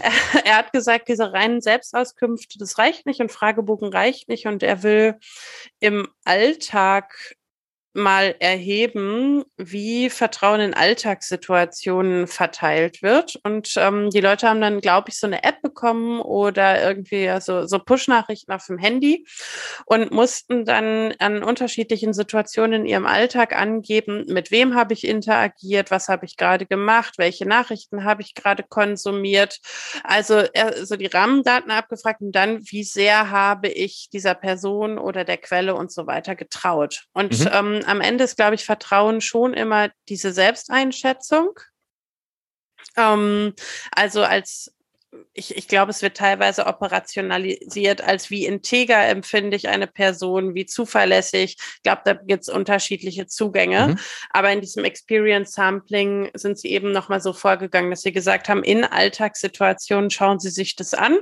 Er 0.44 0.56
hat 0.56 0.72
gesagt, 0.72 1.08
diese 1.08 1.32
reinen 1.32 1.60
Selbstauskünfte, 1.60 2.56
das 2.58 2.78
reicht 2.78 3.04
nicht 3.04 3.20
und 3.20 3.32
Fragebogen 3.32 3.92
reicht 3.92 4.28
nicht 4.28 4.46
und 4.46 4.62
er 4.62 4.82
will 4.82 5.16
im 5.80 6.08
Alltag 6.24 7.36
mal 7.92 8.36
erheben, 8.38 9.44
wie 9.56 10.10
Vertrauen 10.10 10.60
in 10.60 10.74
Alltagssituationen 10.74 12.26
verteilt 12.28 13.02
wird. 13.02 13.38
Und 13.42 13.74
ähm, 13.76 14.10
die 14.10 14.20
Leute 14.20 14.48
haben 14.48 14.60
dann, 14.60 14.80
glaube 14.80 15.08
ich, 15.08 15.18
so 15.18 15.26
eine 15.26 15.42
App 15.42 15.60
bekommen 15.62 16.20
oder 16.20 16.82
irgendwie 16.82 17.30
so, 17.40 17.66
so 17.66 17.78
Push-Nachrichten 17.78 18.52
auf 18.52 18.66
dem 18.66 18.78
Handy 18.78 19.26
und 19.86 20.12
mussten 20.12 20.64
dann 20.64 21.14
an 21.18 21.42
unterschiedlichen 21.42 22.12
Situationen 22.12 22.82
in 22.82 22.86
ihrem 22.86 23.06
Alltag 23.06 23.56
angeben, 23.56 24.24
mit 24.28 24.50
wem 24.50 24.74
habe 24.74 24.94
ich 24.94 25.06
interagiert, 25.06 25.90
was 25.90 26.08
habe 26.08 26.26
ich 26.26 26.36
gerade 26.36 26.66
gemacht, 26.66 27.14
welche 27.18 27.46
Nachrichten 27.46 28.04
habe 28.04 28.22
ich 28.22 28.34
gerade 28.34 28.62
konsumiert. 28.62 29.58
Also, 30.04 30.44
also 30.54 30.96
die 30.96 31.06
Rahmendaten 31.06 31.70
abgefragt 31.70 32.20
und 32.20 32.32
dann, 32.32 32.60
wie 32.70 32.84
sehr 32.84 33.30
habe 33.30 33.68
ich 33.68 34.08
dieser 34.12 34.34
Person 34.34 34.98
oder 34.98 35.24
der 35.24 35.38
Quelle 35.38 35.74
und 35.74 35.92
so 35.92 36.06
weiter 36.06 36.36
getraut. 36.36 37.06
Und 37.12 37.40
mhm. 37.40 37.48
ähm, 37.52 37.79
am 37.84 38.00
Ende 38.00 38.24
ist, 38.24 38.36
glaube 38.36 38.54
ich, 38.54 38.64
Vertrauen 38.64 39.20
schon 39.20 39.54
immer 39.54 39.90
diese 40.08 40.32
Selbsteinschätzung. 40.32 41.58
Ähm, 42.96 43.54
also 43.92 44.22
als 44.22 44.72
ich, 45.32 45.56
ich 45.56 45.66
glaube, 45.66 45.90
es 45.90 46.02
wird 46.02 46.16
teilweise 46.16 46.66
operationalisiert 46.66 48.00
als 48.00 48.30
wie 48.30 48.46
integer 48.46 49.08
empfinde 49.08 49.56
ich 49.56 49.68
eine 49.68 49.86
Person, 49.86 50.54
wie 50.54 50.66
zuverlässig. 50.66 51.56
Ich 51.58 51.82
glaube, 51.82 52.02
da 52.04 52.14
gibt 52.14 52.42
es 52.42 52.48
unterschiedliche 52.48 53.26
Zugänge. 53.26 53.88
Mhm. 53.88 53.98
Aber 54.30 54.52
in 54.52 54.60
diesem 54.60 54.84
Experience 54.84 55.52
Sampling 55.52 56.30
sind 56.34 56.58
sie 56.58 56.68
eben 56.68 56.92
nochmal 56.92 57.20
so 57.20 57.32
vorgegangen, 57.32 57.90
dass 57.90 58.02
sie 58.02 58.12
gesagt 58.12 58.48
haben, 58.48 58.62
in 58.62 58.84
Alltagssituationen 58.84 60.10
schauen 60.10 60.38
sie 60.38 60.50
sich 60.50 60.76
das 60.76 60.94
an 60.94 61.18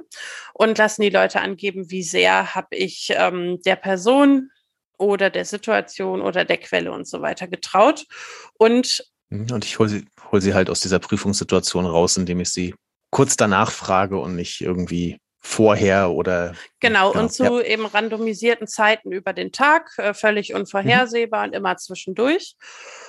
und 0.52 0.76
lassen 0.76 1.02
die 1.02 1.10
Leute 1.10 1.40
angeben, 1.40 1.90
wie 1.90 2.02
sehr 2.02 2.54
habe 2.54 2.76
ich 2.76 3.12
ähm, 3.16 3.60
der 3.64 3.76
Person 3.76 4.50
oder 4.98 5.30
der 5.30 5.44
Situation 5.44 6.20
oder 6.20 6.44
der 6.44 6.58
Quelle 6.58 6.92
und 6.92 7.06
so 7.06 7.22
weiter 7.22 7.48
getraut. 7.48 8.06
Und, 8.54 9.04
mhm, 9.30 9.50
und 9.52 9.64
ich 9.64 9.78
hole 9.78 9.88
sie, 9.88 10.04
hol 10.30 10.40
sie 10.40 10.54
halt 10.54 10.68
aus 10.68 10.80
dieser 10.80 10.98
Prüfungssituation 10.98 11.86
raus, 11.86 12.16
indem 12.16 12.40
ich 12.40 12.50
sie 12.50 12.74
kurz 13.10 13.36
danach 13.36 13.70
frage 13.70 14.18
und 14.18 14.36
nicht 14.36 14.60
irgendwie 14.60 15.18
vorher 15.40 16.10
oder 16.10 16.54
genau, 16.80 17.12
genau 17.12 17.22
und 17.22 17.32
zu 17.32 17.44
ja. 17.44 17.60
eben 17.60 17.86
randomisierten 17.86 18.66
Zeiten 18.66 19.12
über 19.12 19.32
den 19.32 19.52
Tag 19.52 19.92
äh, 19.96 20.12
völlig 20.12 20.52
unvorhersehbar 20.52 21.40
mhm. 21.40 21.46
und 21.46 21.56
immer 21.56 21.76
zwischendurch 21.76 22.56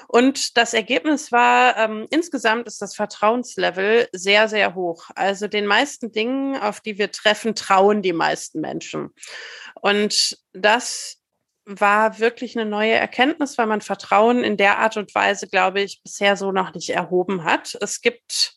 und 0.08 0.56
das 0.56 0.74
Ergebnis 0.74 1.32
war 1.32 1.76
ähm, 1.78 2.06
insgesamt 2.12 2.68
ist 2.68 2.82
das 2.82 2.96
Vertrauenslevel 2.96 4.08
sehr 4.14 4.48
sehr 4.48 4.76
hoch 4.76 5.10
also 5.16 5.48
den 5.48 5.66
meisten 5.66 6.12
Dingen 6.12 6.56
auf 6.56 6.82
die 6.82 7.00
wir 7.00 7.12
treffen 7.12 7.56
trauen 7.56 8.04
die 8.04 8.14
meisten 8.14 8.62
Menschen 8.62 9.10
und 9.82 10.38
das 10.54 11.19
war 11.70 12.20
wirklich 12.20 12.58
eine 12.58 12.70
neue 12.70 12.94
Erkenntnis, 12.94 13.58
weil 13.58 13.68
man 13.68 13.82
Vertrauen 13.82 14.44
in 14.44 14.58
der 14.58 14.80
Art 14.80 14.98
und 14.98 15.14
Weise, 15.14 15.48
glaube 15.48 15.82
ich, 15.82 16.02
bisher 16.04 16.36
so 16.36 16.52
noch 16.52 16.74
nicht 16.74 16.90
erhoben 16.90 17.44
hat. 17.44 17.78
Es 17.82 18.02
gibt 18.02 18.56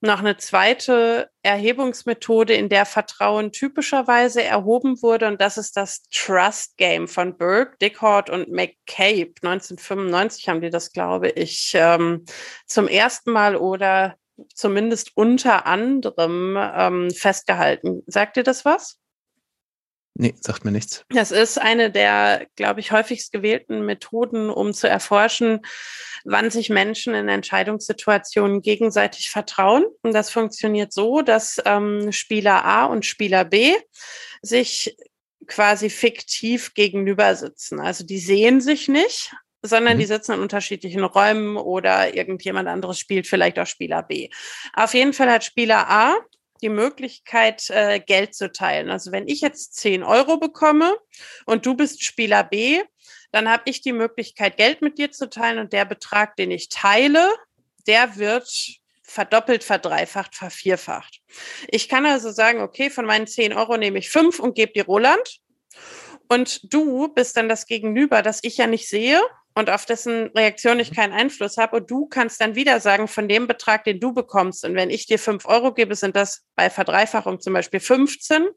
noch 0.00 0.20
eine 0.20 0.36
zweite 0.36 1.30
Erhebungsmethode, 1.42 2.54
in 2.54 2.68
der 2.68 2.86
Vertrauen 2.86 3.52
typischerweise 3.52 4.42
erhoben 4.42 5.02
wurde, 5.02 5.26
und 5.26 5.40
das 5.40 5.56
ist 5.56 5.76
das 5.76 6.02
Trust 6.12 6.76
Game 6.76 7.08
von 7.08 7.36
Burke, 7.36 7.76
Dickhort 7.80 8.30
und 8.30 8.50
McCabe. 8.50 9.34
1995 9.42 10.48
haben 10.48 10.60
die 10.60 10.70
das, 10.70 10.92
glaube 10.92 11.30
ich, 11.30 11.72
ähm, 11.74 12.24
zum 12.66 12.86
ersten 12.86 13.32
Mal 13.32 13.56
oder 13.56 14.16
zumindest 14.54 15.12
unter 15.14 15.66
anderem 15.66 16.56
ähm, 16.58 17.10
festgehalten. 17.10 18.02
Sagt 18.06 18.36
ihr 18.36 18.42
das 18.42 18.64
was? 18.64 19.00
Nee, 20.16 20.34
sagt 20.40 20.64
mir 20.64 20.70
nichts. 20.70 21.04
Das 21.10 21.32
ist 21.32 21.60
eine 21.60 21.90
der, 21.90 22.46
glaube 22.54 22.78
ich, 22.78 22.92
häufigst 22.92 23.32
gewählten 23.32 23.84
Methoden, 23.84 24.48
um 24.48 24.72
zu 24.72 24.88
erforschen, 24.88 25.60
wann 26.24 26.50
sich 26.50 26.70
Menschen 26.70 27.14
in 27.14 27.28
Entscheidungssituationen 27.28 28.62
gegenseitig 28.62 29.30
vertrauen. 29.30 29.84
Und 30.02 30.14
das 30.14 30.30
funktioniert 30.30 30.92
so, 30.92 31.22
dass 31.22 31.60
ähm, 31.64 32.12
Spieler 32.12 32.64
A 32.64 32.84
und 32.84 33.04
Spieler 33.04 33.44
B 33.44 33.74
sich 34.40 34.96
quasi 35.48 35.90
fiktiv 35.90 36.74
gegenüber 36.74 37.34
sitzen. 37.34 37.80
Also 37.80 38.04
die 38.04 38.18
sehen 38.18 38.60
sich 38.60 38.86
nicht, 38.86 39.34
sondern 39.62 39.96
mhm. 39.96 40.00
die 40.00 40.06
sitzen 40.06 40.32
in 40.32 40.40
unterschiedlichen 40.40 41.02
Räumen 41.02 41.56
oder 41.56 42.14
irgendjemand 42.14 42.68
anderes 42.68 43.00
spielt 43.00 43.26
vielleicht 43.26 43.58
auch 43.58 43.66
Spieler 43.66 44.02
B. 44.02 44.28
Auf 44.74 44.94
jeden 44.94 45.12
Fall 45.12 45.30
hat 45.30 45.42
Spieler 45.42 45.90
A 45.90 46.14
die 46.62 46.68
Möglichkeit, 46.68 47.68
äh, 47.70 48.00
Geld 48.00 48.34
zu 48.34 48.50
teilen. 48.50 48.90
Also 48.90 49.12
wenn 49.12 49.28
ich 49.28 49.40
jetzt 49.40 49.74
10 49.76 50.02
Euro 50.02 50.38
bekomme 50.38 50.96
und 51.46 51.66
du 51.66 51.74
bist 51.74 52.04
Spieler 52.04 52.44
B, 52.44 52.80
dann 53.32 53.48
habe 53.48 53.64
ich 53.66 53.82
die 53.82 53.92
Möglichkeit, 53.92 54.56
Geld 54.56 54.80
mit 54.80 54.98
dir 54.98 55.10
zu 55.10 55.28
teilen 55.28 55.58
und 55.58 55.72
der 55.72 55.84
Betrag, 55.84 56.36
den 56.36 56.50
ich 56.50 56.68
teile, 56.68 57.32
der 57.86 58.16
wird 58.16 58.48
verdoppelt, 59.02 59.62
verdreifacht, 59.64 60.34
vervierfacht. 60.34 61.20
Ich 61.68 61.88
kann 61.88 62.06
also 62.06 62.30
sagen, 62.30 62.60
okay, 62.60 62.90
von 62.90 63.04
meinen 63.04 63.26
10 63.26 63.52
Euro 63.52 63.76
nehme 63.76 63.98
ich 63.98 64.10
5 64.10 64.38
und 64.38 64.54
gebe 64.54 64.72
dir 64.72 64.86
Roland. 64.86 65.40
Und 66.28 66.72
du 66.72 67.08
bist 67.08 67.36
dann 67.36 67.48
das 67.48 67.66
Gegenüber, 67.66 68.22
das 68.22 68.40
ich 68.42 68.56
ja 68.56 68.66
nicht 68.66 68.88
sehe 68.88 69.20
und 69.54 69.70
auf 69.70 69.86
dessen 69.86 70.28
Reaktion 70.28 70.80
ich 70.80 70.90
mhm. 70.90 70.96
keinen 70.96 71.12
Einfluss 71.12 71.56
habe. 71.56 71.76
Und 71.76 71.90
du 71.90 72.06
kannst 72.06 72.40
dann 72.40 72.54
wieder 72.54 72.80
sagen, 72.80 73.06
von 73.08 73.28
dem 73.28 73.46
Betrag, 73.46 73.84
den 73.84 74.00
du 74.00 74.12
bekommst, 74.12 74.64
und 74.64 74.74
wenn 74.74 74.90
ich 74.90 75.06
dir 75.06 75.18
fünf 75.18 75.46
Euro 75.46 75.72
gebe, 75.72 75.94
sind 75.94 76.16
das 76.16 76.42
bei 76.56 76.70
Verdreifachung 76.70 77.40
zum 77.40 77.52
Beispiel 77.52 77.80
15, 77.80 78.48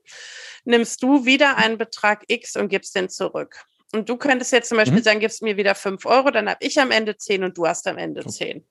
nimmst 0.65 1.03
du 1.03 1.25
wieder 1.25 1.57
einen 1.57 1.77
Betrag 1.77 2.23
X 2.27 2.55
und 2.55 2.69
gibst 2.69 2.95
den 2.95 3.09
zurück. 3.09 3.63
Und 3.93 4.09
du 4.09 4.17
könntest 4.17 4.51
jetzt 4.51 4.69
zum 4.69 4.77
Beispiel 4.77 4.99
mhm. 4.99 5.03
sagen, 5.03 5.19
gibst 5.19 5.41
mir 5.41 5.55
wieder 5.55 5.75
fünf 5.75 6.05
Euro, 6.05 6.31
dann 6.31 6.49
habe 6.49 6.65
ich 6.65 6.79
am 6.79 6.91
Ende 6.91 7.17
zehn 7.17 7.43
und 7.43 7.57
du 7.57 7.67
hast 7.67 7.87
am 7.87 7.97
Ende 7.97 8.25
zehn. 8.25 8.67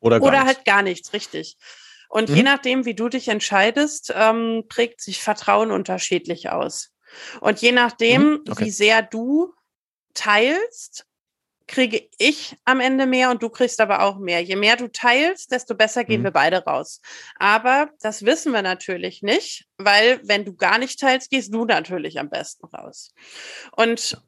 Oder, 0.00 0.22
Oder 0.22 0.44
halt 0.46 0.64
gar 0.64 0.82
nichts, 0.82 1.12
richtig. 1.12 1.58
Und 2.08 2.30
mhm. 2.30 2.36
je 2.36 2.42
nachdem, 2.42 2.84
wie 2.86 2.94
du 2.94 3.08
dich 3.08 3.28
entscheidest, 3.28 4.12
ähm, 4.16 4.64
prägt 4.68 5.00
sich 5.00 5.22
Vertrauen 5.22 5.70
unterschiedlich 5.70 6.48
aus. 6.48 6.90
Und 7.40 7.60
je 7.60 7.72
nachdem, 7.72 8.22
mhm. 8.22 8.44
okay. 8.48 8.64
wie 8.64 8.70
sehr 8.70 9.02
du 9.02 9.54
teilst, 10.14 11.06
kriege 11.70 12.08
ich 12.18 12.56
am 12.64 12.80
Ende 12.80 13.06
mehr 13.06 13.30
und 13.30 13.42
du 13.42 13.48
kriegst 13.48 13.80
aber 13.80 14.02
auch 14.02 14.18
mehr. 14.18 14.42
Je 14.42 14.56
mehr 14.56 14.76
du 14.76 14.88
teilst, 14.88 15.52
desto 15.52 15.76
besser 15.76 16.04
gehen 16.04 16.20
mhm. 16.20 16.24
wir 16.24 16.30
beide 16.32 16.64
raus. 16.64 17.00
Aber 17.36 17.90
das 18.00 18.24
wissen 18.24 18.52
wir 18.52 18.62
natürlich 18.62 19.22
nicht, 19.22 19.66
weil 19.78 20.20
wenn 20.24 20.44
du 20.44 20.54
gar 20.54 20.78
nicht 20.78 20.98
teilst, 20.98 21.30
gehst 21.30 21.54
du 21.54 21.64
natürlich 21.64 22.18
am 22.18 22.28
besten 22.28 22.66
raus. 22.66 23.14
Und 23.76 24.20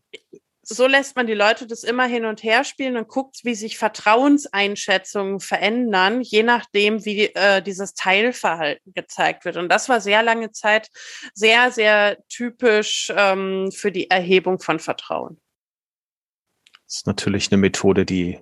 so 0.62 0.86
lässt 0.86 1.16
man 1.16 1.26
die 1.26 1.34
Leute 1.34 1.66
das 1.66 1.82
immer 1.82 2.07
hin 2.07 2.24
und 2.24 2.45
her 2.45 2.62
spielen 2.62 2.97
und 2.97 3.09
guckt, 3.09 3.40
wie 3.43 3.57
sich 3.57 3.76
Vertrauenseinschätzungen 3.76 5.40
verändern, 5.40 6.20
je 6.20 6.45
nachdem, 6.45 7.05
wie 7.05 7.34
äh, 7.34 7.61
dieses 7.61 7.95
Teilverhalten 7.95 8.95
gezeigt 8.95 9.45
wird. 9.45 9.57
Und 9.57 9.68
das 9.68 9.88
war 9.88 10.01
sehr 10.01 10.22
lange 10.22 10.53
Zeit 10.53 10.90
sehr, 11.34 11.72
sehr 11.72 12.18
typisch 12.28 13.12
ähm, 13.16 13.72
für 13.72 13.90
die 13.90 14.09
Erhebung 14.11 14.61
von 14.61 14.78
Vertrauen. 14.78 15.41
Ist 16.93 17.07
natürlich 17.07 17.51
eine 17.51 17.59
Methode, 17.59 18.05
die 18.05 18.38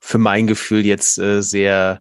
für 0.00 0.18
mein 0.18 0.46
Gefühl 0.46 0.84
jetzt 0.84 1.16
äh, 1.18 1.42
sehr 1.42 2.00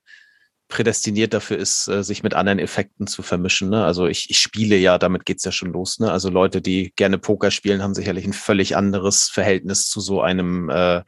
prädestiniert 0.67 1.35
dafür 1.35 1.57
ist, 1.57 1.87
äh, 1.87 2.03
sich 2.03 2.23
mit 2.23 2.33
anderen 2.33 2.57
Effekten 2.57 3.05
zu 3.05 3.21
vermischen. 3.21 3.69
Ne? 3.69 3.85
Also 3.85 4.07
ich, 4.07 4.31
ich 4.31 4.39
spiele 4.39 4.75
ja, 4.75 4.97
damit 4.97 5.23
geht's 5.23 5.43
ja 5.45 5.51
schon 5.51 5.71
los. 5.71 5.99
Ne? 5.99 6.11
Also 6.11 6.29
Leute, 6.29 6.61
die 6.61 6.93
gerne 6.95 7.19
Poker 7.19 7.51
spielen, 7.51 7.83
haben 7.83 7.93
sicherlich 7.93 8.25
ein 8.25 8.33
völlig 8.33 8.75
anderes 8.75 9.29
Verhältnis 9.29 9.87
zu 9.87 10.01
so 10.01 10.21
einem, 10.21 10.69
äh, 10.69 11.03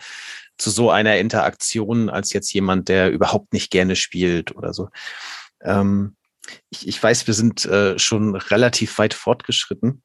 zu 0.57 0.69
so 0.69 0.91
einer 0.91 1.17
Interaktion 1.17 2.11
als 2.11 2.31
jetzt 2.31 2.53
jemand, 2.53 2.87
der 2.87 3.11
überhaupt 3.11 3.53
nicht 3.53 3.71
gerne 3.71 3.95
spielt 3.95 4.55
oder 4.55 4.71
so. 4.71 4.89
Ähm, 5.63 6.15
ich, 6.69 6.87
ich 6.87 7.01
weiß, 7.01 7.25
wir 7.25 7.33
sind 7.33 7.65
äh, 7.65 7.97
schon 7.97 8.35
relativ 8.35 8.99
weit 8.99 9.15
fortgeschritten. 9.15 10.03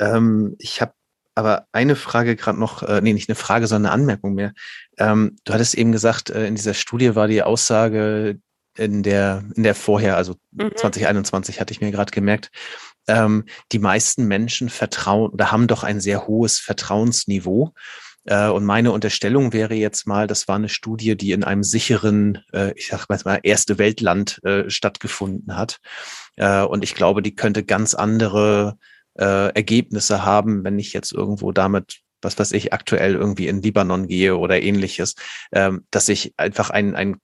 Ähm, 0.00 0.56
ich 0.58 0.80
habe 0.80 0.94
aber 1.40 1.66
eine 1.72 1.96
Frage 1.96 2.36
gerade 2.36 2.60
noch, 2.60 2.82
äh, 2.82 3.00
nee, 3.00 3.12
nicht 3.12 3.28
eine 3.28 3.34
Frage, 3.34 3.66
sondern 3.66 3.92
eine 3.92 4.02
Anmerkung 4.02 4.34
mehr. 4.34 4.52
Ähm, 4.98 5.36
du 5.44 5.52
hattest 5.52 5.74
eben 5.74 5.90
gesagt, 5.90 6.30
äh, 6.30 6.46
in 6.46 6.54
dieser 6.54 6.74
Studie 6.74 7.16
war 7.16 7.26
die 7.26 7.42
Aussage 7.42 8.38
in 8.76 9.02
der, 9.02 9.44
in 9.56 9.64
der 9.64 9.74
vorher, 9.74 10.16
also 10.16 10.36
mhm. 10.52 10.70
2021 10.76 11.60
hatte 11.60 11.72
ich 11.72 11.80
mir 11.80 11.90
gerade 11.90 12.12
gemerkt, 12.12 12.50
ähm, 13.08 13.44
die 13.72 13.78
meisten 13.78 14.26
Menschen 14.26 14.68
vertrauen 14.68 15.30
oder 15.30 15.50
haben 15.50 15.66
doch 15.66 15.82
ein 15.82 16.00
sehr 16.00 16.26
hohes 16.26 16.58
Vertrauensniveau. 16.58 17.74
Äh, 18.24 18.48
und 18.48 18.64
meine 18.64 18.92
Unterstellung 18.92 19.52
wäre 19.52 19.74
jetzt 19.74 20.06
mal, 20.06 20.26
das 20.26 20.46
war 20.46 20.56
eine 20.56 20.68
Studie, 20.68 21.16
die 21.16 21.32
in 21.32 21.44
einem 21.44 21.64
sicheren, 21.64 22.38
äh, 22.52 22.72
ich 22.76 22.88
sag 22.88 23.08
mal, 23.24 23.40
erste 23.42 23.78
Weltland 23.78 24.40
äh, 24.44 24.68
stattgefunden 24.70 25.56
hat. 25.56 25.80
Äh, 26.36 26.62
und 26.62 26.84
ich 26.84 26.94
glaube, 26.94 27.22
die 27.22 27.34
könnte 27.34 27.64
ganz 27.64 27.94
andere 27.94 28.76
äh, 29.20 29.48
Ergebnisse 29.54 30.24
haben, 30.24 30.64
wenn 30.64 30.78
ich 30.78 30.92
jetzt 30.92 31.12
irgendwo 31.12 31.52
damit 31.52 32.00
was 32.22 32.38
weiß 32.38 32.52
ich, 32.52 32.74
aktuell 32.74 33.14
irgendwie 33.14 33.48
in 33.48 33.62
Libanon 33.62 34.06
gehe 34.06 34.36
oder 34.36 34.60
ähnliches, 34.60 35.14
ähm, 35.52 35.86
dass 35.90 36.08
ich 36.10 36.34
einfach 36.36 36.68
ein, 36.68 36.94
ein 36.94 37.16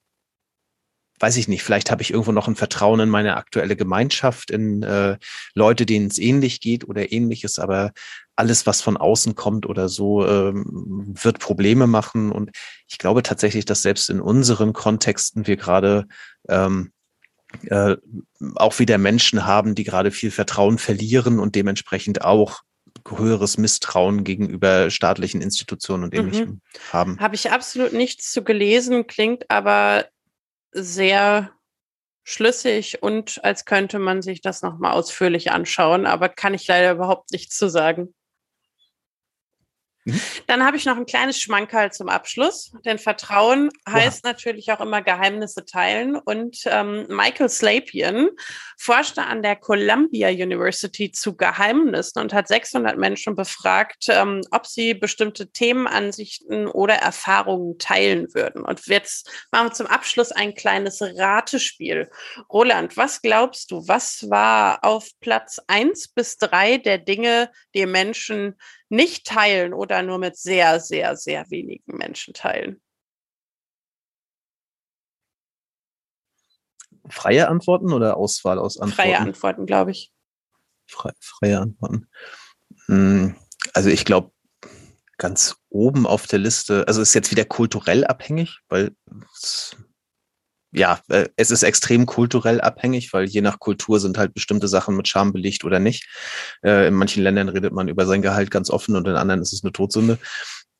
weiß 1.19 1.37
ich 1.37 1.47
nicht, 1.47 1.63
vielleicht 1.63 1.89
habe 1.89 2.03
ich 2.03 2.11
irgendwo 2.11 2.31
noch 2.31 2.47
ein 2.47 2.55
Vertrauen 2.55 2.99
in 2.99 3.09
meine 3.09 3.37
aktuelle 3.37 3.75
Gemeinschaft, 3.75 4.51
in 4.51 4.83
äh, 4.83 5.17
Leute, 5.55 5.85
denen 5.85 6.07
es 6.07 6.19
ähnlich 6.19 6.61
geht 6.61 6.87
oder 6.87 7.11
ähnliches, 7.11 7.57
aber 7.57 7.91
alles, 8.35 8.67
was 8.67 8.81
von 8.81 8.97
außen 8.97 9.33
kommt 9.33 9.65
oder 9.65 9.89
so, 9.89 10.27
ähm, 10.27 11.15
wird 11.19 11.39
Probleme 11.39 11.87
machen. 11.87 12.31
Und 12.31 12.51
ich 12.87 12.99
glaube 12.99 13.23
tatsächlich, 13.23 13.65
dass 13.65 13.81
selbst 13.81 14.11
in 14.11 14.21
unseren 14.21 14.73
Kontexten 14.73 15.47
wir 15.47 15.57
gerade 15.57 16.07
ähm, 16.49 16.91
äh, 17.65 17.95
auch 18.55 18.79
wieder 18.79 18.97
Menschen 18.97 19.45
haben, 19.45 19.75
die 19.75 19.83
gerade 19.83 20.11
viel 20.11 20.31
Vertrauen 20.31 20.77
verlieren 20.77 21.39
und 21.39 21.55
dementsprechend 21.55 22.23
auch 22.23 22.61
höheres 23.09 23.57
Misstrauen 23.57 24.23
gegenüber 24.23 24.89
staatlichen 24.89 25.41
Institutionen 25.41 26.05
und 26.05 26.13
ähnlichem 26.13 26.49
mhm. 26.49 26.61
haben. 26.91 27.19
Habe 27.19 27.35
ich 27.35 27.51
absolut 27.51 27.93
nichts 27.93 28.31
zu 28.31 28.43
gelesen, 28.43 29.07
klingt 29.07 29.49
aber 29.49 30.05
sehr 30.71 31.51
schlüssig 32.23 33.01
und 33.01 33.43
als 33.45 33.63
könnte 33.63 33.99
man 33.99 34.21
sich 34.21 34.41
das 34.41 34.61
nochmal 34.61 34.91
ausführlich 34.91 35.51
anschauen, 35.51 36.05
aber 36.05 36.27
kann 36.27 36.53
ich 36.53 36.67
leider 36.67 36.91
überhaupt 36.91 37.31
nichts 37.31 37.55
zu 37.55 37.69
sagen. 37.69 38.13
Mhm. 40.07 40.21
Dann 40.47 40.63
habe 40.65 40.77
ich 40.77 40.85
noch 40.85 40.95
ein 40.95 41.05
kleines 41.05 41.39
Schmankerl 41.41 41.91
zum 41.91 42.07
Abschluss, 42.07 42.71
denn 42.85 42.97
Vertrauen 42.97 43.69
heißt 43.87 44.23
wow. 44.23 44.31
natürlich 44.31 44.71
auch 44.71 44.79
immer 44.79 45.01
Geheimnisse 45.01 45.65
teilen. 45.65 46.15
Und 46.15 46.59
ähm, 46.65 47.05
Michael 47.09 47.49
Slapian 47.49 48.29
forschte 48.77 49.23
an 49.23 49.41
der 49.41 49.57
Columbia 49.57 50.29
University 50.29 51.11
zu 51.11 51.35
Geheimnissen 51.35 52.21
und 52.21 52.33
hat 52.33 52.47
600 52.47 52.97
Menschen 52.97 53.35
befragt, 53.35 54.05
ähm, 54.07 54.41
ob 54.51 54.65
sie 54.65 54.93
bestimmte 54.93 55.51
Themenansichten 55.51 56.67
oder 56.67 56.95
Erfahrungen 56.95 57.77
teilen 57.77 58.33
würden. 58.33 58.63
Und 58.63 58.85
jetzt 58.87 59.29
machen 59.51 59.67
wir 59.67 59.73
zum 59.73 59.87
Abschluss 59.87 60.31
ein 60.31 60.55
kleines 60.55 61.01
Ratespiel. 61.01 62.09
Roland, 62.49 62.95
was 62.95 63.21
glaubst 63.21 63.71
du, 63.71 63.85
was 63.87 64.29
war 64.29 64.85
auf 64.85 65.09
Platz 65.19 65.59
eins 65.67 66.07
bis 66.07 66.37
drei 66.37 66.77
der 66.77 66.97
Dinge, 66.97 67.51
die 67.75 67.85
Menschen 67.85 68.55
nicht 68.89 69.25
teilen 69.25 69.73
oder 69.73 70.01
nur 70.01 70.17
mit 70.17 70.37
sehr, 70.37 70.79
sehr, 70.79 71.15
sehr 71.15 71.49
wenigen 71.49 71.97
Menschen 71.97 72.33
teilen? 72.33 72.81
Freie 77.09 77.47
Antworten 77.47 77.93
oder 77.93 78.17
Auswahl 78.17 78.59
aus 78.59 78.77
Antworten? 78.77 78.95
Freie 78.95 79.19
Antworten, 79.19 79.65
glaube 79.65 79.91
ich. 79.91 80.11
Fre 80.85 81.13
freie 81.19 81.59
Antworten. 81.59 82.07
Hm, 82.85 83.35
also 83.73 83.89
ich 83.89 84.05
glaube, 84.05 84.31
ganz 85.17 85.57
oben 85.69 86.05
auf 86.05 86.27
der 86.27 86.39
Liste, 86.39 86.85
also 86.87 87.01
ist 87.01 87.13
jetzt 87.13 87.31
wieder 87.31 87.45
kulturell 87.45 88.05
abhängig, 88.05 88.59
weil 88.69 88.95
ja, 90.71 90.99
äh, 91.09 91.27
es 91.35 91.51
ist 91.51 91.63
extrem 91.63 92.05
kulturell 92.05 92.61
abhängig, 92.61 93.13
weil 93.13 93.25
je 93.25 93.41
nach 93.41 93.59
Kultur 93.59 93.99
sind 93.99 94.17
halt 94.17 94.33
bestimmte 94.33 94.67
Sachen 94.67 94.95
mit 94.95 95.07
Scham 95.07 95.33
belegt 95.33 95.63
oder 95.63 95.79
nicht. 95.79 96.07
Äh, 96.63 96.87
in 96.87 96.93
manchen 96.93 97.23
Ländern 97.23 97.49
redet 97.49 97.73
man 97.73 97.87
über 97.87 98.05
sein 98.05 98.21
Gehalt 98.21 98.51
ganz 98.51 98.69
offen 98.69 98.95
und 98.95 99.07
in 99.07 99.15
anderen 99.15 99.41
ist 99.41 99.53
es 99.53 99.63
eine 99.63 99.71
Todsünde. 99.71 100.17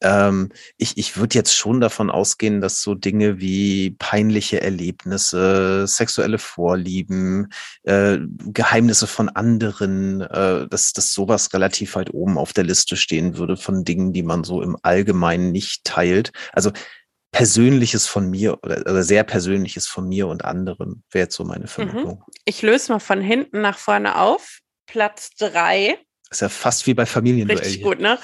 Ähm, 0.01 0.49
ich 0.77 0.97
ich 0.97 1.17
würde 1.17 1.35
jetzt 1.35 1.55
schon 1.55 1.81
davon 1.81 2.11
ausgehen, 2.11 2.61
dass 2.61 2.81
so 2.81 2.93
Dinge 2.93 3.39
wie 3.39 3.91
peinliche 3.97 4.61
Erlebnisse, 4.61 5.87
sexuelle 5.87 6.37
Vorlieben, 6.37 7.51
äh, 7.83 8.19
Geheimnisse 8.45 9.07
von 9.07 9.29
anderen, 9.29 10.21
äh, 10.21 10.67
dass, 10.67 10.93
dass 10.93 11.13
sowas 11.13 11.51
relativ 11.53 11.95
weit 11.95 12.13
oben 12.13 12.37
auf 12.37 12.53
der 12.53 12.63
Liste 12.65 12.95
stehen 12.95 13.37
würde 13.37 13.57
von 13.57 13.83
Dingen, 13.83 14.13
die 14.13 14.23
man 14.23 14.43
so 14.43 14.61
im 14.61 14.77
Allgemeinen 14.83 15.51
nicht 15.51 15.83
teilt. 15.83 16.31
Also 16.53 16.71
Persönliches 17.31 18.07
von 18.07 18.29
mir 18.29 18.57
oder, 18.63 19.03
sehr 19.03 19.23
Persönliches 19.23 19.87
von 19.87 20.07
mir 20.07 20.27
und 20.27 20.45
anderen, 20.45 21.03
wäre 21.11 21.25
jetzt 21.25 21.35
so 21.35 21.43
meine 21.43 21.65
mhm. 21.65 21.69
Vermutung. 21.69 22.23
Ich 22.45 22.61
löse 22.61 22.91
mal 22.91 22.99
von 22.99 23.21
hinten 23.21 23.61
nach 23.61 23.77
vorne 23.77 24.19
auf. 24.19 24.59
Platz 24.85 25.31
drei. 25.37 25.99
Ist 26.29 26.41
ja 26.41 26.49
fast 26.49 26.87
wie 26.87 26.93
bei 26.93 27.05
Familienduell. 27.05 27.59
Richtig 27.59 27.83
gut, 27.83 27.99
ne? 27.99 28.19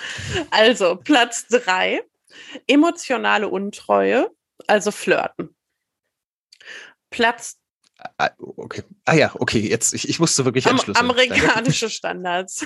Also, 0.51 0.95
Platz 0.95 1.47
drei. 1.47 2.01
Emotionale 2.67 3.47
Untreue, 3.47 4.29
also 4.67 4.91
Flirten. 4.91 5.55
Platz 7.09 7.57
Ah, 8.17 8.31
okay. 8.37 8.83
Ah 9.05 9.13
ja, 9.15 9.31
okay, 9.35 9.59
jetzt, 9.59 9.93
ich, 9.93 10.09
ich 10.09 10.19
musste 10.19 10.45
wirklich 10.45 10.67
Am, 10.67 10.79
Amerikanische 10.95 11.89
Standards. 11.89 12.65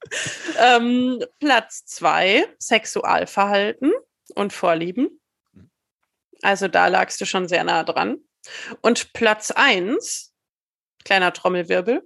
ähm, 0.58 1.22
Platz 1.40 1.84
zwei, 1.84 2.46
Sexualverhalten 2.58 3.92
und 4.34 4.52
Vorlieben. 4.52 5.20
Also 6.42 6.68
da 6.68 6.88
lagst 6.88 7.20
du 7.20 7.24
schon 7.24 7.48
sehr 7.48 7.64
nah 7.64 7.84
dran. 7.84 8.18
Und 8.80 9.12
Platz 9.12 9.50
eins, 9.52 10.34
kleiner 11.04 11.32
Trommelwirbel, 11.32 12.02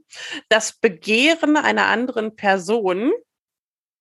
das 0.48 0.72
Begehren 0.72 1.56
einer 1.56 1.86
anderen 1.86 2.36
Person. 2.36 3.12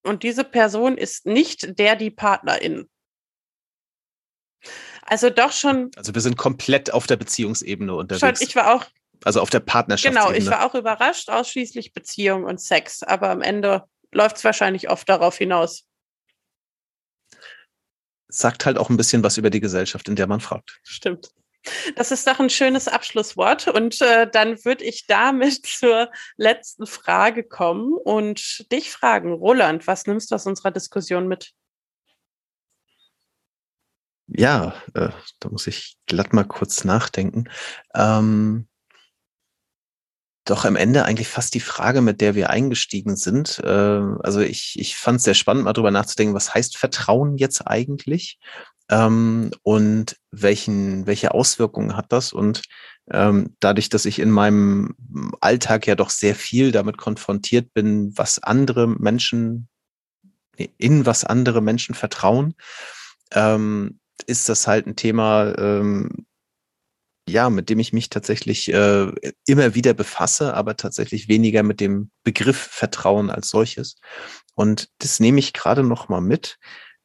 Und 0.04 0.24
diese 0.24 0.44
Person 0.44 0.98
ist 0.98 1.26
nicht 1.26 1.80
der, 1.80 1.96
die 1.96 2.12
Partnerin. 2.12 2.90
Also 5.02 5.30
doch 5.30 5.52
schon. 5.52 5.92
Also 5.96 6.14
wir 6.14 6.22
sind 6.22 6.38
komplett 6.38 6.92
auf 6.94 7.08
der 7.08 7.16
Beziehungsebene 7.16 7.96
unterwegs. 7.96 8.40
Schon, 8.40 8.48
ich 8.48 8.56
war 8.56 8.76
auch. 8.76 8.86
Also 9.24 9.40
auf 9.40 9.50
der 9.50 9.62
Partnerschaft. 9.62 10.14
Genau, 10.14 10.32
ich 10.32 10.46
war 10.48 10.66
auch 10.66 10.76
überrascht, 10.76 11.30
ausschließlich 11.30 11.94
Beziehung 11.94 12.44
und 12.44 12.60
Sex. 12.60 13.02
Aber 13.02 13.30
am 13.30 13.42
Ende 13.42 13.84
läuft 14.12 14.38
es 14.38 14.44
wahrscheinlich 14.44 14.90
oft 14.90 15.08
darauf 15.08 15.38
hinaus 15.38 15.86
sagt 18.38 18.66
halt 18.66 18.78
auch 18.78 18.90
ein 18.90 18.98
bisschen 18.98 19.24
was 19.24 19.38
über 19.38 19.50
die 19.50 19.60
Gesellschaft, 19.60 20.08
in 20.08 20.16
der 20.16 20.28
man 20.28 20.40
fragt. 20.40 20.80
Stimmt. 20.84 21.30
Das 21.96 22.12
ist 22.12 22.28
doch 22.28 22.40
ein 22.40 22.50
schönes 22.50 22.88
Abschlusswort. 22.88 23.68
Und 23.68 24.02
äh, 24.02 24.30
dann 24.30 24.64
würde 24.66 24.84
ich 24.84 25.08
damit 25.08 25.66
zur 25.66 26.12
letzten 26.38 26.86
Frage 26.86 27.44
kommen 27.44 27.94
und 27.94 28.72
dich 28.72 28.92
fragen, 28.92 29.34
Roland, 29.34 29.88
was 29.88 30.06
nimmst 30.06 30.32
du 30.32 30.36
aus 30.36 30.46
unserer 30.46 30.72
Diskussion 30.72 31.28
mit? 31.28 31.54
Ja, 34.28 34.74
äh, 34.96 35.10
da 35.40 35.50
muss 35.50 35.68
ich 35.68 35.98
glatt 36.08 36.34
mal 36.34 36.46
kurz 36.46 36.84
nachdenken. 36.84 37.46
Ähm, 37.94 38.68
doch 40.46 40.64
am 40.64 40.76
Ende 40.76 41.06
eigentlich 41.06 41.28
fast 41.28 41.54
die 41.56 41.60
Frage, 41.60 42.02
mit 42.02 42.22
der 42.22 42.36
wir 42.36 42.50
eingestiegen 42.50 43.16
sind. 43.16 43.60
Äh, 43.64 43.68
also 43.68 44.40
ich, 44.40 44.76
ich 44.80 44.96
fand 44.96 45.18
es 45.18 45.24
sehr 45.24 45.34
spannend, 45.34 45.66
mal 45.66 45.74
drüber 45.74 45.92
nachzudenken, 45.92 46.36
was 46.36 46.54
heißt 46.54 46.78
Vertrauen 46.78 47.38
jetzt 47.38 47.68
eigentlich? 47.68 48.40
Ähm, 48.90 49.52
und 49.64 50.18
welchen, 50.32 51.08
welche 51.08 51.34
Auswirkungen 51.34 51.98
hat 51.98 52.12
das? 52.12 52.32
Und 52.32 52.62
ähm, 53.12 53.56
dadurch, 53.60 53.90
dass 53.90 54.06
ich 54.06 54.20
in 54.20 54.30
meinem 54.30 54.96
Alltag 55.42 55.88
ja 55.88 55.96
doch 55.96 56.12
sehr 56.12 56.36
viel 56.36 56.72
damit 56.72 56.98
konfrontiert 56.98 57.74
bin, 57.74 58.16
was 58.16 58.42
andere 58.42 58.88
Menschen, 58.88 59.68
in 60.78 61.06
was 61.06 61.24
andere 61.24 61.62
Menschen 61.62 61.96
vertrauen, 61.96 62.54
ähm, 63.32 64.00
ist 64.28 64.50
das 64.50 64.68
halt 64.68 64.88
ein 64.88 64.96
Thema, 64.96 65.58
ähm, 65.58 66.26
ja, 67.28 67.50
mit 67.50 67.70
dem 67.70 67.80
ich 67.80 67.92
mich 67.92 68.10
tatsächlich 68.10 68.72
äh, 68.72 69.12
immer 69.48 69.74
wieder 69.74 69.94
befasse, 69.94 70.54
aber 70.54 70.78
tatsächlich 70.78 71.28
weniger 71.28 71.64
mit 71.64 71.80
dem 71.80 72.12
Begriff 72.24 72.58
Vertrauen 72.58 73.30
als 73.30 73.50
solches. 73.50 73.96
Und 74.54 74.90
das 75.00 75.20
nehme 75.20 75.40
ich 75.40 75.54
gerade 75.54 75.84
noch 75.84 76.08
mal 76.08 76.22
mit. 76.22 76.58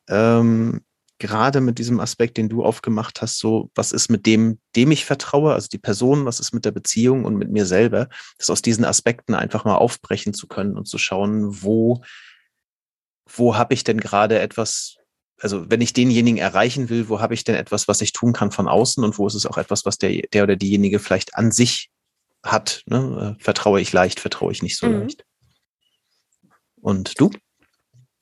Ähm, 0.08 0.82
gerade 1.18 1.60
mit 1.60 1.78
diesem 1.78 2.00
Aspekt, 2.00 2.36
den 2.36 2.48
du 2.48 2.64
aufgemacht 2.64 3.22
hast, 3.22 3.38
so, 3.38 3.70
was 3.74 3.92
ist 3.92 4.08
mit 4.08 4.26
dem, 4.26 4.58
dem 4.74 4.90
ich 4.90 5.04
vertraue, 5.04 5.54
also 5.54 5.68
die 5.68 5.78
Person, 5.78 6.24
was 6.24 6.40
ist 6.40 6.52
mit 6.52 6.64
der 6.64 6.72
Beziehung 6.72 7.24
und 7.24 7.36
mit 7.36 7.50
mir 7.50 7.66
selber, 7.66 8.08
das 8.38 8.50
aus 8.50 8.62
diesen 8.62 8.84
Aspekten 8.84 9.34
einfach 9.34 9.64
mal 9.64 9.76
aufbrechen 9.76 10.34
zu 10.34 10.48
können 10.48 10.76
und 10.76 10.86
zu 10.86 10.98
schauen, 10.98 11.62
wo, 11.62 12.02
wo 13.28 13.56
habe 13.56 13.74
ich 13.74 13.84
denn 13.84 14.00
gerade 14.00 14.38
etwas 14.38 14.96
also 15.40 15.70
wenn 15.70 15.80
ich 15.80 15.92
denjenigen 15.92 16.38
erreichen 16.38 16.88
will, 16.88 17.08
wo 17.08 17.20
habe 17.20 17.34
ich 17.34 17.44
denn 17.44 17.54
etwas, 17.54 17.88
was 17.88 18.00
ich 18.00 18.12
tun 18.12 18.32
kann 18.32 18.50
von 18.50 18.68
außen 18.68 19.02
und 19.02 19.18
wo 19.18 19.26
ist 19.26 19.34
es 19.34 19.46
auch 19.46 19.58
etwas, 19.58 19.84
was 19.84 19.98
der, 19.98 20.22
der 20.32 20.44
oder 20.44 20.56
diejenige 20.56 20.98
vielleicht 20.98 21.34
an 21.36 21.50
sich 21.50 21.90
hat? 22.42 22.82
Ne? 22.86 23.36
Äh, 23.38 23.42
vertraue 23.42 23.80
ich 23.80 23.92
leicht, 23.92 24.20
vertraue 24.20 24.52
ich 24.52 24.62
nicht 24.62 24.76
so 24.76 24.86
mhm. 24.86 25.00
leicht. 25.00 25.24
Und 26.80 27.18
du? 27.20 27.30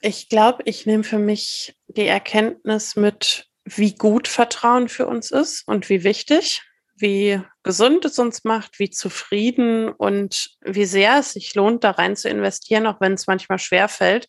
Ich 0.01 0.29
glaube, 0.29 0.63
ich 0.65 0.87
nehme 0.87 1.05
für 1.05 1.19
mich 1.19 1.77
die 1.89 2.07
Erkenntnis 2.07 2.97
mit, 2.97 3.47
wie 3.65 3.95
gut 3.95 4.29
Vertrauen 4.29 4.89
für 4.89 5.07
uns 5.07 5.31
ist 5.31 5.67
und 5.67 5.89
wie 5.89 6.05
wichtig, 6.05 6.63
wie 7.01 7.41
gesund 7.63 8.05
es 8.05 8.19
uns 8.19 8.45
macht, 8.45 8.79
wie 8.79 8.91
zufrieden 8.91 9.89
und 9.89 10.51
wie 10.61 10.85
sehr 10.85 11.19
es 11.19 11.33
sich 11.33 11.55
lohnt, 11.55 11.85
da 11.85 11.93
rein 11.93 12.17
zu 12.17 12.29
investieren, 12.29 12.87
auch 12.87 13.01
wenn 13.01 13.15
es 13.15 13.27
manchmal 13.27 13.59
schwer 13.59 13.89
fällt. 13.89 14.29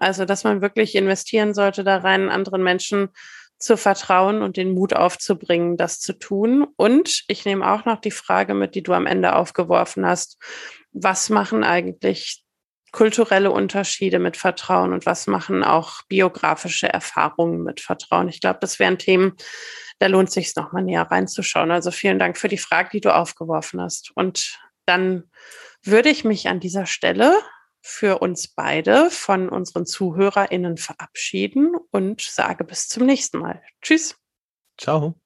Also, 0.00 0.24
dass 0.24 0.44
man 0.44 0.62
wirklich 0.62 0.96
investieren 0.96 1.54
sollte 1.54 1.84
da 1.84 1.98
rein, 1.98 2.28
anderen 2.30 2.62
Menschen 2.62 3.10
zu 3.58 3.76
vertrauen 3.76 4.42
und 4.42 4.56
den 4.56 4.72
Mut 4.72 4.94
aufzubringen, 4.94 5.76
das 5.76 6.00
zu 6.00 6.14
tun. 6.14 6.66
Und 6.76 7.24
ich 7.28 7.44
nehme 7.44 7.70
auch 7.70 7.84
noch 7.84 8.00
die 8.00 8.10
Frage 8.10 8.54
mit, 8.54 8.74
die 8.74 8.82
du 8.82 8.94
am 8.94 9.06
Ende 9.06 9.36
aufgeworfen 9.36 10.06
hast. 10.06 10.38
Was 10.92 11.28
machen 11.28 11.62
eigentlich 11.62 12.42
kulturelle 12.92 13.50
Unterschiede 13.50 14.18
mit 14.18 14.36
Vertrauen 14.36 14.92
und 14.92 15.06
was 15.06 15.26
machen 15.26 15.62
auch 15.62 16.02
biografische 16.08 16.88
Erfahrungen 16.88 17.62
mit 17.62 17.80
Vertrauen? 17.80 18.28
Ich 18.28 18.40
glaube, 18.40 18.58
das 18.62 18.78
wären 18.78 18.98
Themen, 18.98 19.36
da 19.98 20.06
lohnt 20.06 20.32
sich 20.32 20.56
nochmal 20.56 20.82
näher 20.82 21.02
reinzuschauen. 21.02 21.70
Also 21.70 21.90
vielen 21.90 22.18
Dank 22.18 22.38
für 22.38 22.48
die 22.48 22.58
Frage, 22.58 22.88
die 22.94 23.00
du 23.02 23.14
aufgeworfen 23.14 23.80
hast. 23.80 24.10
Und 24.16 24.58
dann 24.86 25.24
würde 25.84 26.08
ich 26.08 26.24
mich 26.24 26.48
an 26.48 26.58
dieser 26.58 26.86
Stelle 26.86 27.38
für 27.82 28.18
uns 28.18 28.48
beide 28.48 29.10
von 29.10 29.48
unseren 29.48 29.86
ZuhörerInnen 29.86 30.76
verabschieden 30.76 31.74
und 31.90 32.20
sage 32.20 32.64
bis 32.64 32.88
zum 32.88 33.06
nächsten 33.06 33.38
Mal. 33.38 33.62
Tschüss. 33.82 34.16
Ciao. 34.78 35.19